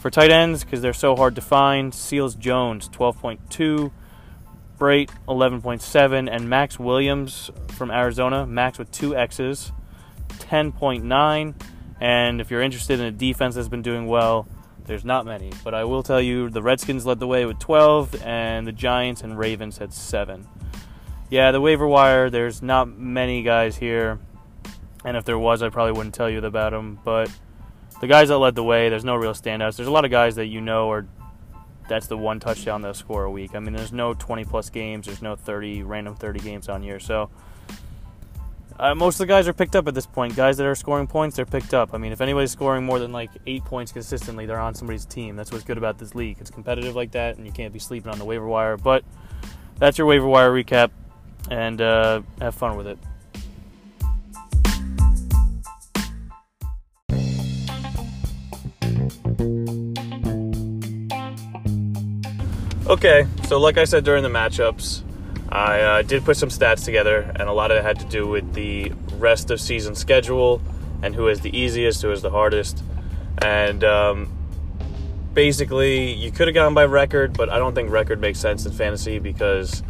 For 0.00 0.10
tight 0.10 0.30
ends, 0.30 0.64
because 0.64 0.82
they're 0.82 0.92
so 0.92 1.16
hard 1.16 1.34
to 1.36 1.40
find, 1.40 1.94
Seals 1.94 2.34
Jones, 2.34 2.88
12.2, 2.88 3.90
Brate, 4.78 5.10
11.7, 5.26 6.28
and 6.30 6.50
Maxx 6.50 6.78
Williams 6.78 7.50
from 7.68 7.90
Arizona, 7.90 8.46
Max 8.46 8.78
with 8.78 8.90
two 8.90 9.16
X's, 9.16 9.72
10.9. 10.28 11.54
And 12.00 12.40
if 12.40 12.50
you're 12.50 12.60
interested 12.60 13.00
in 13.00 13.06
a 13.06 13.10
defense 13.10 13.54
that's 13.54 13.68
been 13.68 13.82
doing 13.82 14.06
well, 14.06 14.46
there's 14.84 15.04
not 15.04 15.24
many. 15.24 15.52
But 15.64 15.74
I 15.74 15.84
will 15.84 16.02
tell 16.02 16.20
you, 16.20 16.50
the 16.50 16.62
Redskins 16.62 17.06
led 17.06 17.18
the 17.18 17.26
way 17.26 17.46
with 17.46 17.58
12, 17.58 18.22
and 18.22 18.66
the 18.66 18.72
Giants 18.72 19.22
and 19.22 19.38
Ravens 19.38 19.78
had 19.78 19.92
7. 19.92 20.46
Yeah, 21.30 21.52
the 21.52 21.60
waiver 21.60 21.86
wire, 21.86 22.30
there's 22.30 22.62
not 22.62 22.88
many 22.88 23.42
guys 23.42 23.76
here 23.76 24.20
and 25.06 25.16
if 25.16 25.24
there 25.24 25.38
was, 25.38 25.62
I 25.62 25.70
probably 25.70 25.92
wouldn't 25.92 26.14
tell 26.14 26.28
you 26.28 26.44
about 26.44 26.72
them. 26.72 26.98
But 27.04 27.30
the 28.00 28.08
guys 28.08 28.28
that 28.28 28.38
led 28.38 28.56
the 28.56 28.64
way, 28.64 28.88
there's 28.88 29.04
no 29.04 29.14
real 29.14 29.32
standouts. 29.32 29.76
There's 29.76 29.88
a 29.88 29.92
lot 29.92 30.04
of 30.04 30.10
guys 30.10 30.34
that 30.34 30.46
you 30.46 30.60
know 30.60 30.90
are 30.90 31.06
that's 31.88 32.08
the 32.08 32.16
one 32.16 32.40
touchdown 32.40 32.82
they'll 32.82 32.92
score 32.92 33.22
a 33.22 33.30
week. 33.30 33.54
I 33.54 33.60
mean, 33.60 33.72
there's 33.72 33.92
no 33.92 34.14
20 34.14 34.44
plus 34.44 34.68
games. 34.68 35.06
There's 35.06 35.22
no 35.22 35.36
30 35.36 35.84
random 35.84 36.16
30 36.16 36.40
games 36.40 36.68
on 36.68 36.82
here. 36.82 36.98
So 36.98 37.30
uh, 38.80 38.96
most 38.96 39.14
of 39.14 39.18
the 39.18 39.26
guys 39.26 39.46
are 39.46 39.52
picked 39.52 39.76
up 39.76 39.86
at 39.86 39.94
this 39.94 40.06
point. 40.06 40.34
Guys 40.34 40.56
that 40.56 40.66
are 40.66 40.74
scoring 40.74 41.06
points, 41.06 41.36
they're 41.36 41.46
picked 41.46 41.72
up. 41.72 41.94
I 41.94 41.98
mean, 41.98 42.10
if 42.10 42.20
anybody's 42.20 42.50
scoring 42.50 42.84
more 42.84 42.98
than 42.98 43.12
like 43.12 43.30
eight 43.46 43.64
points 43.64 43.92
consistently, 43.92 44.44
they're 44.44 44.58
on 44.58 44.74
somebody's 44.74 45.06
team. 45.06 45.36
That's 45.36 45.52
what's 45.52 45.64
good 45.64 45.78
about 45.78 45.98
this 45.98 46.16
league. 46.16 46.38
It's 46.40 46.50
competitive 46.50 46.96
like 46.96 47.12
that, 47.12 47.36
and 47.36 47.46
you 47.46 47.52
can't 47.52 47.72
be 47.72 47.78
sleeping 47.78 48.10
on 48.10 48.18
the 48.18 48.24
waiver 48.24 48.48
wire. 48.48 48.76
But 48.76 49.04
that's 49.78 49.98
your 49.98 50.08
waiver 50.08 50.26
wire 50.26 50.50
recap, 50.50 50.90
and 51.48 51.80
uh, 51.80 52.22
have 52.40 52.56
fun 52.56 52.76
with 52.76 52.88
it. 52.88 52.98
Okay, 62.88 63.26
so 63.48 63.58
like 63.58 63.78
I 63.78 63.84
said 63.84 64.04
during 64.04 64.22
the 64.22 64.28
matchups, 64.28 65.02
I 65.48 65.80
uh, 65.80 66.02
did 66.02 66.24
put 66.24 66.36
some 66.36 66.50
stats 66.50 66.84
together, 66.84 67.32
and 67.34 67.48
a 67.48 67.52
lot 67.52 67.72
of 67.72 67.78
it 67.78 67.82
had 67.82 67.98
to 67.98 68.04
do 68.04 68.28
with 68.28 68.54
the 68.54 68.92
rest 69.18 69.50
of 69.50 69.60
season 69.60 69.96
schedule 69.96 70.62
and 71.02 71.12
who 71.12 71.26
is 71.26 71.40
the 71.40 71.56
easiest, 71.56 72.02
who 72.02 72.12
is 72.12 72.22
the 72.22 72.30
hardest. 72.30 72.84
And 73.38 73.82
um, 73.82 74.28
basically, 75.34 76.12
you 76.12 76.30
could 76.30 76.46
have 76.46 76.54
gone 76.54 76.74
by 76.74 76.84
record, 76.84 77.36
but 77.36 77.50
I 77.50 77.58
don't 77.58 77.74
think 77.74 77.90
record 77.90 78.20
makes 78.20 78.38
sense 78.38 78.64
in 78.66 78.70
fantasy 78.70 79.18
because 79.18 79.82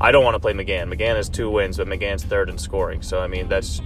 I 0.00 0.10
don't 0.10 0.24
want 0.24 0.34
to 0.34 0.40
play 0.40 0.52
McGann. 0.52 0.92
McGann 0.92 1.14
has 1.14 1.28
two 1.28 1.48
wins, 1.48 1.76
but 1.76 1.86
McGann's 1.86 2.24
third 2.24 2.48
in 2.48 2.58
scoring. 2.58 3.02
So 3.02 3.20
I 3.20 3.28
mean, 3.28 3.48
that's 3.48 3.80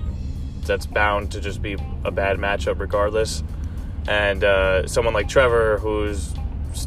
that's 0.62 0.86
bound 0.86 1.32
to 1.32 1.42
just 1.42 1.60
be 1.60 1.76
a 2.06 2.10
bad 2.10 2.38
matchup 2.38 2.80
regardless. 2.80 3.44
And 4.08 4.44
uh, 4.44 4.86
someone 4.86 5.12
like 5.12 5.28
Trevor, 5.28 5.76
who's 5.76 6.32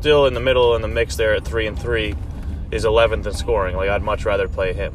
still 0.04 0.26
in 0.26 0.34
the 0.34 0.40
middle 0.42 0.76
in 0.76 0.82
the 0.82 0.88
mix 0.90 1.16
there 1.16 1.34
at 1.34 1.46
three 1.46 1.66
and 1.66 1.80
three, 1.80 2.14
is 2.72 2.84
11th 2.84 3.26
in 3.26 3.34
scoring. 3.34 3.74
Like 3.74 3.90
I'd 3.90 4.04
much 4.04 4.26
rather 4.26 4.50
play 4.50 4.74
him. 4.74 4.94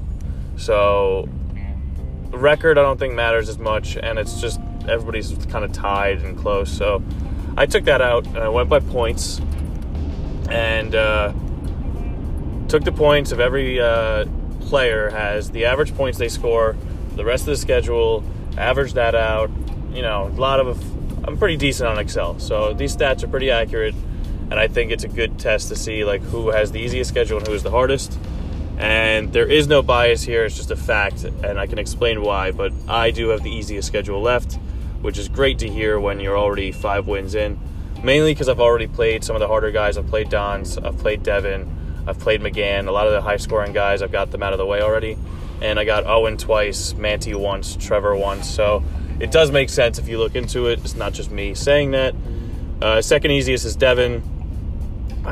So 0.59 1.27
record 2.31 2.77
I 2.77 2.83
don't 2.83 2.99
think 2.99 3.15
matters 3.15 3.49
as 3.49 3.59
much, 3.59 3.97
and 3.97 4.19
it's 4.19 4.39
just 4.39 4.61
everybody's 4.87 5.33
kind 5.47 5.65
of 5.65 5.73
tied 5.73 6.19
and 6.19 6.37
close. 6.37 6.71
So 6.71 7.03
I 7.57 7.65
took 7.65 7.85
that 7.85 8.03
out 8.03 8.27
and 8.27 8.37
I 8.37 8.51
went 8.51 8.69
by 8.69 8.81
points 8.81 9.41
and 10.51 10.95
uh, 10.95 11.33
took 12.69 12.85
the 12.85 12.93
points 12.93 13.33
of 13.33 13.41
every 13.41 13.81
uh, 13.81 14.27
player 14.61 15.09
has 15.09 15.51
the 15.51 15.65
average 15.65 15.95
points 15.95 16.19
they 16.19 16.29
score, 16.29 16.77
the 17.17 17.25
rest 17.25 17.45
of 17.45 17.47
the 17.47 17.57
schedule, 17.57 18.23
average 18.59 18.93
that 18.93 19.15
out. 19.15 19.51
You 19.91 20.03
know, 20.03 20.27
a 20.27 20.39
lot 20.39 20.61
of 20.61 20.79
I'm 21.27 21.39
pretty 21.39 21.57
decent 21.57 21.89
on 21.89 21.99
Excel, 21.99 22.39
so 22.39 22.75
these 22.75 22.95
stats 22.95 23.23
are 23.23 23.29
pretty 23.29 23.51
accurate 23.51 23.95
and 24.51 24.59
I 24.59 24.69
think 24.69 24.91
it's 24.91 25.05
a 25.05 25.09
good 25.09 25.39
test 25.39 25.69
to 25.69 25.77
see 25.77 26.05
like 26.05 26.23
who 26.23 26.51
has 26.51 26.73
the 26.73 26.81
easiest 26.81 27.11
schedule 27.11 27.39
and 27.39 27.47
who 27.47 27.55
is 27.55 27.63
the 27.63 27.71
hardest. 27.71 28.19
And 28.79 29.33
there 29.33 29.47
is 29.47 29.67
no 29.67 29.83
bias 29.83 30.23
here; 30.23 30.45
it's 30.45 30.57
just 30.57 30.71
a 30.71 30.77
fact, 30.77 31.25
and 31.25 31.59
I 31.59 31.67
can 31.67 31.79
explain 31.79 32.23
why. 32.23 32.53
But 32.53 32.73
I 32.89 33.11
do 33.11 33.29
have 33.29 33.43
the 33.43 33.51
easiest 33.51 33.89
schedule 33.89 34.23
left, 34.23 34.55
which 35.03 35.19
is 35.19 35.29
great 35.29 35.59
to 35.61 35.69
hear 35.69 35.99
when 35.99 36.21
you're 36.21 36.39
already 36.39 36.73
five 36.73 37.07
wins 37.07 37.35
in. 37.35 37.59
Mainly 38.05 38.33
because 38.33 38.49
I've 38.49 38.61
already 38.61 38.87
played 38.87 39.25
some 39.25 39.35
of 39.35 39.41
the 39.41 39.49
harder 39.49 39.73
guys. 39.73 39.99
I've 39.99 40.07
played 40.07 40.31
Don's, 40.31 40.79
I've 40.79 40.97
played 40.99 41.25
Devin, 41.25 42.05
I've 42.07 42.21
played 42.21 42.41
McGann. 42.41 42.87
A 42.87 42.93
lot 42.93 43.09
of 43.09 43.13
the 43.13 43.21
high 43.21 43.39
scoring 43.39 43.73
guys, 43.73 44.03
I've 44.03 44.13
got 44.13 44.31
them 44.31 44.45
out 44.45 44.53
of 44.53 44.59
the 44.59 44.67
way 44.67 44.81
already. 44.81 45.19
And 45.61 45.81
I 45.81 45.85
got 45.85 46.07
Owen 46.07 46.37
twice, 46.37 46.95
Manti 46.95 47.35
once, 47.35 47.75
Trevor 47.75 48.15
once. 48.15 48.49
So 48.49 48.85
it 49.19 49.33
does 49.33 49.51
make 49.51 49.69
sense 49.69 49.99
if 49.99 50.07
you 50.07 50.19
look 50.19 50.37
into 50.37 50.69
it. 50.69 50.79
It's 50.79 50.95
not 50.95 51.13
just 51.13 51.33
me 51.33 51.55
saying 51.55 51.91
that. 51.91 52.15
Uh, 52.81 53.03
second 53.03 53.33
easiest 53.33 53.65
is 53.65 53.75
Devin 53.75 54.23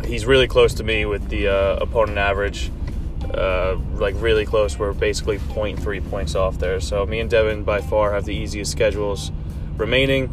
he's 0.05 0.27
really 0.27 0.47
close 0.49 0.75
to 0.75 0.85
me 0.85 1.05
with 1.05 1.29
the 1.29 1.49
uh, 1.49 1.77
opponent 1.81 2.19
average. 2.19 2.71
uh, 3.35 3.77
like 3.95 4.15
really 4.19 4.47
close. 4.47 4.79
We're 4.79 4.93
basically 4.93 5.39
0.3 5.39 6.11
points 6.11 6.35
off 6.35 6.59
there. 6.59 6.81
So 6.81 7.05
me 7.07 7.21
and 7.21 7.29
Devin 7.31 7.65
by 7.65 7.81
far 7.81 8.13
have 8.13 8.25
the 8.25 8.35
easiest 8.35 8.71
schedules 8.71 9.33
remaining. 9.77 10.33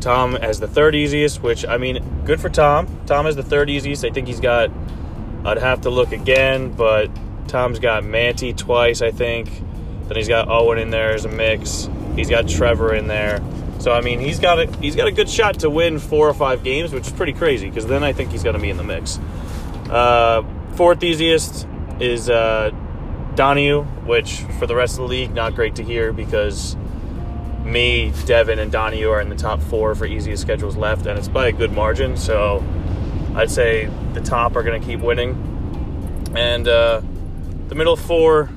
Tom 0.00 0.34
has 0.34 0.60
the 0.60 0.68
third 0.68 0.94
easiest, 0.94 1.42
which 1.42 1.64
I 1.66 1.78
mean, 1.78 2.04
good 2.24 2.40
for 2.40 2.48
Tom. 2.50 2.86
Tom 3.06 3.24
has 3.26 3.36
the 3.36 3.42
third 3.42 3.70
easiest. 3.70 4.04
I 4.04 4.10
think 4.10 4.26
he's 4.26 4.40
got. 4.40 4.70
I'd 5.44 5.58
have 5.58 5.82
to 5.82 5.90
look 5.90 6.12
again, 6.12 6.72
but 6.72 7.08
Tom's 7.48 7.78
got 7.78 8.04
Manti 8.04 8.52
twice, 8.52 9.00
I 9.00 9.10
think. 9.12 9.48
Then 10.08 10.16
he's 10.16 10.28
got 10.28 10.48
Owen 10.48 10.78
in 10.78 10.90
there 10.90 11.14
as 11.14 11.24
a 11.24 11.28
mix. 11.28 11.88
He's 12.16 12.28
got 12.28 12.48
Trevor 12.48 12.94
in 12.94 13.06
there. 13.06 13.40
So 13.78 13.92
I 13.92 14.00
mean, 14.00 14.20
he's 14.20 14.38
got 14.38 14.58
a 14.58 14.66
he's 14.78 14.96
got 14.96 15.06
a 15.06 15.12
good 15.12 15.28
shot 15.28 15.60
to 15.60 15.70
win 15.70 15.98
four 15.98 16.28
or 16.28 16.34
five 16.34 16.64
games, 16.64 16.92
which 16.92 17.06
is 17.06 17.12
pretty 17.12 17.32
crazy. 17.32 17.68
Because 17.68 17.86
then 17.86 18.02
I 18.02 18.12
think 18.12 18.30
he's 18.30 18.42
going 18.42 18.56
to 18.56 18.62
be 18.62 18.70
in 18.70 18.76
the 18.76 18.84
mix. 18.84 19.18
Uh, 19.90 20.42
fourth 20.74 21.02
easiest 21.02 21.66
is 22.00 22.28
uh, 22.28 22.70
Donahue, 23.34 23.82
which 24.04 24.40
for 24.58 24.66
the 24.66 24.74
rest 24.74 24.94
of 24.94 25.02
the 25.02 25.08
league, 25.08 25.34
not 25.34 25.54
great 25.54 25.76
to 25.76 25.84
hear 25.84 26.12
because 26.12 26.76
me, 27.64 28.12
Devin, 28.26 28.58
and 28.58 28.70
Donahue 28.72 29.10
are 29.10 29.20
in 29.20 29.28
the 29.28 29.36
top 29.36 29.60
four 29.60 29.94
for 29.94 30.06
easiest 30.06 30.42
schedules 30.42 30.76
left, 30.76 31.06
and 31.06 31.18
it's 31.18 31.28
by 31.28 31.48
a 31.48 31.52
good 31.52 31.72
margin. 31.72 32.16
So 32.16 32.64
I'd 33.34 33.50
say 33.50 33.90
the 34.14 34.20
top 34.20 34.56
are 34.56 34.62
going 34.62 34.80
to 34.80 34.86
keep 34.86 35.00
winning, 35.00 36.32
and 36.34 36.66
uh, 36.66 37.02
the 37.68 37.74
middle 37.74 37.96
four. 37.96 38.50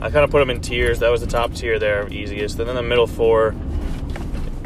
I 0.00 0.10
kind 0.10 0.24
of 0.24 0.32
put 0.32 0.40
them 0.40 0.50
in 0.50 0.60
tiers. 0.60 0.98
That 0.98 1.10
was 1.10 1.20
the 1.20 1.28
top 1.28 1.54
tier 1.54 1.78
there, 1.78 2.08
easiest, 2.12 2.58
and 2.58 2.68
then 2.68 2.74
the 2.74 2.82
middle 2.82 3.06
four 3.06 3.54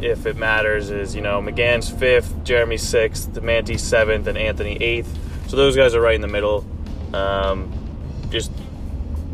if 0.02 0.26
it 0.26 0.36
matters, 0.36 0.90
is 0.90 1.14
you 1.14 1.22
know 1.22 1.40
McGann's 1.40 1.88
fifth, 1.88 2.44
Jeremy 2.44 2.76
sixth, 2.76 3.40
Manti 3.40 3.78
seventh, 3.78 4.26
and 4.26 4.36
Anthony 4.36 4.76
eighth. 4.76 5.18
So 5.48 5.56
those 5.56 5.76
guys 5.76 5.94
are 5.94 6.00
right 6.00 6.14
in 6.14 6.20
the 6.20 6.28
middle. 6.28 6.66
Um, 7.14 7.72
just 8.30 8.50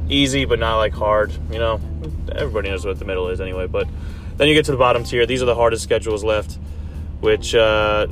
easy, 0.09 0.45
but 0.45 0.59
not 0.59 0.77
like 0.77 0.93
hard. 0.93 1.33
You 1.51 1.59
know, 1.59 1.81
everybody 2.35 2.71
knows 2.71 2.85
what 2.85 2.99
the 2.99 3.05
middle 3.05 3.29
is 3.29 3.41
anyway. 3.41 3.67
But 3.67 3.89
then 4.37 4.49
you 4.49 4.55
get 4.55 4.67
to 4.67 4.73
the 4.73 4.79
bottom 4.79 5.05
tier. 5.05 5.27
These 5.27 5.43
are 5.43 5.47
the 5.47 5.55
hardest 5.55 5.83
schedules 5.83 6.23
left, 6.23 6.59
which 7.21 7.55
uh, 7.55 8.07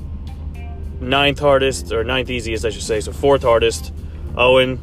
ninth 1.00 1.38
hardest 1.38 1.92
or 1.92 2.04
ninth 2.04 2.30
easiest, 2.30 2.64
I 2.64 2.70
should 2.70 2.82
say. 2.82 3.00
So 3.00 3.12
fourth 3.12 3.42
hardest, 3.42 3.92
Owen. 4.36 4.80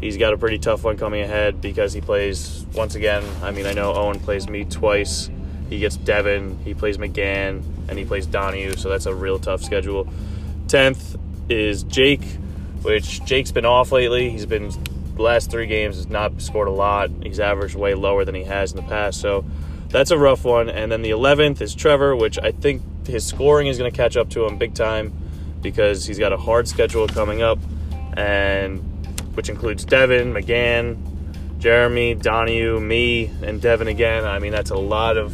He's 0.00 0.16
got 0.16 0.32
a 0.32 0.38
pretty 0.38 0.58
tough 0.58 0.82
one 0.82 0.96
coming 0.96 1.20
ahead 1.20 1.60
because 1.60 1.92
he 1.92 2.00
plays 2.00 2.64
once 2.72 2.94
again. 2.94 3.22
I 3.42 3.50
mean, 3.50 3.66
I 3.66 3.74
know 3.74 3.92
Owen 3.92 4.18
plays 4.18 4.48
me 4.48 4.64
twice 4.64 5.28
he 5.70 5.78
gets 5.78 5.96
Devin, 5.96 6.58
he 6.64 6.74
plays 6.74 6.98
McGann, 6.98 7.62
and 7.88 7.98
he 7.98 8.04
plays 8.04 8.26
Donahue, 8.26 8.74
so 8.76 8.88
that's 8.88 9.06
a 9.06 9.14
real 9.14 9.38
tough 9.38 9.62
schedule. 9.62 10.06
10th 10.66 11.18
is 11.48 11.84
Jake, 11.84 12.24
which 12.82 13.24
Jake's 13.24 13.52
been 13.52 13.64
off 13.64 13.92
lately. 13.92 14.30
He's 14.30 14.46
been 14.46 14.70
the 15.14 15.22
last 15.22 15.50
three 15.50 15.66
games 15.66 15.96
has 15.96 16.08
not 16.08 16.42
scored 16.42 16.66
a 16.66 16.72
lot. 16.72 17.10
He's 17.22 17.38
averaged 17.38 17.76
way 17.76 17.94
lower 17.94 18.24
than 18.24 18.34
he 18.34 18.44
has 18.44 18.72
in 18.72 18.76
the 18.76 18.82
past, 18.82 19.20
so 19.20 19.44
that's 19.88 20.10
a 20.10 20.18
rough 20.18 20.44
one. 20.44 20.68
And 20.68 20.90
then 20.90 21.02
the 21.02 21.10
11th 21.10 21.60
is 21.60 21.74
Trevor, 21.74 22.16
which 22.16 22.38
I 22.38 22.50
think 22.50 23.06
his 23.06 23.24
scoring 23.24 23.68
is 23.68 23.78
going 23.78 23.90
to 23.90 23.96
catch 23.96 24.16
up 24.16 24.30
to 24.30 24.44
him 24.44 24.58
big 24.58 24.74
time 24.74 25.12
because 25.62 26.04
he's 26.04 26.18
got 26.18 26.32
a 26.32 26.36
hard 26.36 26.66
schedule 26.66 27.06
coming 27.06 27.42
up, 27.42 27.58
and 28.16 28.80
which 29.36 29.48
includes 29.48 29.84
Devin, 29.84 30.32
McGann, 30.32 30.96
Jeremy, 31.58 32.14
Donahue, 32.14 32.80
me, 32.80 33.30
and 33.42 33.60
Devin 33.60 33.86
again. 33.86 34.24
I 34.24 34.40
mean, 34.40 34.52
that's 34.52 34.70
a 34.70 34.76
lot 34.76 35.16
of 35.16 35.32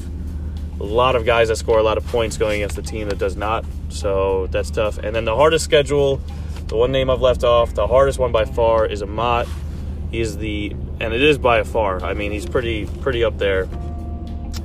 a 0.81 0.85
lot 0.85 1.16
of 1.16 1.24
guys 1.24 1.49
that 1.49 1.57
score 1.57 1.79
a 1.79 1.83
lot 1.83 1.99
of 1.99 2.07
points 2.07 2.37
going 2.37 2.61
against 2.61 2.77
the 2.77 2.83
team 2.83 3.09
that 3.09 3.18
does 3.18 3.37
not. 3.37 3.64
So 3.89 4.47
that's 4.49 4.70
tough. 4.70 4.99
And 4.99 5.14
then 5.16 5.24
the 5.24 5.35
hardest 5.35 5.64
schedule, 5.64 6.20
the 6.68 6.77
one 6.77 6.93
name 6.93 7.09
I've 7.09 7.20
left 7.20 7.45
off, 7.45 7.74
the 7.74 7.87
hardest 7.87 8.18
one 8.18 8.33
by 8.33 8.45
far 8.45 8.87
is 8.87 9.03
Amat. 9.03 9.47
He's 10.11 10.37
the 10.37 10.74
and 11.01 11.12
it 11.12 11.22
is 11.22 11.39
by 11.39 11.62
far. 11.62 12.03
I 12.03 12.14
mean, 12.14 12.33
he's 12.33 12.47
pretty 12.47 12.87
pretty 12.87 13.24
up 13.24 13.39
there. 13.39 13.68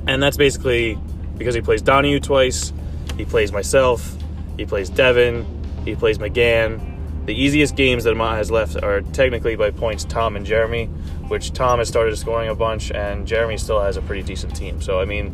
And 0.06 0.22
that's 0.22 0.36
basically 0.36 0.98
because 1.38 1.54
he 1.54 1.60
plays 1.60 1.82
Donahue 1.82 2.20
twice, 2.20 2.72
he 3.16 3.24
plays 3.24 3.52
myself, 3.52 4.16
he 4.56 4.66
plays 4.66 4.90
Devin, 4.90 5.46
he 5.84 5.94
plays 5.94 6.18
McGann. 6.18 6.90
The 7.24 7.34
easiest 7.34 7.76
games 7.76 8.04
that 8.04 8.10
Amat 8.10 8.36
has 8.36 8.50
left 8.50 8.82
are 8.82 9.00
technically 9.00 9.54
by 9.54 9.70
points 9.70 10.04
Tom 10.04 10.34
and 10.34 10.44
Jeremy, 10.44 10.86
which 11.28 11.52
Tom 11.52 11.78
has 11.78 11.86
started 11.86 12.16
scoring 12.18 12.48
a 12.48 12.54
bunch, 12.54 12.90
and 12.90 13.28
Jeremy 13.28 13.56
still 13.58 13.80
has 13.80 13.96
a 13.96 14.02
pretty 14.02 14.22
decent 14.22 14.56
team. 14.56 14.82
So 14.82 15.00
I 15.00 15.04
mean, 15.04 15.32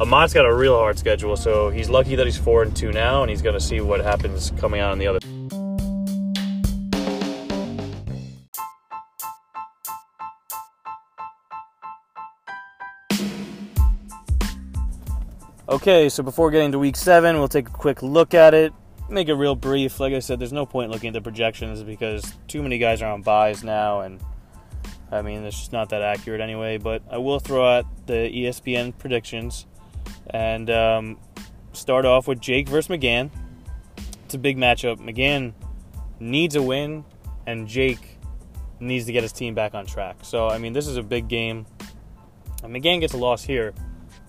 Amat's 0.00 0.32
got 0.32 0.46
a 0.46 0.54
real 0.54 0.78
hard 0.78 0.96
schedule, 0.96 1.36
so 1.36 1.70
he's 1.70 1.90
lucky 1.90 2.14
that 2.14 2.24
he's 2.24 2.38
four 2.38 2.62
and 2.62 2.74
two 2.76 2.92
now, 2.92 3.22
and 3.22 3.30
he's 3.30 3.42
going 3.42 3.54
to 3.54 3.60
see 3.60 3.80
what 3.80 3.98
happens 3.98 4.52
coming 4.56 4.80
out 4.80 4.92
on 4.92 4.98
the 4.98 5.08
other. 5.08 5.18
Okay, 15.68 16.08
so 16.08 16.22
before 16.22 16.52
getting 16.52 16.70
to 16.70 16.78
week 16.78 16.94
seven, 16.94 17.36
we'll 17.36 17.48
take 17.48 17.68
a 17.68 17.72
quick 17.72 18.00
look 18.00 18.34
at 18.34 18.54
it, 18.54 18.72
make 19.10 19.26
it 19.26 19.34
real 19.34 19.56
brief. 19.56 19.98
Like 19.98 20.12
I 20.12 20.20
said, 20.20 20.38
there's 20.38 20.52
no 20.52 20.64
point 20.64 20.92
looking 20.92 21.08
at 21.08 21.14
the 21.14 21.20
projections 21.20 21.82
because 21.82 22.34
too 22.46 22.62
many 22.62 22.78
guys 22.78 23.02
are 23.02 23.12
on 23.12 23.22
byes 23.22 23.64
now, 23.64 24.02
and 24.02 24.20
I 25.10 25.22
mean, 25.22 25.42
it's 25.42 25.58
just 25.58 25.72
not 25.72 25.88
that 25.88 26.02
accurate 26.02 26.40
anyway. 26.40 26.78
But 26.78 27.02
I 27.10 27.18
will 27.18 27.40
throw 27.40 27.66
out 27.66 28.06
the 28.06 28.30
ESPN 28.32 28.96
predictions 28.96 29.66
and 30.30 30.70
um, 30.70 31.18
start 31.72 32.04
off 32.04 32.28
with 32.28 32.40
Jake 32.40 32.68
versus 32.68 32.88
McGann. 32.88 33.30
It's 34.24 34.34
a 34.34 34.38
big 34.38 34.56
matchup. 34.56 34.98
McGann 34.98 35.54
needs 36.20 36.54
a 36.56 36.62
win, 36.62 37.04
and 37.46 37.66
Jake 37.66 38.18
needs 38.80 39.06
to 39.06 39.12
get 39.12 39.22
his 39.22 39.32
team 39.32 39.54
back 39.54 39.74
on 39.74 39.86
track. 39.86 40.16
So, 40.22 40.48
I 40.48 40.58
mean, 40.58 40.72
this 40.72 40.86
is 40.86 40.96
a 40.96 41.02
big 41.02 41.28
game. 41.28 41.66
And 42.62 42.74
McGann 42.74 43.00
gets 43.00 43.14
a 43.14 43.16
loss 43.16 43.42
here. 43.42 43.72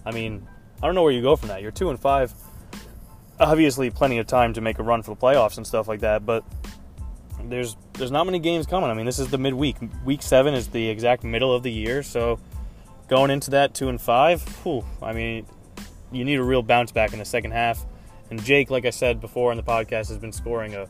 I 0.06 0.12
mean, 0.12 0.48
I 0.82 0.86
don't 0.86 0.96
know 0.96 1.04
where 1.04 1.12
you 1.12 1.22
go 1.22 1.36
from 1.36 1.50
that. 1.50 1.62
You're 1.62 1.72
two 1.72 1.90
and 1.90 2.00
five. 2.00 2.34
Obviously, 3.40 3.90
plenty 3.90 4.18
of 4.18 4.28
time 4.28 4.54
to 4.54 4.62
make 4.62 4.80
a 4.80 4.84
run 4.84 5.02
for 5.02 5.14
the 5.16 5.20
playoffs 5.20 5.58
and 5.58 5.66
stuff 5.66 5.88
like 5.88 6.02
that, 6.02 6.26
but 6.26 6.44
there's 7.46 7.78
there's 7.94 8.12
not 8.12 8.26
many 8.26 8.40
games 8.40 8.66
coming. 8.66 8.90
I 8.90 8.94
mean, 8.94 9.06
this 9.06 9.20
is 9.20 9.30
the 9.30 9.38
midweek. 9.38 9.78
Week 10.06 10.22
seven 10.22 10.54
is 10.54 10.68
the 10.68 10.90
exact 10.90 11.24
middle 11.24 11.54
of 11.54 11.64
the 11.64 11.72
year, 11.72 12.04
so 12.04 12.40
going 13.08 13.32
into 13.32 13.52
that 13.52 13.74
two 13.74 13.90
and 13.90 14.00
five, 14.00 14.42
whew, 14.64 14.86
I 15.02 15.14
mean, 15.14 15.46
you 16.12 16.26
need 16.26 16.40
a 16.40 16.44
real 16.44 16.62
bounce 16.62 16.92
back 16.92 17.14
in 17.14 17.20
the 17.20 17.26
second 17.26 17.52
half. 17.52 17.86
And 18.30 18.44
Jake, 18.44 18.70
like 18.70 18.86
I 18.86 18.92
said 18.92 19.20
before 19.20 19.52
in 19.52 19.58
the 19.58 19.64
podcast, 19.64 20.10
has 20.10 20.18
been 20.18 20.32
scoring 20.32 20.76
a 20.76 20.88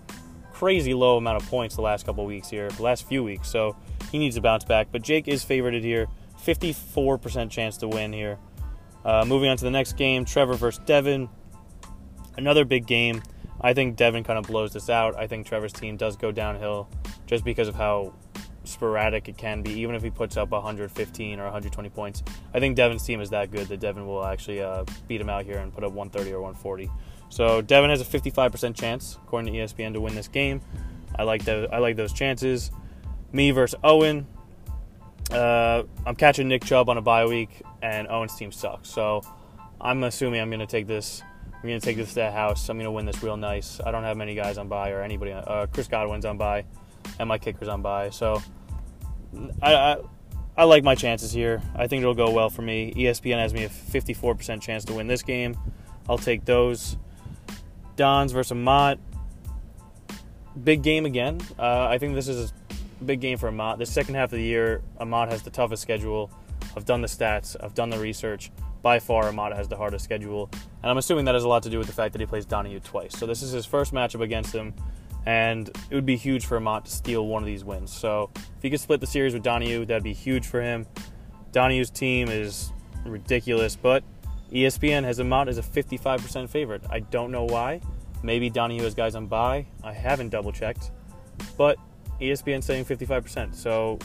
crazy 0.54 0.94
low 0.94 1.18
amount 1.18 1.42
of 1.42 1.50
points 1.50 1.76
the 1.76 1.82
last 1.82 2.06
couple 2.06 2.26
weeks 2.26 2.50
here, 2.50 2.70
the 2.70 2.84
last 2.84 3.08
few 3.08 3.24
weeks. 3.24 3.50
So 3.50 3.76
he 4.12 4.20
needs 4.20 4.36
a 4.36 4.42
bounce 4.42 4.66
back. 4.66 4.88
But 4.92 5.02
Jake 5.02 5.28
is 5.28 5.44
favorited 5.44 5.84
here, 5.84 6.08
54% 6.44 7.50
chance 7.50 7.78
to 7.78 7.88
win 7.88 8.12
here. 8.12 8.38
Uh, 9.06 9.24
moving 9.26 9.50
on 9.50 9.58
to 9.58 9.64
the 9.64 9.72
next 9.72 9.94
game, 9.94 10.26
Trevor 10.26 10.56
versus 10.56 10.84
Devin. 10.86 11.30
Another 12.38 12.66
big 12.66 12.86
game. 12.86 13.24
I 13.62 13.74
think 13.74 13.96
Devin 13.96 14.24
kind 14.24 14.40
of 14.40 14.46
blows 14.46 14.74
this 14.74 14.90
out. 14.90 15.16
I 15.18 15.28
think 15.28 15.46
Trevor's 15.46 15.74
team 15.74 15.98
does 15.98 16.16
go 16.16 16.32
downhill 16.32 16.90
just 17.26 17.44
because 17.44 17.68
of 17.68 17.76
how 17.76 18.14
sporadic 18.70 19.28
it 19.28 19.38
can 19.38 19.62
be, 19.62 19.72
even 19.72 19.96
if 19.96 20.04
he 20.04 20.10
puts 20.10 20.38
up 20.38 20.52
115 20.52 21.40
or 21.40 21.44
120 21.44 21.90
points. 21.90 22.24
I 22.54 22.60
think 22.60 22.76
Devin's 22.76 23.04
team 23.04 23.22
is 23.22 23.30
that 23.32 23.52
good 23.52 23.68
that 23.68 23.80
Devin 23.80 24.06
will 24.06 24.26
actually 24.26 24.62
uh, 24.62 24.86
beat 25.08 25.22
him 25.22 25.30
out 25.30 25.46
here 25.46 25.58
and 25.58 25.74
put 25.74 25.84
up 25.84 25.92
130 25.92 26.34
or 26.34 26.42
140. 26.42 26.90
So 27.30 27.62
Devin 27.62 27.90
has 27.90 28.02
a 28.02 28.06
55% 28.06 28.76
chance, 28.76 29.18
according 29.24 29.54
to 29.54 29.60
ESPN, 29.60 29.94
to 29.94 30.02
win 30.02 30.16
this 30.16 30.28
game. 30.28 30.62
I 31.18 31.24
like 31.24 31.46
that. 31.46 31.74
I 31.74 31.78
like 31.78 31.96
those 31.96 32.14
chances. 32.14 32.72
Me 33.32 33.52
versus 33.52 33.80
Owen. 33.84 34.26
Uh, 35.32 35.84
I'm 36.06 36.16
catching 36.16 36.48
Nick 36.48 36.66
Chubb 36.66 36.90
on 36.90 36.98
a 36.98 37.02
bye 37.02 37.26
week, 37.26 37.62
and 37.82 38.08
Owen's 38.08 38.36
team 38.36 38.52
sucks. 38.52 38.90
So 38.90 39.22
I'm 39.80 40.04
assuming 40.04 40.42
I'm 40.42 40.50
going 40.50 40.60
to 40.60 40.66
take 40.66 40.88
this. 40.88 41.22
I'm 41.54 41.68
going 41.68 41.80
to 41.80 41.86
take 41.86 41.98
this 41.98 42.10
to 42.10 42.16
the 42.16 42.32
house. 42.32 42.70
I'm 42.70 42.78
going 42.78 42.86
to 42.86 42.92
win 42.92 43.06
this 43.06 43.22
real 43.22 43.38
nice. 43.38 43.80
I 43.86 43.92
don't 43.92 44.04
have 44.04 44.18
many 44.18 44.34
guys 44.34 44.58
on 44.58 44.68
bye 44.68 44.92
or 44.92 45.02
anybody. 45.02 45.34
Uh, 45.34 45.68
Chris 45.68 45.88
Godwin's 45.88 46.26
on 46.26 46.38
bye, 46.38 46.66
and 47.20 47.28
my 47.28 47.38
kicker's 47.38 47.68
on 47.68 47.82
bye. 47.82 48.10
So 48.10 48.42
I, 49.62 49.74
I, 49.74 49.98
I 50.58 50.64
like 50.64 50.84
my 50.84 50.96
chances 50.96 51.32
here. 51.32 51.62
I 51.76 51.88
think 51.88 52.02
it'll 52.02 52.14
go 52.14 52.32
well 52.32 52.50
for 52.50 52.62
me. 52.62 52.94
ESPN 52.96 53.38
has 53.38 53.54
me 53.54 53.64
a 53.64 53.70
54% 53.70 54.62
chance 54.62 54.86
to 54.86 54.94
win 54.94 55.08
this 55.08 55.24
game. 55.24 55.58
I'll 56.08 56.18
take 56.18 56.46
those. 56.46 56.98
Dons 57.96 58.32
versus 58.32 58.58
Mott. 58.58 59.00
Big 60.64 60.82
game 60.82 61.06
again. 61.06 61.40
Uh, 61.58 61.88
I 61.88 61.98
think 61.98 62.16
this 62.16 62.28
is 62.28 62.54
a 63.00 63.04
big 63.04 63.22
game 63.22 63.38
for 63.38 63.48
Amat. 63.48 63.78
The 63.78 63.86
second 63.86 64.16
half 64.16 64.26
of 64.26 64.38
the 64.38 64.44
year, 64.44 64.82
Amat 65.00 65.30
has 65.30 65.44
the 65.44 65.50
toughest 65.50 65.82
schedule. 65.82 66.32
I've 66.76 66.86
done 66.86 67.02
the 67.02 67.08
stats, 67.08 67.56
I've 67.62 67.74
done 67.74 67.90
the 67.90 68.00
research. 68.00 68.52
By 68.82 69.00
far, 69.00 69.28
Amat 69.28 69.54
has 69.56 69.68
the 69.68 69.76
hardest 69.76 70.06
schedule. 70.06 70.50
And 70.82 70.90
I'm 70.90 70.98
assuming 70.98 71.26
that 71.26 71.36
has 71.36 71.44
a 71.44 71.48
lot 71.48 71.64
to 71.64 71.70
do 71.70 71.78
with 71.78 71.88
the 71.88 71.94
fact 71.94 72.14
that 72.14 72.22
he 72.22 72.26
plays 72.26 72.46
Donahue 72.46 72.80
twice. 72.80 73.18
So 73.18 73.26
this 73.26 73.42
is 73.42 73.52
his 73.52 73.66
first 73.66 73.94
matchup 73.94 74.22
against 74.22 74.54
him 74.54 74.74
and 75.26 75.70
it 75.90 75.96
would 75.96 76.06
be 76.06 76.16
huge 76.16 76.46
for 76.46 76.58
Amat 76.58 76.86
to 76.86 76.92
steal 76.92 77.28
one 77.28 77.44
of 77.44 77.48
these 77.48 77.64
wins. 77.64 77.92
So 77.92 78.30
if 78.36 78.62
he 78.62 78.70
could 78.70 78.80
split 78.80 79.02
the 79.02 79.08
series 79.08 79.34
with 79.34 79.44
Donahue, 79.44 79.86
that'd 79.86 80.04
be 80.04 80.14
huge 80.14 80.48
for 80.48 80.62
him. 80.62 80.86
Donahue's 81.52 81.90
team 81.90 82.30
is 82.30 82.72
ridiculous, 83.06 83.76
but 83.76 84.04
ESPN 84.52 85.04
has 85.04 85.20
Amat 85.20 85.48
as 85.48 85.58
a 85.58 85.62
55% 85.62 86.50
favorite. 86.50 86.84
I 86.90 87.00
don't 87.00 87.32
know 87.32 87.44
why. 87.44 87.82
Maybe 88.24 88.50
Donahue 88.50 88.84
has 88.84 88.94
guys 88.94 89.16
on 89.16 89.28
bye. 89.28 89.66
I 89.84 89.94
haven't 89.94 90.30
double 90.30 90.52
checked, 90.52 90.92
but 91.58 91.78
ESPN 92.20 92.64
saying 92.64 92.86
55%. 92.86 93.56
So 93.56 94.00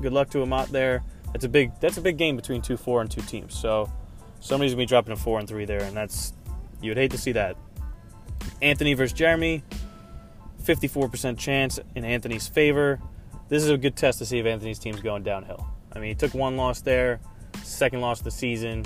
good 0.00 0.12
luck 0.12 0.30
to 0.30 0.42
Amat 0.42 0.68
there. 0.68 1.04
That's 1.32 1.44
a 1.44 1.48
big 1.48 1.78
that's 1.80 1.98
a 1.98 2.00
big 2.00 2.16
game 2.16 2.36
between 2.36 2.62
two 2.62 2.76
four 2.76 3.02
and 3.02 3.10
two 3.10 3.20
teams. 3.22 3.54
So 3.54 3.92
somebody's 4.40 4.72
gonna 4.72 4.82
be 4.82 4.86
dropping 4.86 5.12
a 5.12 5.16
four 5.16 5.38
and 5.38 5.48
three 5.48 5.64
there, 5.64 5.82
and 5.82 5.96
that's 5.96 6.32
you 6.80 6.90
would 6.90 6.96
hate 6.96 7.10
to 7.10 7.18
see 7.18 7.32
that. 7.32 7.56
Anthony 8.62 8.94
versus 8.94 9.12
Jeremy, 9.12 9.62
54% 10.66 11.38
chance 11.38 11.78
in 11.94 12.04
Anthony's 12.04 12.48
favor. 12.48 13.00
This 13.48 13.62
is 13.62 13.70
a 13.70 13.78
good 13.78 13.96
test 13.96 14.18
to 14.18 14.26
see 14.26 14.38
if 14.38 14.46
Anthony's 14.46 14.78
team's 14.78 15.00
going 15.00 15.22
downhill. 15.22 15.66
I 15.92 16.00
mean, 16.00 16.08
he 16.08 16.14
took 16.14 16.34
one 16.34 16.56
loss 16.56 16.80
there, 16.80 17.20
second 17.62 18.00
loss 18.00 18.18
of 18.18 18.24
the 18.24 18.30
season. 18.30 18.84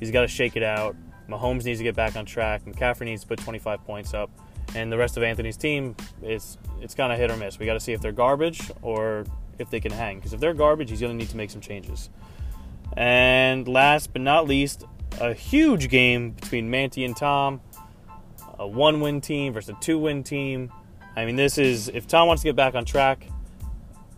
He's 0.00 0.10
got 0.10 0.22
to 0.22 0.28
shake 0.28 0.56
it 0.56 0.62
out. 0.62 0.96
Mahomes 1.28 1.64
needs 1.64 1.78
to 1.78 1.84
get 1.84 1.94
back 1.94 2.16
on 2.16 2.24
track. 2.24 2.64
McCaffrey 2.64 3.02
needs 3.02 3.22
to 3.22 3.28
put 3.28 3.38
25 3.38 3.84
points 3.84 4.14
up, 4.14 4.30
and 4.74 4.90
the 4.90 4.96
rest 4.96 5.16
of 5.18 5.22
Anthony's 5.22 5.58
team 5.58 5.94
is 6.22 6.56
it's 6.80 6.94
kind 6.94 7.12
of 7.12 7.18
hit 7.18 7.30
or 7.30 7.36
miss. 7.36 7.58
We 7.58 7.66
got 7.66 7.74
to 7.74 7.80
see 7.80 7.92
if 7.92 8.00
they're 8.00 8.12
garbage 8.12 8.70
or 8.80 9.26
if 9.58 9.68
they 9.70 9.80
can 9.80 9.92
hang. 9.92 10.16
Because 10.16 10.32
if 10.32 10.40
they're 10.40 10.54
garbage, 10.54 10.88
he's 10.88 11.00
going 11.00 11.12
to 11.12 11.18
need 11.18 11.30
to 11.30 11.36
make 11.36 11.50
some 11.50 11.60
changes. 11.60 12.08
And 12.96 13.68
last 13.68 14.12
but 14.12 14.22
not 14.22 14.48
least, 14.48 14.84
a 15.20 15.34
huge 15.34 15.88
game 15.90 16.30
between 16.30 16.70
Manti 16.70 17.04
and 17.04 17.16
Tom. 17.16 17.60
A 18.58 18.66
one-win 18.66 19.20
team 19.20 19.52
versus 19.52 19.70
a 19.70 19.80
two-win 19.80 20.24
team. 20.24 20.72
I 21.18 21.24
mean, 21.24 21.34
this 21.34 21.58
is 21.58 21.88
if 21.88 22.06
Tom 22.06 22.28
wants 22.28 22.42
to 22.42 22.48
get 22.48 22.54
back 22.54 22.76
on 22.76 22.84
track, 22.84 23.26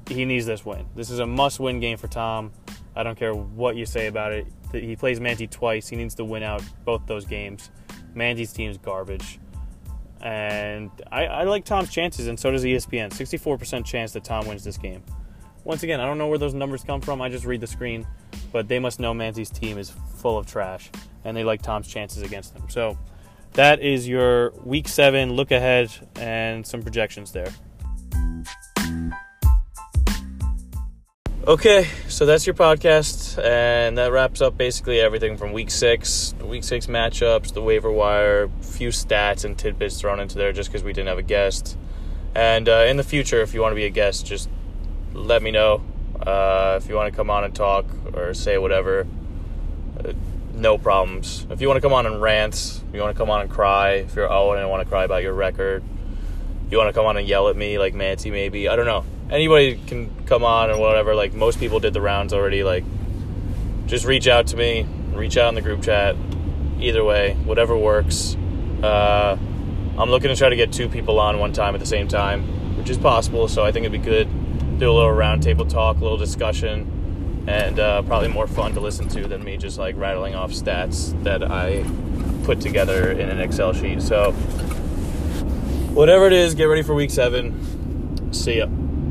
he 0.06 0.26
needs 0.26 0.44
this 0.44 0.66
win. 0.66 0.84
This 0.94 1.08
is 1.08 1.18
a 1.18 1.26
must-win 1.26 1.80
game 1.80 1.96
for 1.96 2.08
Tom. 2.08 2.52
I 2.94 3.02
don't 3.02 3.18
care 3.18 3.32
what 3.32 3.74
you 3.74 3.86
say 3.86 4.06
about 4.06 4.32
it. 4.32 4.46
He 4.70 4.96
plays 4.96 5.18
Manti 5.18 5.46
twice. 5.46 5.88
He 5.88 5.96
needs 5.96 6.14
to 6.16 6.26
win 6.26 6.42
out 6.42 6.62
both 6.84 7.06
those 7.06 7.24
games. 7.24 7.70
Manti's 8.12 8.52
team's 8.52 8.76
garbage. 8.76 9.40
And 10.20 10.90
I, 11.10 11.24
I 11.24 11.44
like 11.44 11.64
Tom's 11.64 11.90
chances, 11.90 12.26
and 12.26 12.38
so 12.38 12.50
does 12.50 12.64
ESPN. 12.64 13.08
64% 13.08 13.82
chance 13.86 14.12
that 14.12 14.22
Tom 14.22 14.46
wins 14.46 14.62
this 14.62 14.76
game. 14.76 15.02
Once 15.64 15.82
again, 15.82 16.00
I 16.00 16.06
don't 16.06 16.18
know 16.18 16.28
where 16.28 16.38
those 16.38 16.52
numbers 16.52 16.84
come 16.84 17.00
from. 17.00 17.22
I 17.22 17.30
just 17.30 17.46
read 17.46 17.62
the 17.62 17.66
screen, 17.66 18.06
but 18.52 18.68
they 18.68 18.78
must 18.78 19.00
know 19.00 19.14
Manti's 19.14 19.48
team 19.48 19.78
is 19.78 19.90
full 20.16 20.36
of 20.36 20.46
trash, 20.46 20.90
and 21.24 21.34
they 21.34 21.44
like 21.44 21.62
Tom's 21.62 21.88
chances 21.88 22.22
against 22.22 22.52
them. 22.52 22.68
So 22.68 22.98
that 23.54 23.80
is 23.80 24.08
your 24.08 24.52
week 24.64 24.88
seven 24.88 25.32
look 25.32 25.50
ahead 25.50 25.90
and 26.16 26.66
some 26.66 26.82
projections 26.82 27.32
there. 27.32 27.52
Okay, 31.46 31.88
so 32.06 32.26
that's 32.26 32.46
your 32.46 32.54
podcast, 32.54 33.42
and 33.42 33.96
that 33.96 34.12
wraps 34.12 34.42
up 34.42 34.58
basically 34.58 35.00
everything 35.00 35.38
from 35.38 35.52
week 35.52 35.70
six, 35.70 36.34
week 36.42 36.62
six 36.62 36.86
matchups, 36.86 37.54
the 37.54 37.62
waiver 37.62 37.90
wire, 37.90 38.48
few 38.60 38.90
stats 38.90 39.44
and 39.46 39.58
tidbits 39.58 39.98
thrown 39.98 40.20
into 40.20 40.36
there 40.36 40.52
just 40.52 40.70
because 40.70 40.84
we 40.84 40.92
didn't 40.92 41.08
have 41.08 41.18
a 41.18 41.22
guest. 41.22 41.78
And 42.34 42.68
uh, 42.68 42.84
in 42.86 42.98
the 42.98 43.02
future, 43.02 43.40
if 43.40 43.54
you 43.54 43.62
want 43.62 43.72
to 43.72 43.76
be 43.76 43.86
a 43.86 43.90
guest, 43.90 44.26
just 44.26 44.50
let 45.14 45.42
me 45.42 45.50
know. 45.50 45.82
Uh, 46.20 46.78
if 46.80 46.88
you 46.90 46.94
want 46.94 47.10
to 47.10 47.16
come 47.16 47.30
on 47.30 47.42
and 47.42 47.54
talk 47.54 47.86
or 48.12 48.34
say 48.34 48.58
whatever, 48.58 49.06
uh, 49.98 50.12
no 50.60 50.78
problems. 50.78 51.46
If 51.50 51.60
you 51.60 51.68
want 51.68 51.78
to 51.78 51.80
come 51.80 51.92
on 51.92 52.06
and 52.06 52.20
rant, 52.20 52.82
you 52.92 53.00
want 53.00 53.14
to 53.14 53.18
come 53.18 53.30
on 53.30 53.40
and 53.40 53.50
cry, 53.50 53.92
if 53.92 54.14
you're 54.14 54.30
Owen 54.30 54.58
and 54.58 54.68
want 54.68 54.82
to 54.82 54.88
cry 54.88 55.04
about 55.04 55.22
your 55.22 55.34
record, 55.34 55.82
you 56.70 56.78
want 56.78 56.88
to 56.88 56.92
come 56.92 57.06
on 57.06 57.16
and 57.16 57.26
yell 57.26 57.48
at 57.48 57.56
me 57.56 57.78
like 57.78 57.94
Manti 57.94 58.30
maybe, 58.30 58.68
I 58.68 58.76
don't 58.76 58.86
know 58.86 59.04
anybody 59.30 59.80
can 59.86 60.10
come 60.26 60.44
on 60.44 60.70
and 60.70 60.78
whatever. 60.78 61.14
Like 61.14 61.32
most 61.32 61.58
people 61.58 61.80
did 61.80 61.94
the 61.94 62.00
rounds 62.00 62.32
already. 62.32 62.62
Like 62.62 62.84
just 63.86 64.04
reach 64.04 64.28
out 64.28 64.48
to 64.48 64.56
me, 64.56 64.86
reach 65.12 65.36
out 65.36 65.48
in 65.48 65.54
the 65.54 65.62
group 65.62 65.82
chat. 65.82 66.16
Either 66.78 67.04
way, 67.04 67.34
whatever 67.44 67.76
works. 67.76 68.36
Uh, 68.82 69.36
I'm 69.98 70.10
looking 70.10 70.30
to 70.30 70.36
try 70.36 70.48
to 70.48 70.56
get 70.56 70.72
two 70.72 70.88
people 70.88 71.20
on 71.20 71.38
one 71.38 71.52
time 71.52 71.74
at 71.74 71.80
the 71.80 71.86
same 71.86 72.08
time, 72.08 72.76
which 72.78 72.88
is 72.88 72.96
possible. 72.96 73.48
So 73.48 73.64
I 73.64 73.70
think 73.70 73.84
it'd 73.84 74.00
be 74.00 74.04
good. 74.04 74.28
Do 74.78 74.90
a 74.90 74.92
little 74.92 75.10
roundtable 75.10 75.68
talk, 75.68 75.98
a 75.98 76.00
little 76.00 76.16
discussion, 76.16 76.99
and 77.46 77.78
uh, 77.78 78.02
probably 78.02 78.28
more 78.28 78.46
fun 78.46 78.74
to 78.74 78.80
listen 78.80 79.08
to 79.08 79.26
than 79.26 79.42
me 79.42 79.56
just 79.56 79.78
like 79.78 79.96
rattling 79.96 80.34
off 80.34 80.52
stats 80.52 81.20
that 81.24 81.42
I 81.42 81.84
put 82.44 82.60
together 82.60 83.10
in 83.10 83.28
an 83.28 83.40
Excel 83.40 83.72
sheet. 83.72 84.02
So 84.02 84.32
whatever 85.92 86.26
it 86.26 86.32
is, 86.32 86.54
get 86.54 86.64
ready 86.64 86.82
for 86.82 86.94
week 86.94 87.10
seven. 87.10 88.32
See 88.32 88.58
ya. 88.58 88.66